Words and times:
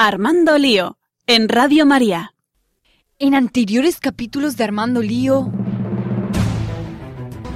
Armando 0.00 0.56
Lío, 0.58 0.96
en 1.26 1.48
Radio 1.48 1.84
María. 1.84 2.32
En 3.18 3.34
anteriores 3.34 3.98
capítulos 3.98 4.56
de 4.56 4.62
Armando 4.62 5.02
Lío... 5.02 5.50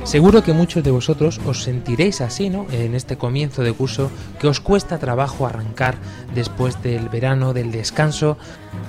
Seguro 0.03 0.42
que 0.42 0.52
muchos 0.52 0.83
de 0.83 0.91
vosotros 0.91 1.41
os 1.47 1.63
sentiréis 1.63 2.20
así, 2.20 2.50
¿no? 2.50 2.67
En 2.73 2.97
este 2.97 3.17
comienzo 3.17 3.63
de 3.63 3.73
curso, 3.73 4.10
que 4.41 4.49
os 4.49 4.58
cuesta 4.58 4.99
trabajo 4.99 5.47
arrancar 5.47 5.94
después 6.34 6.83
del 6.83 7.08
verano, 7.08 7.52
del 7.52 7.70
descanso. 7.70 8.36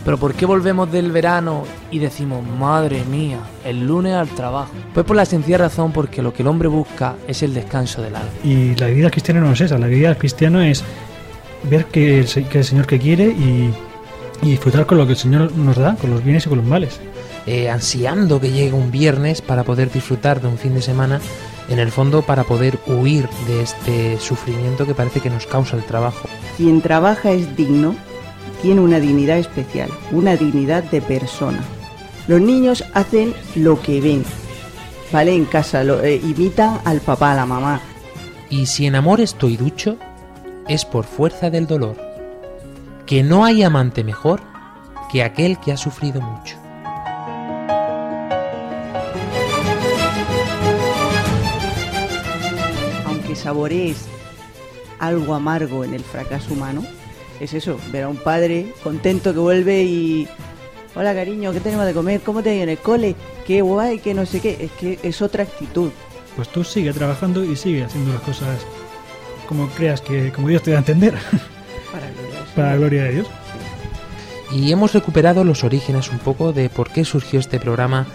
Pero 0.03 0.17
¿por 0.17 0.33
qué 0.33 0.47
volvemos 0.47 0.91
del 0.91 1.11
verano 1.11 1.65
y 1.91 1.99
decimos, 1.99 2.43
madre 2.57 3.03
mía, 3.05 3.37
el 3.63 3.85
lunes 3.85 4.15
al 4.15 4.29
trabajo? 4.29 4.71
Pues 4.95 5.05
por 5.05 5.15
la 5.15 5.25
sencilla 5.25 5.59
razón 5.59 5.91
porque 5.91 6.23
lo 6.23 6.33
que 6.33 6.41
el 6.41 6.47
hombre 6.47 6.69
busca 6.69 7.17
es 7.27 7.43
el 7.43 7.53
descanso 7.53 8.01
del 8.01 8.15
alma. 8.15 8.31
Y 8.43 8.73
la 8.73 8.87
vida 8.87 9.11
cristiana 9.11 9.41
no 9.41 9.51
es 9.51 9.61
esa, 9.61 9.77
la 9.77 9.85
vida 9.85 10.15
cristiana 10.17 10.67
es 10.67 10.83
ver 11.63 11.85
que 11.85 12.19
el, 12.19 12.27
que 12.49 12.57
el 12.59 12.63
Señor 12.65 12.85
que 12.87 12.99
quiere 12.99 13.25
y, 13.27 13.73
y 14.41 14.51
disfrutar 14.51 14.85
con 14.85 14.97
lo 14.97 15.05
que 15.05 15.13
el 15.13 15.17
Señor 15.17 15.51
nos 15.53 15.77
da, 15.77 15.95
con 15.95 16.09
los 16.11 16.23
bienes 16.23 16.45
y 16.45 16.49
con 16.49 16.57
los 16.59 16.67
males. 16.67 16.99
eh, 17.45 17.69
ansiando 17.69 18.39
que 18.39 18.51
llegue 18.51 18.73
un 18.73 18.91
viernes 18.91 19.41
para 19.41 19.63
poder 19.63 19.91
disfrutar 19.91 20.41
de 20.41 20.47
un 20.47 20.57
fin 20.57 20.73
de 20.75 20.81
semana, 20.81 21.19
en 21.69 21.79
el 21.79 21.91
fondo 21.91 22.21
para 22.21 22.43
poder 22.43 22.77
huir 22.87 23.27
de 23.47 23.61
este 23.61 24.19
sufrimiento 24.19 24.85
que 24.85 24.93
parece 24.93 25.19
que 25.21 25.29
nos 25.29 25.45
causa 25.45 25.75
el 25.77 25.83
trabajo. 25.83 26.27
Quien 26.57 26.81
trabaja 26.81 27.31
es 27.31 27.55
digno, 27.55 27.95
tiene 28.61 28.81
una 28.81 28.99
dignidad 28.99 29.37
especial, 29.37 29.89
una 30.11 30.35
dignidad 30.35 30.83
de 30.85 31.01
persona. 31.01 31.61
Los 32.27 32.39
niños 32.41 32.83
hacen 32.93 33.33
lo 33.55 33.81
que 33.81 33.99
ven, 33.99 34.23
¿vale? 35.11 35.33
En 35.35 35.45
casa, 35.45 35.83
lo, 35.83 36.01
eh, 36.01 36.15
imitan 36.23 36.79
al 36.85 36.99
papá, 37.01 37.33
a 37.33 37.35
la 37.35 37.45
mamá. 37.45 37.81
Y 38.49 38.65
si 38.67 38.85
en 38.85 38.95
amor 38.95 39.19
estoy 39.19 39.57
ducho, 39.57 39.97
es 40.67 40.85
por 40.85 41.05
fuerza 41.05 41.49
del 41.49 41.67
dolor, 41.67 41.97
que 43.05 43.23
no 43.23 43.45
hay 43.45 43.63
amante 43.63 44.03
mejor 44.03 44.41
que 45.11 45.23
aquel 45.23 45.59
que 45.59 45.71
ha 45.71 45.77
sufrido 45.77 46.21
mucho. 46.21 46.57
Aunque 53.05 53.35
saborees 53.35 54.05
algo 54.99 55.33
amargo 55.33 55.83
en 55.83 55.93
el 55.93 56.03
fracaso 56.03 56.53
humano, 56.53 56.83
es 57.39 57.53
eso, 57.53 57.77
ver 57.91 58.03
a 58.03 58.09
un 58.09 58.17
padre 58.17 58.73
contento 58.83 59.33
que 59.33 59.39
vuelve 59.39 59.83
y... 59.83 60.27
Hola 60.95 61.15
cariño, 61.15 61.51
¿qué 61.51 61.59
tenemos 61.59 61.87
de 61.87 61.93
comer? 61.93 62.21
¿Cómo 62.21 62.43
te 62.43 62.51
ha 62.51 62.53
ido 62.53 62.63
en 62.63 62.69
el 62.69 62.77
cole? 62.77 63.15
Qué 63.47 63.63
guay, 63.63 63.97
que 63.97 64.13
no 64.13 64.27
sé 64.27 64.39
qué. 64.39 64.57
Es 64.59 64.71
que 64.73 64.99
es 65.01 65.23
otra 65.23 65.43
actitud. 65.43 65.89
Pues 66.35 66.49
tú 66.49 66.63
sigue 66.63 66.93
trabajando 66.93 67.43
y 67.43 67.55
sigue 67.55 67.83
haciendo 67.83 68.13
las 68.13 68.21
cosas 68.21 68.59
como 69.53 69.69
creas 69.69 70.01
que, 70.01 70.31
como 70.31 70.47
Dios 70.47 70.63
te 70.63 70.71
da 70.71 70.77
a 70.77 70.79
entender, 70.79 71.13
Para 71.91 72.07
gloria 72.07 72.45
para 72.55 72.69
la 72.69 72.75
gloria 72.75 73.03
de 73.03 73.11
Dios. 73.11 73.27
Y 74.51 74.71
hemos 74.71 74.93
recuperado 74.93 75.43
los 75.43 75.63
orígenes 75.63 76.09
un 76.09 76.17
poco 76.17 76.53
de 76.53 76.69
por 76.69 76.89
qué 76.89 77.05
surgió 77.05 77.39
este 77.39 77.59
programa. 77.59 78.07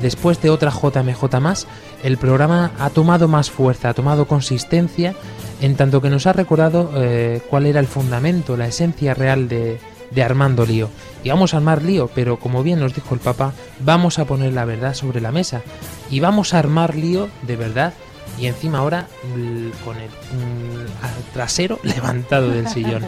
Después 0.00 0.40
de 0.40 0.48
otra 0.48 0.70
JMJ 0.70 1.40
más, 1.40 1.66
el 2.02 2.16
programa 2.16 2.70
ha 2.78 2.88
tomado 2.88 3.28
más 3.28 3.50
fuerza, 3.50 3.90
ha 3.90 3.94
tomado 3.94 4.26
consistencia, 4.26 5.14
en 5.60 5.76
tanto 5.76 6.00
que 6.00 6.08
nos 6.08 6.26
ha 6.26 6.32
recordado 6.32 6.90
eh, 6.96 7.42
cuál 7.50 7.66
era 7.66 7.80
el 7.80 7.86
fundamento, 7.86 8.56
la 8.56 8.68
esencia 8.68 9.12
real 9.12 9.48
de, 9.48 9.78
de 10.10 10.22
Armando 10.22 10.64
Lío. 10.64 10.88
Y 11.22 11.28
vamos 11.28 11.52
a 11.52 11.58
armar 11.58 11.82
lío, 11.82 12.08
pero 12.14 12.38
como 12.38 12.62
bien 12.62 12.80
nos 12.80 12.94
dijo 12.94 13.14
el 13.14 13.20
Papa, 13.20 13.52
vamos 13.80 14.18
a 14.18 14.24
poner 14.24 14.54
la 14.54 14.64
verdad 14.64 14.94
sobre 14.94 15.20
la 15.20 15.32
mesa. 15.32 15.62
Y 16.10 16.20
vamos 16.20 16.54
a 16.54 16.60
armar 16.60 16.94
lío 16.94 17.28
de 17.42 17.56
verdad. 17.56 17.92
Y 18.40 18.46
encima 18.46 18.78
ahora 18.78 19.06
l- 19.34 19.70
con 19.84 19.96
el 19.96 20.08
mm, 20.08 21.32
trasero 21.32 21.78
levantado 21.82 22.50
del 22.50 22.68
sillón. 22.68 23.04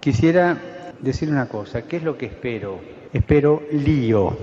Quisiera 0.00 0.56
decir 1.00 1.30
una 1.30 1.46
cosa, 1.46 1.82
¿qué 1.82 1.98
es 1.98 2.02
lo 2.02 2.16
que 2.18 2.26
espero? 2.26 2.80
Espero 3.12 3.62
lío. 3.72 4.36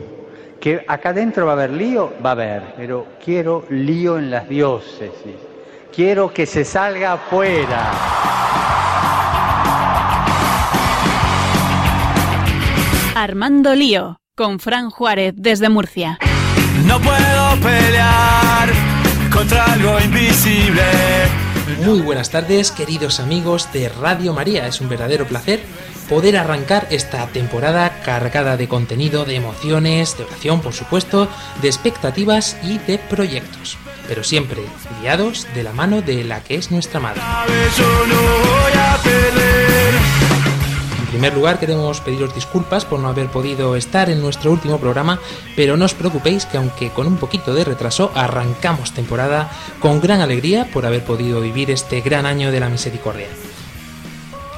Que 0.59 0.83
acá 0.87 1.09
adentro 1.09 1.45
va 1.45 1.51
a 1.53 1.55
haber 1.55 1.71
lío, 1.71 2.13
va 2.25 2.29
a 2.29 2.33
haber, 2.33 2.73
pero 2.75 3.05
quiero 3.23 3.65
lío 3.69 4.17
en 4.17 4.29
las 4.31 4.47
diócesis. 4.47 5.35
Quiero 5.93 6.33
que 6.33 6.45
se 6.45 6.63
salga 6.63 7.13
afuera. 7.13 7.91
Armando 13.15 13.75
Lío, 13.75 14.18
con 14.39 14.61
Fran 14.61 14.89
Juárez 14.89 15.33
desde 15.35 15.67
Murcia. 15.67 16.17
No 16.85 16.97
puedo 17.01 17.59
pelear 17.61 18.69
contra 19.33 19.65
algo 19.65 19.99
invisible. 19.99 20.81
Muy 21.85 21.99
buenas 21.99 22.29
tardes, 22.29 22.71
queridos 22.71 23.19
amigos 23.19 23.69
de 23.73 23.89
Radio 23.89 24.31
María. 24.31 24.65
Es 24.65 24.79
un 24.79 24.87
verdadero 24.87 25.27
placer 25.27 25.59
poder 26.07 26.37
arrancar 26.37 26.87
esta 26.89 27.27
temporada 27.27 28.01
cargada 28.05 28.55
de 28.55 28.69
contenido, 28.69 29.25
de 29.25 29.35
emociones, 29.35 30.17
de 30.17 30.23
oración, 30.23 30.61
por 30.61 30.71
supuesto, 30.71 31.27
de 31.61 31.67
expectativas 31.67 32.55
y 32.63 32.77
de 32.77 32.97
proyectos. 32.97 33.77
Pero 34.07 34.23
siempre 34.23 34.61
guiados 35.01 35.47
de 35.53 35.63
la 35.63 35.73
mano 35.73 36.01
de 36.01 36.23
la 36.23 36.41
que 36.45 36.55
es 36.55 36.71
nuestra 36.71 37.01
madre. 37.01 37.19
Yo 37.77 38.05
no 38.07 38.21
voy 38.21 38.71
a 38.73 38.97
perder. 39.03 40.28
En 41.09 41.13
primer 41.13 41.33
lugar, 41.33 41.59
queremos 41.59 42.01
pediros 42.01 42.35
disculpas 42.35 42.85
por 42.85 42.99
no 42.99 43.07
haber 43.07 43.29
podido 43.29 43.75
estar 43.75 44.11
en 44.11 44.21
nuestro 44.21 44.51
último 44.51 44.77
programa, 44.77 45.19
pero 45.55 45.75
no 45.75 45.85
os 45.85 45.95
preocupéis 45.95 46.45
que 46.45 46.57
aunque 46.57 46.91
con 46.91 47.07
un 47.07 47.17
poquito 47.17 47.55
de 47.55 47.63
retraso, 47.63 48.11
arrancamos 48.13 48.91
temporada 48.91 49.49
con 49.79 50.01
gran 50.01 50.21
alegría 50.21 50.69
por 50.71 50.85
haber 50.85 51.03
podido 51.03 51.41
vivir 51.41 51.71
este 51.71 52.01
gran 52.01 52.27
año 52.27 52.51
de 52.51 52.59
la 52.59 52.69
misericordia. 52.69 53.25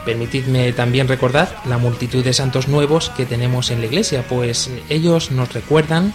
Permitidme 0.04 0.74
también 0.74 1.08
recordar 1.08 1.56
la 1.64 1.78
multitud 1.78 2.22
de 2.22 2.34
santos 2.34 2.68
nuevos 2.68 3.12
que 3.12 3.26
tenemos 3.26 3.72
en 3.72 3.80
la 3.80 3.86
iglesia, 3.86 4.26
pues 4.28 4.70
ellos 4.90 5.32
nos 5.32 5.54
recuerdan 5.54 6.14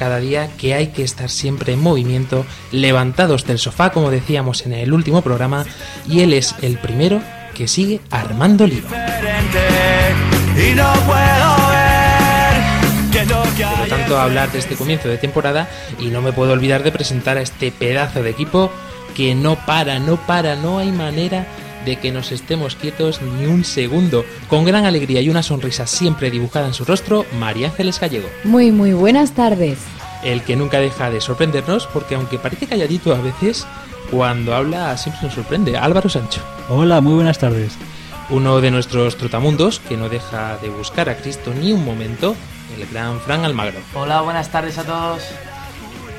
cada 0.00 0.18
día 0.18 0.50
que 0.58 0.74
hay 0.74 0.88
que 0.88 1.04
estar 1.04 1.30
siempre 1.30 1.74
en 1.74 1.80
movimiento, 1.80 2.44
levantados 2.72 3.46
del 3.46 3.60
sofá, 3.60 3.90
como 3.90 4.10
decíamos 4.10 4.66
en 4.66 4.72
el 4.72 4.92
último 4.92 5.22
programa, 5.22 5.64
y 6.08 6.22
él 6.22 6.32
es 6.32 6.56
el 6.60 6.76
primero 6.76 7.22
que 7.56 7.66
sigue 7.68 8.00
armando 8.10 8.66
lío. 8.66 8.82
Por 13.56 13.78
lo 13.78 13.86
tanto, 13.88 14.18
hablar 14.18 14.52
de 14.52 14.58
este 14.58 14.74
comienzo 14.74 15.08
de 15.08 15.16
temporada 15.16 15.68
y 15.98 16.08
no 16.08 16.20
me 16.20 16.32
puedo 16.32 16.52
olvidar 16.52 16.82
de 16.82 16.92
presentar 16.92 17.38
a 17.38 17.40
este 17.40 17.72
pedazo 17.72 18.22
de 18.22 18.30
equipo 18.30 18.70
que 19.14 19.34
no 19.34 19.56
para, 19.64 19.98
no 19.98 20.16
para, 20.26 20.56
no 20.56 20.78
hay 20.78 20.92
manera 20.92 21.46
de 21.86 21.96
que 21.96 22.12
nos 22.12 22.30
estemos 22.32 22.76
quietos 22.76 23.22
ni 23.22 23.46
un 23.46 23.64
segundo. 23.64 24.26
Con 24.48 24.66
gran 24.66 24.84
alegría 24.84 25.22
y 25.22 25.30
una 25.30 25.42
sonrisa 25.42 25.86
siempre 25.86 26.30
dibujada 26.30 26.66
en 26.66 26.74
su 26.74 26.84
rostro, 26.84 27.24
María 27.38 27.68
Ángeles 27.68 27.98
Gallego. 27.98 28.28
Muy, 28.44 28.70
muy 28.70 28.92
buenas 28.92 29.32
tardes. 29.32 29.78
El 30.22 30.42
que 30.42 30.56
nunca 30.56 30.80
deja 30.80 31.10
de 31.10 31.22
sorprendernos 31.22 31.86
porque 31.86 32.16
aunque 32.16 32.38
parece 32.38 32.66
calladito 32.66 33.14
a 33.14 33.20
veces, 33.20 33.66
cuando 34.10 34.54
habla 34.54 34.96
siempre 34.96 35.24
nos 35.24 35.34
sorprende. 35.34 35.76
Álvaro 35.76 36.08
Sancho. 36.08 36.42
Hola, 36.68 37.00
muy 37.00 37.14
buenas 37.14 37.38
tardes. 37.38 37.76
Uno 38.30 38.60
de 38.60 38.70
nuestros 38.70 39.16
trotamundos 39.16 39.78
que 39.78 39.96
no 39.96 40.08
deja 40.08 40.56
de 40.58 40.68
buscar 40.68 41.08
a 41.08 41.16
Cristo 41.16 41.52
ni 41.54 41.72
un 41.72 41.84
momento, 41.84 42.34
el 42.76 42.86
gran 42.88 43.20
Fran 43.20 43.44
Almagro. 43.44 43.78
Hola, 43.94 44.20
buenas 44.22 44.50
tardes 44.50 44.78
a 44.78 44.84
todos. 44.84 45.22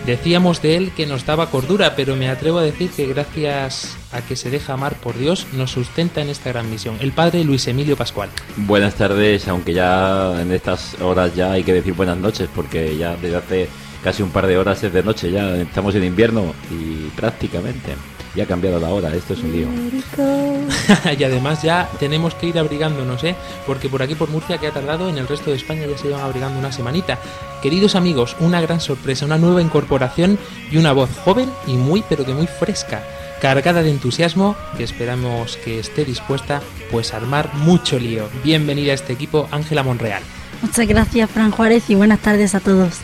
Decíamos 0.05 0.61
de 0.61 0.77
él 0.77 0.91
que 0.95 1.05
nos 1.05 1.25
daba 1.25 1.49
cordura, 1.49 1.97
pero 1.97 2.15
me 2.15 2.29
atrevo 2.29 2.59
a 2.59 2.63
decir 2.63 2.89
que 2.91 3.07
gracias 3.07 3.97
a 4.13 4.21
que 4.21 4.37
se 4.37 4.49
deja 4.49 4.71
amar 4.71 4.95
por 4.95 5.17
Dios, 5.17 5.47
nos 5.51 5.71
sustenta 5.71 6.21
en 6.21 6.29
esta 6.29 6.49
gran 6.49 6.69
misión. 6.69 6.95
El 7.01 7.11
padre 7.11 7.43
Luis 7.43 7.67
Emilio 7.67 7.97
Pascual. 7.97 8.29
Buenas 8.55 8.95
tardes, 8.95 9.49
aunque 9.49 9.73
ya 9.73 10.41
en 10.41 10.53
estas 10.53 10.95
horas 11.01 11.35
ya 11.35 11.51
hay 11.51 11.65
que 11.65 11.73
decir 11.73 11.93
buenas 11.93 12.17
noches, 12.17 12.47
porque 12.55 12.95
ya 12.97 13.17
desde 13.17 13.35
hace 13.35 13.69
casi 14.07 14.23
un 14.23 14.29
par 14.29 14.47
de 14.47 14.57
horas 14.57 14.81
es 14.85 14.93
de 14.93 15.03
noche, 15.03 15.29
ya 15.29 15.53
estamos 15.57 15.93
en 15.93 16.05
invierno 16.05 16.53
y 16.71 17.09
prácticamente 17.09 17.93
ya 18.37 18.45
ha 18.45 18.47
cambiado 18.47 18.79
la 18.79 18.87
hora, 18.87 19.13
esto 19.13 19.33
es 19.33 19.41
un 19.41 19.51
lío. 19.51 19.67
y 21.19 21.23
además 21.25 21.61
ya 21.61 21.89
tenemos 21.99 22.33
que 22.33 22.47
ir 22.47 22.57
abrigándonos, 22.57 23.21
¿eh? 23.25 23.35
Porque 23.65 23.89
por 23.89 24.01
aquí 24.01 24.15
por 24.15 24.29
Murcia 24.29 24.59
que 24.59 24.67
ha 24.67 24.71
tardado, 24.71 25.09
en 25.09 25.17
el 25.17 25.27
resto 25.27 25.49
de 25.49 25.57
España 25.57 25.85
ya 25.85 25.97
se 25.97 26.07
llevan 26.07 26.21
abrigando 26.21 26.57
una 26.57 26.71
semanita. 26.71 27.19
Queridos 27.61 27.97
amigos, 27.97 28.37
una 28.39 28.61
gran 28.61 28.79
sorpresa, 28.79 29.25
una 29.25 29.37
nueva 29.37 29.61
incorporación 29.61 30.39
y 30.71 30.77
una 30.77 30.93
voz 30.93 31.09
joven 31.25 31.49
y 31.67 31.73
muy 31.73 32.01
pero 32.07 32.23
que 32.23 32.33
muy 32.33 32.47
fresca, 32.47 33.03
cargada 33.41 33.83
de 33.83 33.89
entusiasmo, 33.89 34.55
que 34.77 34.85
esperamos 34.85 35.57
que 35.57 35.79
esté 35.79 36.05
dispuesta 36.05 36.61
pues 36.91 37.13
a 37.13 37.17
armar 37.17 37.53
mucho 37.55 37.99
lío. 37.99 38.29
Bienvenida 38.41 38.93
a 38.93 38.95
este 38.95 39.11
equipo, 39.11 39.49
Ángela 39.51 39.83
Monreal. 39.83 40.23
Muchas 40.61 40.87
gracias, 40.87 41.29
Fran 41.29 41.51
Juárez, 41.51 41.89
y 41.89 41.95
buenas 41.95 42.19
tardes 42.19 42.55
a 42.55 42.61
todos. 42.61 43.01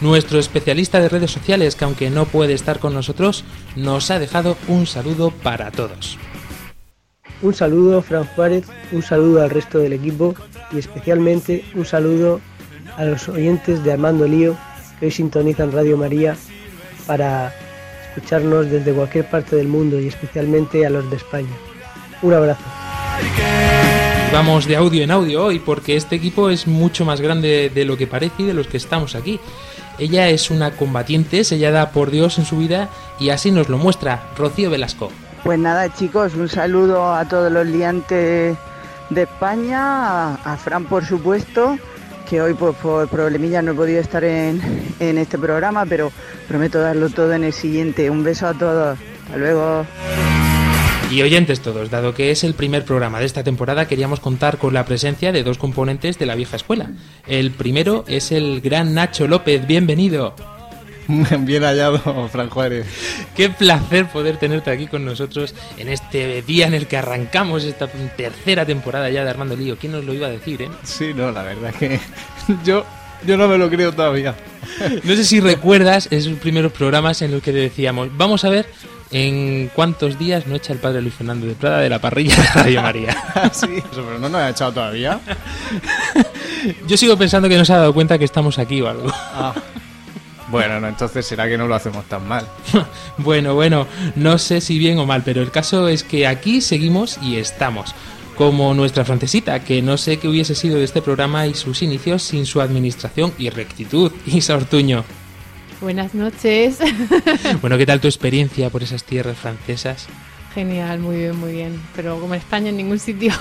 Nuestro 0.00 0.38
especialista 0.38 1.00
de 1.00 1.08
redes 1.08 1.30
sociales, 1.30 1.74
que 1.74 1.84
aunque 1.84 2.10
no 2.10 2.26
puede 2.26 2.52
estar 2.52 2.78
con 2.78 2.92
nosotros, 2.92 3.44
nos 3.76 4.10
ha 4.10 4.18
dejado 4.18 4.56
un 4.68 4.86
saludo 4.86 5.30
para 5.30 5.70
todos. 5.70 6.18
Un 7.42 7.54
saludo, 7.54 8.02
Fran 8.02 8.24
Juárez, 8.24 8.66
un 8.92 9.02
saludo 9.02 9.42
al 9.42 9.50
resto 9.50 9.78
del 9.78 9.92
equipo 9.92 10.34
y 10.72 10.78
especialmente 10.78 11.64
un 11.74 11.84
saludo 11.84 12.40
a 12.96 13.04
los 13.04 13.28
oyentes 13.28 13.84
de 13.84 13.92
Armando 13.92 14.26
Lío 14.26 14.56
que 14.98 15.06
hoy 15.06 15.12
sintonizan 15.12 15.72
Radio 15.72 15.96
María 15.96 16.36
para 17.06 17.54
escucharnos 18.08 18.70
desde 18.70 18.92
cualquier 18.92 19.28
parte 19.28 19.56
del 19.56 19.68
mundo 19.68 20.00
y 20.00 20.08
especialmente 20.08 20.86
a 20.86 20.90
los 20.90 21.08
de 21.10 21.16
España. 21.16 21.52
Un 22.22 22.32
abrazo. 22.32 22.62
Vamos 24.32 24.66
de 24.66 24.76
audio 24.76 25.02
en 25.04 25.10
audio 25.10 25.44
hoy 25.44 25.58
porque 25.58 25.96
este 25.96 26.16
equipo 26.16 26.50
es 26.50 26.66
mucho 26.66 27.04
más 27.04 27.20
grande 27.20 27.70
de 27.72 27.84
lo 27.84 27.96
que 27.96 28.06
parece 28.06 28.42
y 28.42 28.46
de 28.46 28.54
los 28.54 28.66
que 28.66 28.76
estamos 28.76 29.14
aquí. 29.14 29.38
Ella 29.98 30.28
es 30.28 30.50
una 30.50 30.72
combatiente 30.72 31.44
sellada 31.44 31.90
por 31.90 32.10
Dios 32.10 32.38
en 32.38 32.44
su 32.44 32.58
vida 32.58 32.88
y 33.18 33.30
así 33.30 33.50
nos 33.50 33.68
lo 33.68 33.78
muestra 33.78 34.22
Rocío 34.36 34.70
Velasco. 34.70 35.10
Pues 35.42 35.58
nada, 35.58 35.92
chicos, 35.94 36.34
un 36.34 36.48
saludo 36.48 37.14
a 37.14 37.26
todos 37.26 37.50
los 37.50 37.66
liantes 37.66 38.56
de 39.10 39.22
España, 39.22 40.34
a, 40.34 40.56
Fran 40.56 40.84
por 40.84 41.04
supuesto, 41.04 41.78
que 42.28 42.42
hoy 42.42 42.54
pues, 42.54 42.74
por 42.76 43.08
problemillas 43.08 43.62
no 43.62 43.72
he 43.72 43.74
podido 43.74 44.00
estar 44.00 44.24
en, 44.24 44.60
en 44.98 45.18
este 45.18 45.38
programa, 45.38 45.86
pero 45.86 46.10
prometo 46.48 46.80
darlo 46.80 47.08
todo 47.10 47.32
en 47.32 47.44
el 47.44 47.52
siguiente. 47.52 48.10
Un 48.10 48.24
beso 48.24 48.48
a 48.48 48.54
todos. 48.54 48.98
Hasta 49.26 49.36
luego. 49.38 49.86
Y 51.16 51.22
oyentes 51.22 51.60
todos, 51.60 51.88
dado 51.88 52.12
que 52.12 52.30
es 52.30 52.44
el 52.44 52.52
primer 52.52 52.84
programa 52.84 53.20
de 53.20 53.24
esta 53.24 53.42
temporada, 53.42 53.88
queríamos 53.88 54.20
contar 54.20 54.58
con 54.58 54.74
la 54.74 54.84
presencia 54.84 55.32
de 55.32 55.42
dos 55.44 55.56
componentes 55.56 56.18
de 56.18 56.26
la 56.26 56.34
vieja 56.34 56.56
escuela. 56.56 56.90
El 57.26 57.52
primero 57.52 58.04
es 58.06 58.32
el 58.32 58.60
gran 58.60 58.92
Nacho 58.92 59.26
López, 59.26 59.66
bienvenido. 59.66 60.34
Bien 61.08 61.62
hallado, 61.62 62.28
Fran 62.28 62.50
Juárez. 62.50 62.86
Qué 63.34 63.48
placer 63.48 64.08
poder 64.08 64.36
tenerte 64.36 64.70
aquí 64.70 64.88
con 64.88 65.06
nosotros 65.06 65.54
en 65.78 65.88
este 65.88 66.42
día 66.42 66.66
en 66.66 66.74
el 66.74 66.86
que 66.86 66.98
arrancamos 66.98 67.64
esta 67.64 67.88
tercera 67.88 68.66
temporada 68.66 69.08
ya 69.08 69.24
de 69.24 69.30
Armando 69.30 69.56
Lío. 69.56 69.78
¿Quién 69.78 69.92
nos 69.92 70.04
lo 70.04 70.12
iba 70.12 70.26
a 70.26 70.30
decir, 70.30 70.60
eh? 70.60 70.68
Sí, 70.82 71.14
no, 71.16 71.32
la 71.32 71.44
verdad 71.44 71.70
es 71.70 71.76
que 71.76 72.00
yo, 72.62 72.84
yo 73.26 73.38
no 73.38 73.48
me 73.48 73.56
lo 73.56 73.70
creo 73.70 73.90
todavía. 73.90 74.34
No 75.02 75.16
sé 75.16 75.24
si 75.24 75.40
recuerdas 75.40 76.08
esos 76.10 76.34
primeros 76.40 76.72
programas 76.72 77.22
en 77.22 77.30
los 77.30 77.42
que 77.42 77.52
decíamos, 77.52 78.14
vamos 78.14 78.44
a 78.44 78.50
ver 78.50 78.66
en 79.16 79.70
cuántos 79.74 80.18
días 80.18 80.46
no 80.46 80.56
echa 80.56 80.74
el 80.74 80.78
padre 80.78 81.00
Luis 81.00 81.14
Fernando 81.14 81.46
de 81.46 81.54
Prada 81.54 81.80
de 81.80 81.88
la 81.88 81.98
parrilla 81.98 82.36
de 82.36 82.48
Radio 82.48 82.82
María. 82.82 83.16
sí, 83.52 83.82
pero 83.90 84.18
no 84.18 84.28
nos 84.28 84.40
ha 84.42 84.50
echado 84.50 84.72
todavía. 84.72 85.18
Yo 86.86 86.98
sigo 86.98 87.16
pensando 87.16 87.48
que 87.48 87.56
no 87.56 87.64
se 87.64 87.72
ha 87.72 87.78
dado 87.78 87.94
cuenta 87.94 88.18
que 88.18 88.26
estamos 88.26 88.58
aquí 88.58 88.82
o 88.82 88.88
algo. 88.88 89.10
Ah. 89.10 89.54
Bueno, 90.48 90.78
no, 90.80 90.88
entonces 90.88 91.24
será 91.24 91.48
que 91.48 91.56
no 91.56 91.66
lo 91.66 91.74
hacemos 91.74 92.04
tan 92.04 92.28
mal. 92.28 92.46
bueno, 93.16 93.54
bueno, 93.54 93.86
no 94.16 94.36
sé 94.36 94.60
si 94.60 94.78
bien 94.78 94.98
o 94.98 95.06
mal, 95.06 95.22
pero 95.24 95.40
el 95.40 95.50
caso 95.50 95.88
es 95.88 96.04
que 96.04 96.26
aquí 96.26 96.60
seguimos 96.60 97.18
y 97.22 97.36
estamos. 97.36 97.94
Como 98.36 98.74
nuestra 98.74 99.06
francesita, 99.06 99.60
que 99.60 99.80
no 99.80 99.96
sé 99.96 100.18
qué 100.18 100.28
hubiese 100.28 100.54
sido 100.54 100.76
de 100.76 100.84
este 100.84 101.00
programa 101.00 101.46
y 101.46 101.54
sus 101.54 101.80
inicios 101.80 102.22
sin 102.22 102.44
su 102.44 102.60
administración 102.60 103.32
y 103.38 103.48
rectitud. 103.48 104.12
Isa 104.26 104.56
Ortuño. 104.56 105.04
Buenas 105.80 106.14
noches. 106.14 106.78
Bueno, 107.60 107.78
¿qué 107.78 107.86
tal 107.86 108.00
tu 108.00 108.08
experiencia 108.08 108.70
por 108.70 108.82
esas 108.82 109.04
tierras 109.04 109.36
francesas? 109.36 110.06
Genial, 110.54 111.00
muy 111.00 111.16
bien, 111.16 111.36
muy 111.36 111.52
bien. 111.52 111.80
Pero 111.94 112.18
como 112.18 112.34
en 112.34 112.40
España 112.40 112.70
en 112.70 112.76
ningún 112.76 112.98
sitio, 112.98 113.32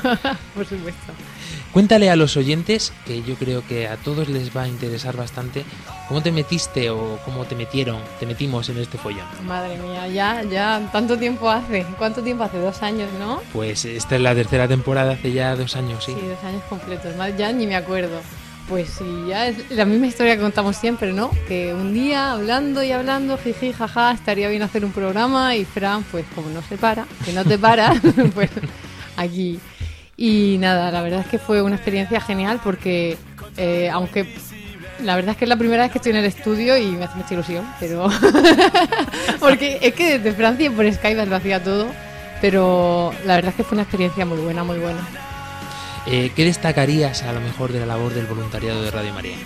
por 0.54 0.66
supuesto. 0.66 1.12
Cuéntale 1.72 2.10
a 2.10 2.16
los 2.16 2.36
oyentes, 2.36 2.92
que 3.04 3.22
yo 3.22 3.34
creo 3.34 3.64
que 3.66 3.86
a 3.86 3.96
todos 3.96 4.28
les 4.28 4.56
va 4.56 4.62
a 4.62 4.68
interesar 4.68 5.16
bastante, 5.16 5.64
cómo 6.08 6.22
te 6.22 6.32
metiste 6.32 6.90
o 6.90 7.18
cómo 7.24 7.44
te 7.44 7.54
metieron, 7.54 8.00
te 8.18 8.26
metimos 8.26 8.68
en 8.70 8.78
este 8.78 8.98
follón. 8.98 9.26
Madre 9.44 9.76
mía, 9.76 10.08
ya, 10.08 10.42
ya, 10.42 10.88
tanto 10.90 11.18
tiempo 11.18 11.50
hace. 11.50 11.84
¿Cuánto 11.98 12.22
tiempo 12.22 12.44
hace? 12.44 12.58
Dos 12.58 12.82
años, 12.82 13.10
¿no? 13.18 13.42
Pues 13.52 13.84
esta 13.84 14.16
es 14.16 14.22
la 14.22 14.34
tercera 14.34 14.66
temporada, 14.66 15.12
hace 15.12 15.32
ya 15.32 15.54
dos 15.54 15.76
años, 15.76 16.04
sí. 16.04 16.14
Sí, 16.18 16.26
dos 16.26 16.42
años 16.42 16.62
completos. 16.68 17.14
Ya 17.36 17.52
ni 17.52 17.66
me 17.66 17.76
acuerdo. 17.76 18.20
Pues 18.68 18.88
sí, 18.88 19.04
ya 19.28 19.46
es 19.46 19.70
la 19.70 19.84
misma 19.84 20.08
historia 20.08 20.34
que 20.34 20.42
contamos 20.42 20.76
siempre, 20.76 21.12
¿no? 21.12 21.30
Que 21.46 21.72
un 21.72 21.94
día 21.94 22.32
hablando 22.32 22.82
y 22.82 22.90
hablando, 22.90 23.38
jiji, 23.38 23.72
jaja, 23.72 24.10
estaría 24.10 24.48
bien 24.48 24.62
hacer 24.62 24.84
un 24.84 24.90
programa 24.90 25.54
y 25.54 25.64
Fran, 25.64 26.02
pues 26.10 26.24
como 26.34 26.50
no 26.50 26.62
se 26.62 26.76
para, 26.76 27.06
que 27.24 27.32
no 27.32 27.44
te 27.44 27.58
para, 27.58 27.94
pues 28.34 28.50
aquí. 29.16 29.60
Y 30.16 30.56
nada, 30.58 30.90
la 30.90 31.02
verdad 31.02 31.20
es 31.20 31.26
que 31.26 31.38
fue 31.38 31.62
una 31.62 31.76
experiencia 31.76 32.20
genial 32.20 32.60
porque 32.64 33.16
eh, 33.56 33.88
aunque 33.92 34.26
la 35.02 35.14
verdad 35.14 35.32
es 35.32 35.36
que 35.36 35.44
es 35.44 35.48
la 35.48 35.56
primera 35.56 35.82
vez 35.84 35.92
que 35.92 35.98
estoy 35.98 36.10
en 36.10 36.18
el 36.18 36.24
estudio 36.24 36.76
y 36.76 36.86
me 36.86 37.04
hace 37.04 37.16
mucha 37.16 37.34
ilusión, 37.34 37.66
pero 37.78 38.08
porque 39.40 39.78
es 39.80 39.94
que 39.94 40.18
desde 40.18 40.36
Francia 40.36 40.70
por 40.72 40.90
Skype 40.92 41.26
lo 41.26 41.36
hacía 41.36 41.62
todo, 41.62 41.86
pero 42.40 43.12
la 43.24 43.36
verdad 43.36 43.50
es 43.50 43.56
que 43.56 43.64
fue 43.64 43.76
una 43.76 43.82
experiencia 43.82 44.26
muy 44.26 44.38
buena, 44.38 44.64
muy 44.64 44.78
buena. 44.78 45.06
Eh, 46.08 46.30
¿Qué 46.36 46.44
destacarías 46.44 47.22
a 47.22 47.32
lo 47.32 47.40
mejor 47.40 47.72
de 47.72 47.80
la 47.80 47.86
labor 47.86 48.14
del 48.14 48.26
voluntariado 48.26 48.82
de 48.82 48.90
Radio 48.90 49.12
María? 49.12 49.36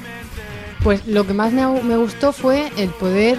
Pues 0.82 1.06
lo 1.06 1.26
que 1.26 1.32
más 1.34 1.52
me, 1.52 1.66
gustó 1.96 2.32
fue 2.32 2.70
el 2.76 2.90
poder, 2.90 3.38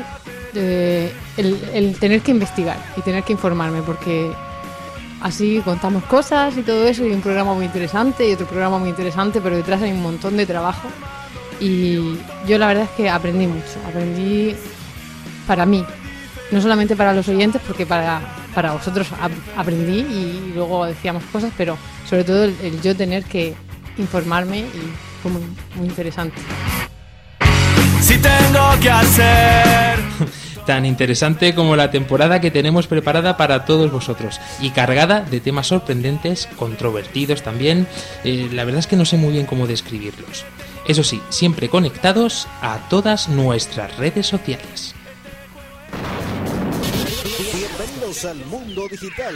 eh, 0.56 1.12
el, 1.38 1.57
el 1.73 1.95
tener 2.00 2.21
que 2.21 2.31
investigar 2.31 2.77
y 2.97 3.01
tener 3.01 3.23
que 3.23 3.33
informarme, 3.33 3.81
porque 3.83 4.31
así 5.21 5.62
contamos 5.63 6.03
cosas 6.06 6.57
y 6.57 6.62
todo 6.63 6.88
eso, 6.88 7.06
y 7.06 7.12
un 7.12 7.21
programa 7.21 7.53
muy 7.53 7.65
interesante 7.65 8.27
y 8.27 8.33
otro 8.33 8.47
programa 8.47 8.79
muy 8.79 8.89
interesante, 8.89 9.39
pero 9.41 9.56
detrás 9.56 9.81
hay 9.81 9.91
un 9.91 10.01
montón 10.01 10.38
de 10.38 10.45
trabajo. 10.45 10.88
Y 11.59 11.95
yo 12.47 12.57
la 12.57 12.67
verdad 12.67 12.85
es 12.85 12.89
que 12.91 13.07
aprendí 13.09 13.45
mucho, 13.45 13.77
aprendí 13.88 14.56
para 15.45 15.65
mí, 15.67 15.85
no 16.51 16.59
solamente 16.62 16.95
para 16.95 17.13
los 17.13 17.27
oyentes, 17.27 17.62
porque 17.67 17.85
para, 17.85 18.19
para 18.56 18.74
vosotros 18.74 19.07
ap- 19.19 19.31
aprendí 19.57 20.00
y 20.00 20.53
luego 20.56 20.85
decíamos 20.85 21.24
cosas, 21.31 21.51
pero 21.56 21.77
sobre 22.12 22.25
todo 22.25 22.44
el, 22.44 22.54
el 22.62 22.81
yo 22.81 22.94
tener 22.94 23.24
que 23.24 23.56
informarme 23.98 24.60
y 24.60 25.22
fue 25.22 25.31
muy, 25.31 25.44
muy 25.75 25.88
interesante. 25.88 26.36
Si 28.02 28.18
tengo 28.18 28.80
que 28.81 28.90
hacer 28.90 29.98
Tan 30.66 30.86
interesante 30.86 31.56
como 31.56 31.78
la 31.78 31.90
temporada 31.90 32.42
que 32.42 32.52
tenemos 32.52 32.88
preparada 32.88 33.38
para 33.38 33.63
todos 33.63 33.92
vosotros 33.92 34.42
y 34.60 34.72
cargada 34.72 35.22
de 35.22 35.40
temas 35.40 35.68
sorprendentes, 35.68 36.50
controvertidos 36.58 37.44
también. 37.44 37.88
Eh, 38.25 38.50
la 38.52 38.66
verdad 38.66 38.80
es 38.80 38.88
que 38.88 38.98
no 38.98 39.06
sé 39.06 39.16
muy 39.16 39.31
bien 39.31 39.46
cómo 39.46 39.66
describirlos. 39.66 40.44
Eso 40.88 41.04
sí, 41.04 41.22
siempre 41.30 41.69
conectados 41.69 42.46
a 42.62 42.90
todas 42.90 43.30
nuestras 43.30 43.96
redes 43.98 44.28
sociales. 44.28 44.96
Bienvenidos 47.54 48.25
al 48.25 48.46
mundo 48.46 48.88
digital. 48.90 49.36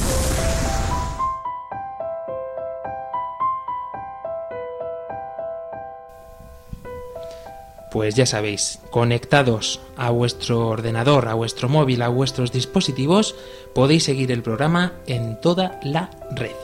Pues 7.91 8.15
ya 8.15 8.25
sabéis, 8.25 8.79
conectados 8.89 9.81
a 9.97 10.11
vuestro 10.11 10.65
ordenador, 10.69 11.27
a 11.27 11.33
vuestro 11.33 11.67
móvil, 11.67 12.01
a 12.01 12.07
vuestros 12.07 12.53
dispositivos, 12.53 13.35
podéis 13.75 14.05
seguir 14.05 14.31
el 14.31 14.41
programa 14.43 14.93
en 15.07 15.41
toda 15.41 15.77
la 15.83 16.09
red. 16.31 16.55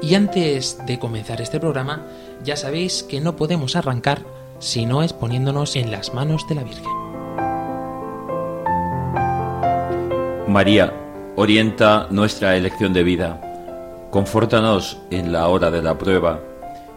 Y 0.00 0.14
antes 0.14 0.78
de 0.86 0.98
comenzar 0.98 1.42
este 1.42 1.60
programa, 1.60 2.06
ya 2.42 2.56
sabéis 2.56 3.02
que 3.02 3.20
no 3.20 3.36
podemos 3.36 3.76
arrancar 3.76 4.22
si 4.60 4.86
no 4.86 5.02
es 5.02 5.12
poniéndonos 5.12 5.76
en 5.76 5.90
las 5.90 6.14
manos 6.14 6.48
de 6.48 6.54
la 6.54 6.64
Virgen. 6.64 6.92
María, 10.48 10.92
orienta 11.36 12.06
nuestra 12.10 12.56
elección 12.56 12.94
de 12.94 13.02
vida. 13.02 14.08
Confórtanos 14.10 14.96
en 15.10 15.32
la 15.32 15.48
hora 15.48 15.70
de 15.70 15.82
la 15.82 15.98
prueba, 15.98 16.40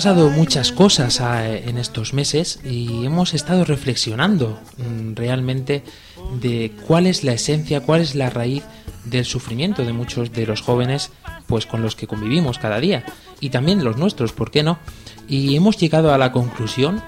Pasado 0.00 0.30
muchas 0.30 0.72
cosas 0.72 1.20
ah, 1.20 1.46
en 1.46 1.76
estos 1.76 2.14
meses 2.14 2.58
y 2.64 3.04
hemos 3.04 3.34
estado 3.34 3.66
reflexionando 3.66 4.58
mm, 4.78 5.12
realmente 5.12 5.84
de 6.40 6.72
cuál 6.86 7.06
es 7.06 7.22
la 7.22 7.34
esencia, 7.34 7.82
cuál 7.82 8.00
es 8.00 8.14
la 8.14 8.30
raíz 8.30 8.64
del 9.04 9.26
sufrimiento 9.26 9.84
de 9.84 9.92
muchos 9.92 10.32
de 10.32 10.46
los 10.46 10.62
jóvenes 10.62 11.10
pues 11.46 11.66
con 11.66 11.82
los 11.82 11.96
que 11.96 12.06
convivimos 12.06 12.58
cada 12.58 12.80
día 12.80 13.04
y 13.40 13.50
también 13.50 13.84
los 13.84 13.98
nuestros, 13.98 14.32
¿por 14.32 14.50
qué 14.50 14.62
no? 14.62 14.78
Y 15.28 15.54
hemos 15.54 15.76
llegado 15.76 16.14
a 16.14 16.18
la 16.18 16.32
conclusión 16.32 17.02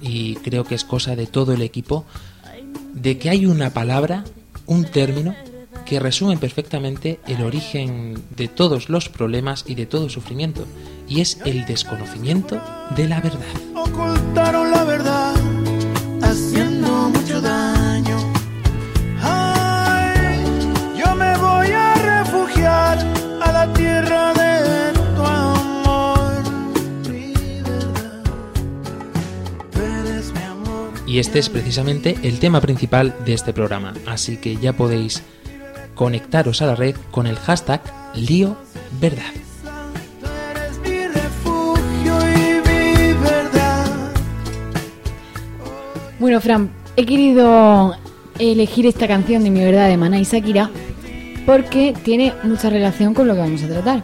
y 0.00 0.36
creo 0.36 0.64
que 0.64 0.74
es 0.74 0.84
cosa 0.84 1.16
de 1.16 1.26
todo 1.26 1.52
el 1.52 1.60
equipo 1.60 2.06
de 2.94 3.18
que 3.18 3.28
hay 3.28 3.44
una 3.44 3.74
palabra, 3.74 4.24
un 4.64 4.86
término 4.86 5.36
que 5.84 6.00
resume 6.00 6.38
perfectamente 6.38 7.20
el 7.26 7.42
origen 7.42 8.22
de 8.34 8.48
todos 8.48 8.88
los 8.88 9.10
problemas 9.10 9.64
y 9.66 9.74
de 9.74 9.84
todo 9.84 10.08
sufrimiento, 10.08 10.66
y 11.08 11.20
es 11.20 11.38
el 11.44 11.64
desconocimiento 11.64 12.60
de 12.94 13.08
la 13.08 13.20
verdad. 13.20 13.46
Ocultaron 13.74 14.70
la 14.70 14.84
verdad, 14.84 15.34
haciendo 16.22 17.08
mucho 17.08 17.40
daño. 17.40 18.18
Ay, 19.22 20.40
yo 20.96 21.14
me 21.14 21.36
voy 21.38 21.68
a 21.68 21.94
refugiar 21.94 22.98
a 23.42 23.52
la 23.52 23.72
tierra 23.72 24.34
de 24.34 24.92
tu 24.92 25.24
amor. 25.24 26.42
Mi 27.08 27.32
verdad, 27.62 28.22
tú 29.72 29.80
eres 29.80 30.32
mi 30.32 30.42
amor. 30.42 30.92
Y 31.06 31.18
este 31.18 31.38
es 31.38 31.48
precisamente 31.48 32.18
el 32.22 32.38
tema 32.38 32.60
principal 32.60 33.14
de 33.24 33.34
este 33.34 33.52
programa, 33.52 33.94
así 34.06 34.36
que 34.36 34.56
ya 34.56 34.74
podéis 34.74 35.22
conectaros 35.94 36.62
a 36.62 36.66
la 36.66 36.76
red 36.76 36.94
con 37.10 37.26
el 37.26 37.36
hashtag 37.36 37.82
lío 38.14 38.56
Bueno, 46.18 46.40
Fran, 46.40 46.70
he 46.96 47.06
querido 47.06 47.94
elegir 48.40 48.86
esta 48.86 49.06
canción 49.06 49.44
de 49.44 49.50
Mi 49.50 49.60
Verdad 49.60 49.88
de 49.88 49.96
Maná 49.96 50.18
y 50.18 50.24
Shakira 50.24 50.68
porque 51.46 51.94
tiene 52.02 52.32
mucha 52.42 52.70
relación 52.70 53.14
con 53.14 53.28
lo 53.28 53.34
que 53.34 53.40
vamos 53.40 53.62
a 53.62 53.68
tratar. 53.68 54.02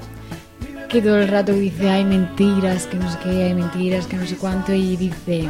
Que 0.88 1.02
todo 1.02 1.18
el 1.18 1.26
rato 1.26 1.52
dice, 1.52 1.90
hay 1.90 2.04
mentiras, 2.04 2.86
que 2.86 2.98
no 2.98 3.10
sé 3.10 3.18
qué, 3.20 3.44
hay 3.44 3.54
mentiras, 3.54 4.06
que 4.06 4.16
no 4.16 4.26
sé 4.26 4.36
cuánto, 4.36 4.72
y 4.72 4.96
dice, 4.96 5.48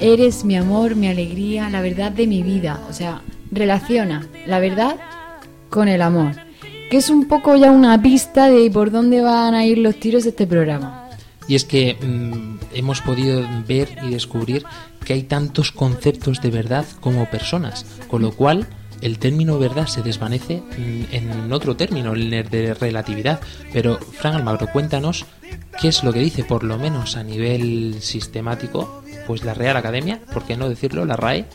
eres 0.00 0.42
mi 0.46 0.56
amor, 0.56 0.96
mi 0.96 1.06
alegría, 1.08 1.68
la 1.68 1.82
verdad 1.82 2.10
de 2.12 2.26
mi 2.26 2.42
vida. 2.42 2.80
O 2.88 2.94
sea, 2.94 3.20
relaciona 3.52 4.26
la 4.46 4.60
verdad 4.60 4.96
con 5.68 5.88
el 5.88 6.00
amor. 6.00 6.32
Que 6.90 6.96
es 6.96 7.10
un 7.10 7.28
poco 7.28 7.56
ya 7.56 7.70
una 7.70 8.00
pista 8.00 8.48
de 8.48 8.70
por 8.70 8.90
dónde 8.90 9.20
van 9.20 9.52
a 9.52 9.66
ir 9.66 9.76
los 9.76 9.96
tiros 9.96 10.24
de 10.24 10.30
este 10.30 10.46
programa. 10.46 11.03
Y 11.46 11.54
es 11.54 11.64
que 11.64 11.94
mm, 11.94 12.76
hemos 12.76 13.00
podido 13.00 13.46
ver 13.66 13.98
y 14.02 14.10
descubrir 14.10 14.64
que 15.04 15.12
hay 15.12 15.24
tantos 15.24 15.72
conceptos 15.72 16.40
de 16.40 16.50
verdad 16.50 16.86
como 17.00 17.30
personas, 17.30 17.84
con 18.08 18.22
lo 18.22 18.32
cual 18.32 18.66
el 19.00 19.18
término 19.18 19.58
verdad 19.58 19.86
se 19.86 20.02
desvanece 20.02 20.62
mm, 20.62 21.14
en 21.14 21.52
otro 21.52 21.76
término, 21.76 22.14
el 22.14 22.30
de 22.30 22.74
relatividad. 22.74 23.40
Pero, 23.72 23.98
Fran 23.98 24.34
Almagro, 24.34 24.68
cuéntanos 24.72 25.26
qué 25.80 25.88
es 25.88 26.02
lo 26.02 26.12
que 26.12 26.20
dice, 26.20 26.44
por 26.44 26.64
lo 26.64 26.78
menos 26.78 27.16
a 27.16 27.22
nivel 27.22 27.96
sistemático, 28.00 29.02
pues 29.26 29.44
la 29.44 29.54
Real 29.54 29.76
Academia, 29.76 30.20
por 30.32 30.44
qué 30.44 30.56
no 30.56 30.68
decirlo, 30.68 31.04
la 31.04 31.16
RAE, 31.16 31.46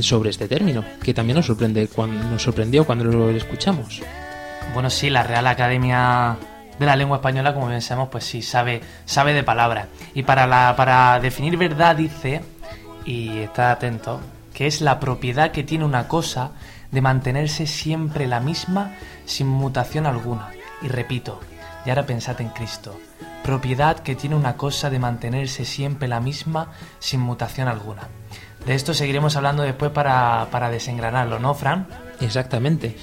sobre 0.00 0.30
este 0.30 0.48
término, 0.48 0.84
que 1.02 1.12
también 1.12 1.36
nos 1.36 1.46
sorprende 1.46 1.88
cuando 1.88 2.24
nos 2.30 2.42
sorprendió 2.42 2.84
cuando 2.86 3.04
lo 3.04 3.30
escuchamos. 3.30 4.00
Bueno, 4.72 4.88
sí, 4.88 5.10
la 5.10 5.22
Real 5.22 5.46
Academia 5.46 6.38
de 6.78 6.86
la 6.86 6.96
Lengua 6.96 7.18
Española, 7.18 7.54
como 7.54 7.68
bien 7.68 7.82
sabemos, 7.82 8.08
pues 8.10 8.24
sí, 8.24 8.42
sabe, 8.42 8.80
sabe 9.04 9.32
de 9.32 9.42
palabras. 9.42 9.86
Y 10.14 10.22
para, 10.22 10.46
la, 10.46 10.74
para 10.76 11.20
definir 11.20 11.56
verdad 11.56 11.96
dice, 11.96 12.42
y 13.04 13.38
está 13.38 13.70
atento, 13.70 14.20
que 14.52 14.66
es 14.66 14.80
la 14.80 15.00
propiedad 15.00 15.50
que 15.50 15.64
tiene 15.64 15.84
una 15.84 16.08
cosa 16.08 16.52
de 16.90 17.00
mantenerse 17.00 17.66
siempre 17.66 18.26
la 18.26 18.40
misma 18.40 18.94
sin 19.24 19.48
mutación 19.48 20.06
alguna. 20.06 20.50
Y 20.82 20.88
repito, 20.88 21.40
y 21.84 21.90
ahora 21.90 22.06
pensad 22.06 22.40
en 22.40 22.48
Cristo, 22.48 22.98
propiedad 23.42 23.98
que 23.98 24.14
tiene 24.14 24.36
una 24.36 24.56
cosa 24.56 24.90
de 24.90 24.98
mantenerse 24.98 25.64
siempre 25.64 26.08
la 26.08 26.20
misma 26.20 26.72
sin 26.98 27.20
mutación 27.20 27.68
alguna. 27.68 28.08
De 28.64 28.74
esto 28.74 28.94
seguiremos 28.94 29.36
hablando 29.36 29.62
después 29.62 29.90
para, 29.90 30.48
para 30.50 30.70
desengranarlo, 30.70 31.38
¿no, 31.38 31.54
Fran? 31.54 31.86
Exactamente. 32.20 32.96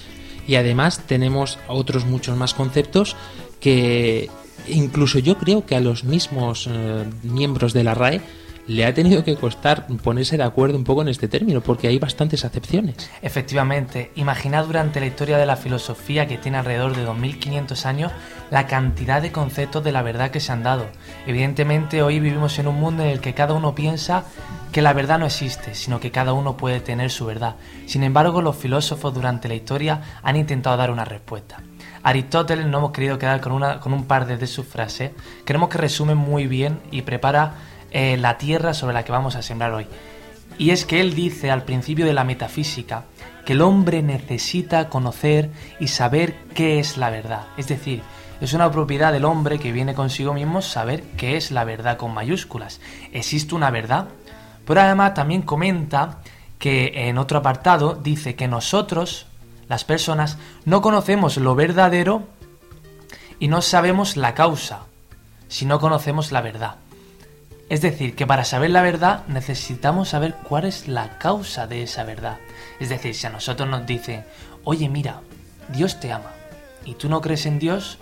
Y 0.48 0.56
además 0.56 1.02
tenemos 1.06 1.60
otros 1.68 2.06
muchos 2.06 2.36
más 2.36 2.56
conceptos 2.56 3.16
que 3.62 4.30
incluso 4.68 5.20
yo 5.20 5.38
creo 5.38 5.66
que 5.66 5.76
a 5.76 5.80
los 5.80 6.04
mismos 6.04 6.68
eh, 6.70 7.06
miembros 7.24 7.72
de 7.72 7.84
la 7.84 7.94
RAE 7.94 8.22
le 8.68 8.86
ha 8.86 8.94
tenido 8.94 9.24
que 9.24 9.36
costar 9.36 9.88
ponerse 10.04 10.38
de 10.38 10.44
acuerdo 10.44 10.78
un 10.78 10.84
poco 10.84 11.02
en 11.02 11.08
este 11.08 11.28
término, 11.28 11.62
porque 11.62 11.88
hay 11.88 12.00
bastantes 12.00 12.46
acepciones. 12.46 13.10
Efectivamente, 13.22 14.12
imaginad 14.16 14.66
durante 14.66 15.00
la 15.00 15.08
historia 15.08 15.38
de 15.38 15.46
la 15.46 15.58
filosofía 15.58 16.28
que 16.28 16.38
tiene 16.38 16.58
alrededor 16.58 16.96
de 16.96 17.04
2500 17.04 17.86
años 17.86 18.12
la 18.50 18.68
cantidad 18.68 19.22
de 19.22 19.32
conceptos 19.32 19.84
de 19.84 19.92
la 19.92 20.04
verdad 20.04 20.32
que 20.32 20.40
se 20.40 20.52
han 20.52 20.64
dado. 20.64 20.86
Evidentemente 21.26 22.04
hoy 22.04 22.20
vivimos 22.20 22.60
en 22.60 22.68
un 22.68 22.80
mundo 22.80 23.04
en 23.04 23.10
el 23.10 23.20
que 23.20 23.34
cada 23.34 23.54
uno 23.54 23.76
piensa 23.76 24.26
que 24.72 24.82
la 24.82 24.94
verdad 24.94 25.20
no 25.20 25.26
existe, 25.26 25.76
sino 25.76 26.00
que 26.00 26.12
cada 26.12 26.34
uno 26.34 26.56
puede 26.56 26.80
tener 26.80 27.12
su 27.12 27.26
verdad. 27.26 27.56
Sin 27.88 28.04
embargo, 28.04 28.42
los 28.42 28.56
filósofos 28.56 29.14
durante 29.14 29.50
la 29.50 29.56
historia 29.56 30.02
han 30.24 30.38
intentado 30.38 30.78
dar 30.78 30.92
una 30.92 31.04
respuesta. 31.04 31.62
Aristóteles 32.04 32.66
no 32.66 32.80
hemos 32.80 32.92
querido 32.92 33.18
quedar 33.18 33.42
con, 33.42 33.52
una, 33.52 33.80
con 33.80 33.94
un 33.94 34.06
par 34.06 34.26
de 34.26 34.48
sus 34.48 34.66
frases, 34.66 35.12
queremos 35.46 35.70
que 35.70 35.78
resumen 35.78 36.18
muy 36.18 36.48
bien 36.48 36.80
y 36.92 37.02
prepara 37.04 37.54
eh, 37.92 38.18
la 38.18 38.38
tierra 38.38 38.74
sobre 38.74 38.94
la 38.94 39.04
que 39.04 39.12
vamos 39.12 39.36
a 39.36 39.42
sembrar 39.42 39.74
hoy. 39.74 39.88
Y 40.58 40.72
es 40.72 40.86
que 40.86 41.02
él 41.02 41.14
dice 41.14 41.52
al 41.52 41.64
principio 41.64 42.06
de 42.06 42.14
la 42.14 42.24
metafísica 42.24 43.06
que 43.46 43.54
el 43.54 43.62
hombre 43.62 44.04
necesita 44.04 44.90
conocer 44.90 45.50
y 45.80 45.88
saber 45.88 46.36
qué 46.54 46.80
es 46.80 46.98
la 46.98 47.10
verdad. 47.10 47.48
Es 47.58 47.68
decir, 47.68 48.04
es 48.40 48.54
una 48.54 48.72
propiedad 48.72 49.12
del 49.12 49.26
hombre 49.26 49.60
que 49.60 49.72
viene 49.72 49.94
consigo 49.94 50.34
mismo 50.34 50.62
saber 50.62 51.04
qué 51.18 51.38
es 51.38 51.52
la 51.52 51.64
verdad 51.64 51.98
con 51.98 52.14
mayúsculas. 52.14 52.82
¿Existe 53.12 53.56
una 53.56 53.72
verdad? 53.72 54.08
Pero 54.66 54.82
además 54.82 55.14
también 55.14 55.42
comenta 55.42 56.20
que 56.58 56.92
en 57.08 57.18
otro 57.18 57.40
apartado 57.40 57.94
dice 57.96 58.36
que 58.36 58.48
nosotros, 58.48 59.28
las 59.72 59.86
personas, 59.86 60.38
no 60.66 60.82
conocemos 60.82 61.38
lo 61.38 61.56
verdadero 61.56 62.28
y 63.40 63.48
no 63.48 63.62
sabemos 63.62 64.18
la 64.18 64.34
causa, 64.34 64.82
si 65.48 65.66
no 65.66 65.80
conocemos 65.80 66.34
la 66.34 66.42
verdad. 66.42 66.76
Es 67.70 67.80
decir, 67.80 68.14
que 68.14 68.28
para 68.28 68.44
saber 68.44 68.72
la 68.72 68.82
verdad 68.82 69.26
necesitamos 69.28 70.10
saber 70.10 70.36
cuál 70.44 70.66
es 70.66 70.90
la 70.90 71.18
causa 71.20 71.68
de 71.68 71.84
esa 71.84 72.04
verdad. 72.04 72.38
Es 72.82 72.90
decir, 72.90 73.16
si 73.16 73.26
a 73.28 73.30
nosotros 73.30 73.70
nos 73.70 73.86
dicen, 73.86 74.26
oye 74.66 74.90
mira, 74.90 75.22
Dios 75.70 76.02
te 76.02 76.12
ama, 76.12 76.34
y 76.84 76.96
tú 76.96 77.08
no 77.08 77.22
crees 77.22 77.46
en 77.46 77.58
Dios, 77.58 77.98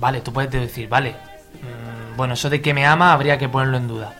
vale, 0.00 0.20
tú 0.20 0.32
puedes 0.32 0.50
decir, 0.50 0.88
vale, 0.88 1.12
mmm, 1.12 2.16
bueno, 2.16 2.34
eso 2.34 2.50
de 2.50 2.60
que 2.60 2.74
me 2.74 2.86
ama 2.86 3.12
habría 3.12 3.38
que 3.38 3.48
ponerlo 3.48 3.76
en 3.76 3.86
duda. 3.86 4.16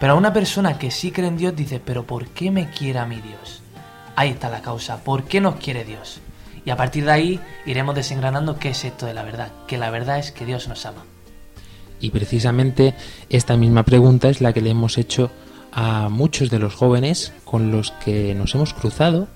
Pero 0.00 0.14
a 0.14 0.16
una 0.16 0.32
persona 0.32 0.78
que 0.78 0.90
sí 0.90 1.12
cree 1.12 1.28
en 1.28 1.36
Dios 1.36 1.54
dice, 1.54 1.78
pero 1.78 2.04
¿por 2.04 2.28
qué 2.28 2.50
me 2.50 2.70
quiere 2.70 3.00
a 3.00 3.04
mi 3.04 3.20
Dios? 3.20 3.62
Ahí 4.16 4.30
está 4.30 4.48
la 4.48 4.62
causa, 4.62 5.04
¿por 5.04 5.24
qué 5.24 5.40
nos 5.40 5.56
quiere 5.56 5.84
Dios? 5.84 6.20
Y 6.64 6.70
a 6.70 6.76
partir 6.76 7.04
de 7.04 7.12
ahí 7.12 7.40
iremos 7.66 7.94
desengranando 7.94 8.58
qué 8.58 8.70
es 8.70 8.84
esto 8.84 9.06
de 9.06 9.14
la 9.14 9.22
verdad, 9.22 9.52
que 9.68 9.78
la 9.78 9.90
verdad 9.90 10.18
es 10.18 10.32
que 10.32 10.46
Dios 10.46 10.66
nos 10.68 10.84
ama. 10.86 11.04
Y 12.00 12.10
precisamente 12.10 12.94
esta 13.28 13.56
misma 13.56 13.84
pregunta 13.84 14.28
es 14.28 14.40
la 14.40 14.52
que 14.52 14.62
le 14.62 14.70
hemos 14.70 14.98
hecho 14.98 15.30
a 15.70 16.08
muchos 16.08 16.50
de 16.50 16.58
los 16.58 16.74
jóvenes 16.74 17.32
con 17.44 17.70
los 17.70 17.92
que 17.92 18.34
nos 18.34 18.54
hemos 18.54 18.72
cruzado 18.72 19.28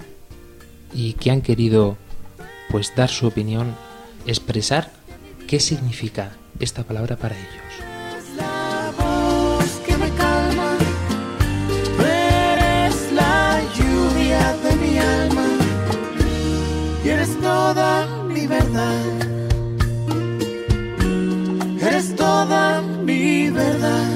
y 0.94 1.12
que 1.12 1.30
han 1.30 1.42
querido 1.42 1.98
pues 2.70 2.94
dar 2.96 3.10
su 3.10 3.26
opinión, 3.26 3.74
expresar 4.26 4.90
qué 5.46 5.60
significa 5.60 6.32
esta 6.58 6.84
palabra 6.84 7.16
para 7.16 7.36
ellos. 7.36 7.89
Toda 17.74 18.24
mi 18.24 18.46
verdad. 18.48 19.04
Eres 21.80 22.16
toda 22.16 22.82
mi 22.82 23.48
verdad. 23.50 24.06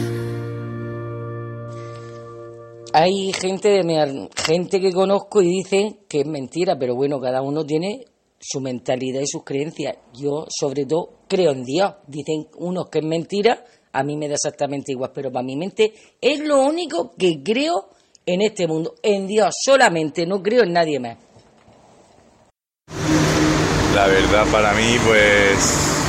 Hay 2.92 3.32
gente, 3.32 3.68
de 3.68 4.28
gente 4.44 4.80
que 4.80 4.92
conozco 4.92 5.40
y 5.40 5.46
dicen 5.46 6.00
que 6.08 6.20
es 6.22 6.26
mentira, 6.26 6.76
pero 6.76 6.96
bueno, 6.96 7.20
cada 7.20 7.42
uno 7.42 7.64
tiene 7.64 8.04
su 8.40 8.60
mentalidad 8.60 9.20
y 9.20 9.26
sus 9.28 9.44
creencias. 9.44 9.98
Yo, 10.12 10.46
sobre 10.48 10.84
todo, 10.84 11.20
creo 11.28 11.52
en 11.52 11.64
Dios. 11.64 11.92
Dicen 12.08 12.48
unos 12.58 12.88
que 12.88 12.98
es 12.98 13.04
mentira, 13.04 13.64
a 13.92 14.02
mí 14.02 14.16
me 14.16 14.26
da 14.26 14.34
exactamente 14.34 14.90
igual, 14.90 15.12
pero 15.14 15.30
para 15.30 15.44
mi 15.44 15.54
mente 15.54 15.94
es 16.20 16.40
lo 16.40 16.60
único 16.60 17.12
que 17.16 17.40
creo 17.44 17.90
en 18.26 18.42
este 18.42 18.66
mundo. 18.66 18.96
En 19.00 19.28
Dios 19.28 19.54
solamente, 19.64 20.26
no 20.26 20.42
creo 20.42 20.64
en 20.64 20.72
nadie 20.72 20.98
más. 20.98 21.18
La 23.94 24.06
verdad 24.06 24.44
para 24.50 24.72
mí, 24.72 24.98
pues... 25.06 26.00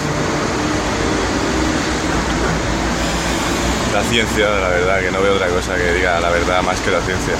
La 3.93 4.01
ciencia, 4.03 4.49
la 4.49 4.69
verdad, 4.69 4.99
que 5.01 5.11
no 5.11 5.21
veo 5.21 5.35
otra 5.35 5.47
cosa 5.47 5.75
que 5.75 5.93
diga 5.93 6.19
la 6.19 6.29
verdad 6.29 6.63
más 6.63 6.79
que 6.81 6.91
la 6.91 6.99
ciencia. 7.01 7.35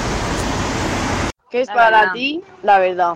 ¿Qué 1.50 1.60
es 1.62 1.68
La 1.68 1.74
para 1.74 2.00
verdad. 2.00 2.12
ti 2.14 2.44
la 2.62 2.78
verdad? 2.78 3.14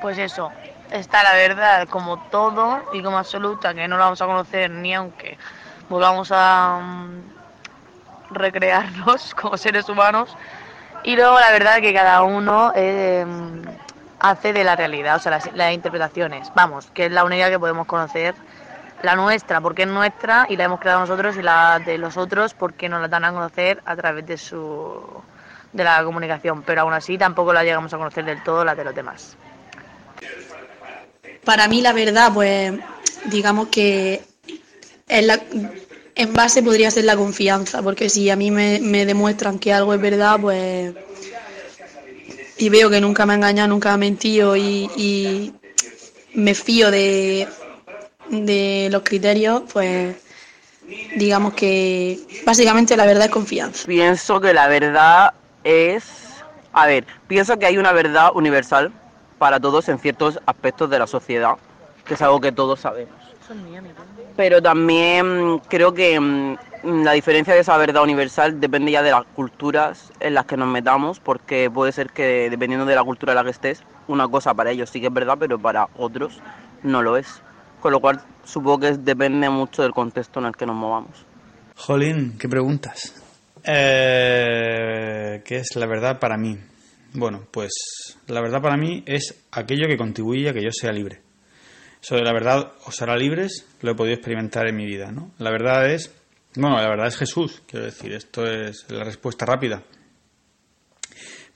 Pues 0.00 0.16
eso, 0.18 0.50
está 0.90 1.22
la 1.22 1.34
verdad 1.34 1.88
como 1.88 2.18
todo 2.30 2.82
y 2.92 3.02
como 3.02 3.18
absoluta, 3.18 3.74
que 3.74 3.86
no 3.88 3.98
la 3.98 4.04
vamos 4.04 4.22
a 4.22 4.26
conocer 4.26 4.70
ni 4.70 4.94
aunque 4.94 5.36
volvamos 5.88 6.30
a 6.32 6.78
mm, 6.80 8.34
recrearnos 8.34 9.34
como 9.40 9.56
seres 9.56 9.88
humanos. 9.88 10.36
Y 11.02 11.16
luego 11.16 11.38
la 11.38 11.50
verdad 11.50 11.80
que 11.80 11.92
cada 11.92 12.22
uno 12.22 12.72
eh, 12.74 13.26
hace 14.30 14.52
de 14.52 14.64
la 14.64 14.74
realidad, 14.76 15.16
o 15.16 15.18
sea, 15.18 15.32
las, 15.32 15.52
las 15.54 15.72
interpretaciones. 15.72 16.50
Vamos, 16.54 16.86
que 16.94 17.06
es 17.06 17.12
la 17.12 17.24
única 17.24 17.50
que 17.50 17.58
podemos 17.58 17.86
conocer, 17.86 18.34
la 19.02 19.16
nuestra, 19.16 19.60
porque 19.60 19.82
es 19.82 19.88
nuestra 19.88 20.46
y 20.48 20.56
la 20.56 20.64
hemos 20.64 20.80
creado 20.80 21.00
nosotros, 21.00 21.36
y 21.36 21.42
la 21.42 21.78
de 21.78 21.98
los 21.98 22.16
otros, 22.16 22.54
porque 22.54 22.88
nos 22.88 23.00
la 23.02 23.08
dan 23.08 23.24
a 23.24 23.32
conocer 23.32 23.82
a 23.84 23.94
través 23.96 24.26
de 24.26 24.38
su 24.38 25.00
de 25.72 25.82
la 25.84 26.02
comunicación. 26.04 26.62
Pero 26.62 26.82
aún 26.82 26.92
así 26.92 27.18
tampoco 27.18 27.52
la 27.52 27.64
llegamos 27.64 27.92
a 27.92 27.98
conocer 27.98 28.24
del 28.24 28.42
todo 28.42 28.64
la 28.64 28.74
de 28.74 28.84
los 28.84 28.94
demás. 28.94 29.36
Para 31.44 31.68
mí 31.68 31.82
la 31.82 31.92
verdad, 31.92 32.32
pues 32.32 32.72
digamos 33.26 33.68
que 33.68 34.22
es 35.08 35.26
la- 35.26 35.40
en 36.14 36.32
base 36.32 36.62
podría 36.62 36.90
ser 36.90 37.04
la 37.04 37.16
confianza, 37.16 37.82
porque 37.82 38.08
si 38.08 38.30
a 38.30 38.36
mí 38.36 38.50
me, 38.50 38.78
me 38.80 39.04
demuestran 39.04 39.58
que 39.58 39.72
algo 39.72 39.92
es 39.92 40.00
verdad, 40.00 40.38
pues 40.40 40.94
y 42.58 42.68
veo 42.68 42.90
que 42.90 43.00
nunca 43.00 43.26
me 43.26 43.32
ha 43.32 43.36
engañado, 43.36 43.68
nunca 43.68 43.90
me 43.90 43.94
ha 43.94 43.98
mentido 43.98 44.56
y, 44.56 44.90
y 44.96 45.52
me 46.34 46.54
fío 46.54 46.90
de, 46.90 47.48
de 48.30 48.88
los 48.90 49.02
criterios, 49.02 49.62
pues 49.72 50.16
digamos 51.16 51.54
que 51.54 52.18
básicamente 52.44 52.96
la 52.96 53.06
verdad 53.06 53.26
es 53.26 53.30
confianza. 53.30 53.86
Pienso 53.86 54.40
que 54.40 54.52
la 54.52 54.68
verdad 54.68 55.34
es... 55.62 56.04
A 56.72 56.86
ver, 56.86 57.06
pienso 57.28 57.56
que 57.58 57.66
hay 57.66 57.78
una 57.78 57.92
verdad 57.92 58.30
universal 58.34 58.92
para 59.38 59.60
todos 59.60 59.88
en 59.88 59.98
ciertos 59.98 60.40
aspectos 60.46 60.90
de 60.90 60.98
la 60.98 61.06
sociedad, 61.06 61.54
que 62.04 62.14
es 62.14 62.22
algo 62.22 62.40
que 62.40 62.50
todos 62.50 62.80
sabemos. 62.80 63.14
Pero 64.36 64.60
también 64.60 65.60
creo 65.68 65.94
que 65.94 66.18
mm, 66.18 66.56
la 66.84 67.12
diferencia 67.12 67.54
de 67.54 67.60
esa 67.60 67.76
verdad 67.76 68.02
universal 68.02 68.60
depende 68.60 68.92
ya 68.92 69.02
de 69.02 69.10
las 69.10 69.24
culturas 69.24 70.12
en 70.20 70.34
las 70.34 70.46
que 70.46 70.56
nos 70.56 70.68
metamos, 70.68 71.20
porque 71.20 71.70
puede 71.70 71.92
ser 71.92 72.10
que 72.10 72.50
dependiendo 72.50 72.86
de 72.86 72.94
la 72.94 73.02
cultura 73.04 73.32
en 73.32 73.36
la 73.36 73.44
que 73.44 73.50
estés, 73.50 73.82
una 74.08 74.28
cosa 74.28 74.54
para 74.54 74.70
ellos 74.70 74.90
sí 74.90 75.00
que 75.00 75.06
es 75.06 75.12
verdad, 75.12 75.36
pero 75.38 75.58
para 75.58 75.88
otros 75.96 76.40
no 76.82 77.02
lo 77.02 77.16
es. 77.16 77.42
Con 77.80 77.92
lo 77.92 78.00
cual 78.00 78.20
supongo 78.44 78.80
que 78.80 78.92
depende 78.92 79.48
mucho 79.50 79.82
del 79.82 79.92
contexto 79.92 80.40
en 80.40 80.46
el 80.46 80.56
que 80.56 80.66
nos 80.66 80.76
movamos. 80.76 81.26
Jolín, 81.76 82.36
¿qué 82.38 82.48
preguntas? 82.48 83.14
Eh, 83.64 85.42
¿Qué 85.44 85.56
es 85.56 85.76
la 85.76 85.86
verdad 85.86 86.18
para 86.18 86.36
mí? 86.36 86.58
Bueno, 87.14 87.46
pues 87.50 87.72
la 88.26 88.40
verdad 88.40 88.60
para 88.60 88.76
mí 88.76 89.02
es 89.06 89.44
aquello 89.52 89.86
que 89.86 89.96
contribuye 89.96 90.48
a 90.48 90.52
que 90.52 90.62
yo 90.62 90.70
sea 90.72 90.92
libre. 90.92 91.20
De 92.10 92.22
la 92.22 92.34
verdad 92.34 92.72
os 92.84 93.00
hará 93.00 93.16
libres, 93.16 93.66
lo 93.80 93.92
he 93.92 93.94
podido 93.94 94.14
experimentar 94.14 94.68
en 94.68 94.76
mi 94.76 94.84
vida, 94.84 95.10
¿no? 95.10 95.30
La 95.38 95.50
verdad 95.50 95.90
es, 95.90 96.14
bueno, 96.56 96.76
la 96.80 96.88
verdad 96.88 97.08
es 97.08 97.16
Jesús, 97.16 97.62
quiero 97.66 97.86
decir, 97.86 98.12
esto 98.12 98.44
es 98.46 98.86
la 98.88 99.04
respuesta 99.04 99.44
rápida. 99.44 99.82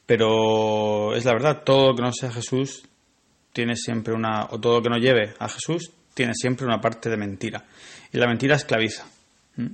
Pero 0.07 1.15
es 1.15 1.25
la 1.25 1.33
verdad, 1.33 1.63
todo 1.65 1.95
que 1.95 2.03
no 2.03 2.13
sea 2.13 2.33
Jesús 2.33 2.83
tiene 3.53 3.77
siempre 3.77 4.15
una, 4.15 4.47
o 4.51 4.59
todo 4.59 4.77
lo 4.77 4.83
que 4.83 4.89
no 4.89 4.99
lleve 4.99 5.35
a 5.39 5.49
Jesús 5.49 5.91
tiene 6.15 6.33
siempre 6.35 6.67
una 6.67 6.81
parte 6.81 7.11
de 7.11 7.17
mentira. 7.17 7.65
Y 8.13 8.19
la 8.19 8.27
mentira 8.27 8.57
esclaviza. 8.57 9.07
¿Mm? 9.57 9.67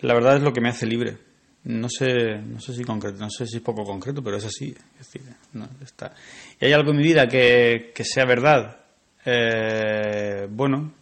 La 0.00 0.14
verdad 0.14 0.36
es 0.36 0.42
lo 0.42 0.52
que 0.52 0.60
me 0.60 0.68
hace 0.68 0.86
libre. 0.86 1.16
No 1.64 1.88
sé, 1.88 2.38
no 2.38 2.60
sé 2.60 2.74
si 2.74 2.84
concreto, 2.84 3.18
no 3.18 3.30
sé 3.30 3.46
si 3.46 3.56
es 3.56 3.62
poco 3.62 3.84
concreto, 3.84 4.22
pero 4.22 4.36
es 4.36 4.44
así. 4.44 4.74
Es 5.00 5.12
decir, 5.12 5.22
no, 5.52 5.68
está. 5.82 6.14
Y 6.60 6.66
hay 6.66 6.72
algo 6.72 6.92
en 6.92 6.98
mi 6.98 7.02
vida 7.02 7.26
que, 7.26 7.92
que 7.94 8.04
sea 8.04 8.24
verdad. 8.24 8.78
Eh, 9.24 10.46
bueno, 10.50 10.92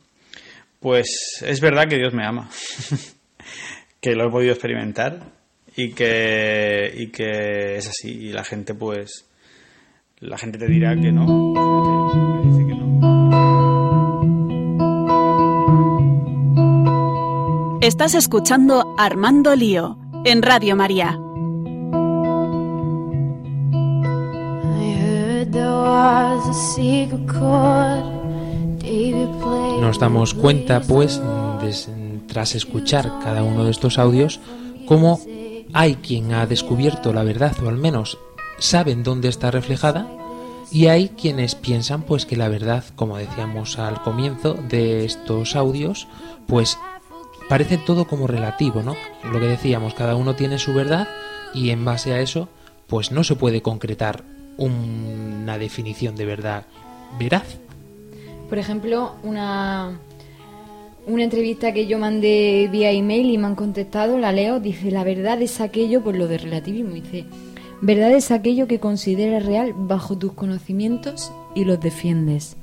pues 0.81 1.43
es 1.43 1.61
verdad 1.61 1.89
que 1.89 1.97
Dios 1.97 2.15
me 2.15 2.25
ama, 2.25 2.49
que 4.01 4.15
lo 4.15 4.29
he 4.29 4.31
podido 4.31 4.53
experimentar 4.53 5.21
y 5.77 5.93
que, 5.93 6.93
y 6.97 7.09
que 7.09 7.77
es 7.77 7.89
así. 7.89 8.11
Y 8.11 8.33
la 8.33 8.45
gente, 8.45 8.75
pues, 8.75 9.27
la 10.21 10.39
gente 10.39 10.59
te 10.59 10.67
dirá 10.67 10.95
que 10.95 11.13
no. 11.13 11.27
que 11.27 12.19
me 12.19 12.43
dice 12.51 12.67
que 12.67 12.77
Estás 17.87 18.15
escuchando 18.15 18.95
Armando 18.99 19.55
Lío 19.55 19.99
en 20.25 20.43
Radio 20.43 20.75
María. 20.75 21.21
Nos 29.81 30.01
damos 30.01 30.35
cuenta, 30.35 30.81
pues, 30.81 31.23
tras 32.37 32.55
escuchar 32.55 33.11
cada 33.25 33.43
uno 33.43 33.65
de 33.65 33.71
estos 33.71 33.99
audios, 33.99 34.41
cómo 34.85 35.19
hay 35.73 35.95
quien 35.95 36.35
ha 36.35 36.45
descubierto 36.45 37.15
la 37.15 37.23
verdad, 37.23 37.57
o 37.65 37.69
al 37.71 37.79
menos 37.79 38.19
saben 38.59 39.03
dónde 39.03 39.29
está 39.29 39.51
reflejada, 39.51 40.07
y 40.71 40.89
hay 40.89 41.09
quienes 41.09 41.55
piensan, 41.55 42.03
pues, 42.03 42.27
que 42.27 42.37
la 42.37 42.51
verdad, 42.51 42.85
como 42.95 43.17
decíamos 43.17 43.79
al 43.79 44.03
comienzo 44.03 44.53
de 44.53 45.07
estos 45.07 45.57
audios, 45.57 46.09
pues 46.47 46.79
parece 47.49 47.79
todo 47.79 48.07
como 48.07 48.27
relativo, 48.27 48.83
¿no? 48.83 48.97
Lo 49.25 49.41
que 49.41 49.47
decíamos, 49.47 49.95
cada 49.95 50.15
uno 50.15 50.35
tiene 50.35 50.59
su 50.59 50.75
verdad 50.75 51.09
y 51.55 51.71
en 51.71 51.87
base 51.87 52.13
a 52.13 52.21
eso, 52.21 52.51
pues 52.87 53.13
no 53.13 53.25
se 53.25 53.37
puede 53.37 53.63
concretar 53.63 54.25
una 54.59 55.57
definición 55.57 56.17
de 56.17 56.27
verdad 56.27 56.67
veraz. 57.19 57.57
Por 58.51 58.59
ejemplo, 58.59 59.15
una, 59.23 59.99
una 61.07 61.23
entrevista 61.23 61.73
que 61.73 61.87
yo 61.87 61.99
mandé 61.99 62.69
vía 62.71 62.91
email 62.91 63.31
y 63.31 63.39
me 63.39 63.47
han 63.47 63.55
contestado, 63.55 64.19
la 64.19 64.33
leo, 64.33 64.61
dice, 64.61 64.91
la 64.91 65.05
verdad 65.05 65.41
es 65.41 65.61
aquello, 65.61 66.03
por 66.03 66.17
lo 66.17 66.27
de 66.27 66.39
relativismo, 66.39 66.95
dice, 66.95 67.25
verdad 67.81 68.11
es 68.13 68.31
aquello 68.31 68.67
que 68.67 68.81
consideras 68.81 69.47
real 69.47 69.73
bajo 69.77 70.19
tus 70.19 70.33
conocimientos 70.33 71.33
y 71.55 71.65
los 71.65 71.81
defiendes. 71.81 72.57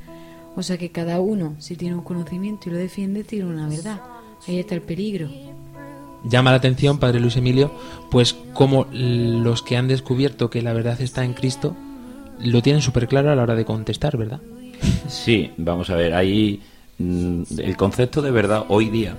O 0.56 0.62
sea 0.62 0.78
que 0.78 0.92
cada 0.92 1.20
uno, 1.20 1.56
si 1.58 1.76
tiene 1.76 1.96
un 1.96 2.04
conocimiento 2.04 2.70
y 2.70 2.74
lo 2.74 2.78
defiende, 2.78 3.24
tiene 3.24 3.46
una 3.46 3.68
verdad. 3.68 4.02
Ahí 4.48 4.60
está 4.60 4.76
el 4.76 4.82
peligro. 4.82 5.30
Llama 6.26 6.52
la 6.52 6.58
atención, 6.58 7.00
Padre 7.00 7.20
Luis 7.20 7.38
Emilio, 7.38 7.72
pues 8.12 8.36
como 8.54 8.88
los 8.92 9.62
que 9.62 9.78
han 9.78 9.88
descubierto 9.88 10.50
que 10.50 10.62
la 10.62 10.74
verdad 10.74 11.02
está 11.02 11.26
en 11.26 11.34
Cristo 11.34 11.76
lo 12.40 12.62
tienen 12.62 12.82
súper 12.82 13.08
claro 13.08 13.32
a 13.32 13.36
la 13.36 13.44
hora 13.44 13.56
de 13.56 13.66
contestar, 13.66 14.18
¿verdad? 14.18 14.42
Sí, 15.08 15.52
vamos 15.58 15.90
a 15.90 15.96
ver, 15.96 16.14
ahí 16.14 16.62
el 17.00 17.76
concepto 17.78 18.22
de 18.22 18.32
verdad 18.32 18.66
hoy 18.70 18.90
día 18.90 19.18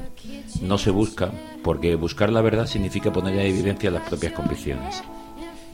no 0.62 0.78
se 0.78 0.90
busca 0.90 1.32
porque 1.62 1.94
buscar 1.96 2.30
la 2.30 2.40
verdad 2.40 2.66
significa 2.66 3.12
poner 3.12 3.34
en 3.34 3.46
evidencia 3.46 3.90
las 3.90 4.08
propias 4.08 4.32
convicciones. 4.32 5.02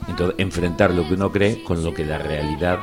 Entonces, 0.09 0.37
enfrentar 0.39 0.93
lo 0.93 1.07
que 1.07 1.15
uno 1.15 1.31
cree 1.31 1.63
con 1.63 1.85
lo 1.85 1.93
que 1.93 2.05
la 2.05 2.19
realidad 2.19 2.79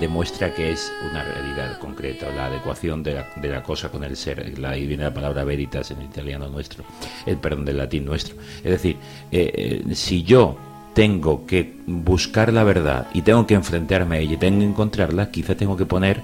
demuestra 0.00 0.54
que 0.54 0.70
es 0.72 0.92
una 1.10 1.22
realidad 1.22 1.78
concreta, 1.78 2.30
la 2.34 2.46
adecuación 2.46 3.02
de 3.02 3.14
la, 3.14 3.28
de 3.36 3.48
la 3.48 3.62
cosa 3.62 3.90
con 3.90 4.04
el 4.04 4.16
ser. 4.16 4.58
La, 4.58 4.70
ahí 4.70 4.86
viene 4.86 5.04
la 5.04 5.14
palabra 5.14 5.44
veritas 5.44 5.90
en 5.90 5.98
el 5.98 6.06
italiano 6.06 6.48
nuestro, 6.48 6.84
el 7.26 7.36
perdón 7.36 7.64
del 7.64 7.78
latín 7.78 8.04
nuestro. 8.04 8.36
Es 8.58 8.70
decir, 8.70 8.96
eh, 9.30 9.82
eh, 9.88 9.94
si 9.94 10.22
yo 10.22 10.56
tengo 10.94 11.46
que 11.46 11.76
buscar 11.86 12.52
la 12.52 12.64
verdad 12.64 13.06
y 13.14 13.22
tengo 13.22 13.46
que 13.46 13.54
enfrentarme 13.54 14.16
a 14.16 14.20
ella 14.20 14.34
y 14.34 14.38
tengo 14.38 14.60
que 14.60 14.66
encontrarla, 14.66 15.30
quizá 15.30 15.54
tengo 15.54 15.76
que 15.76 15.86
poner, 15.86 16.22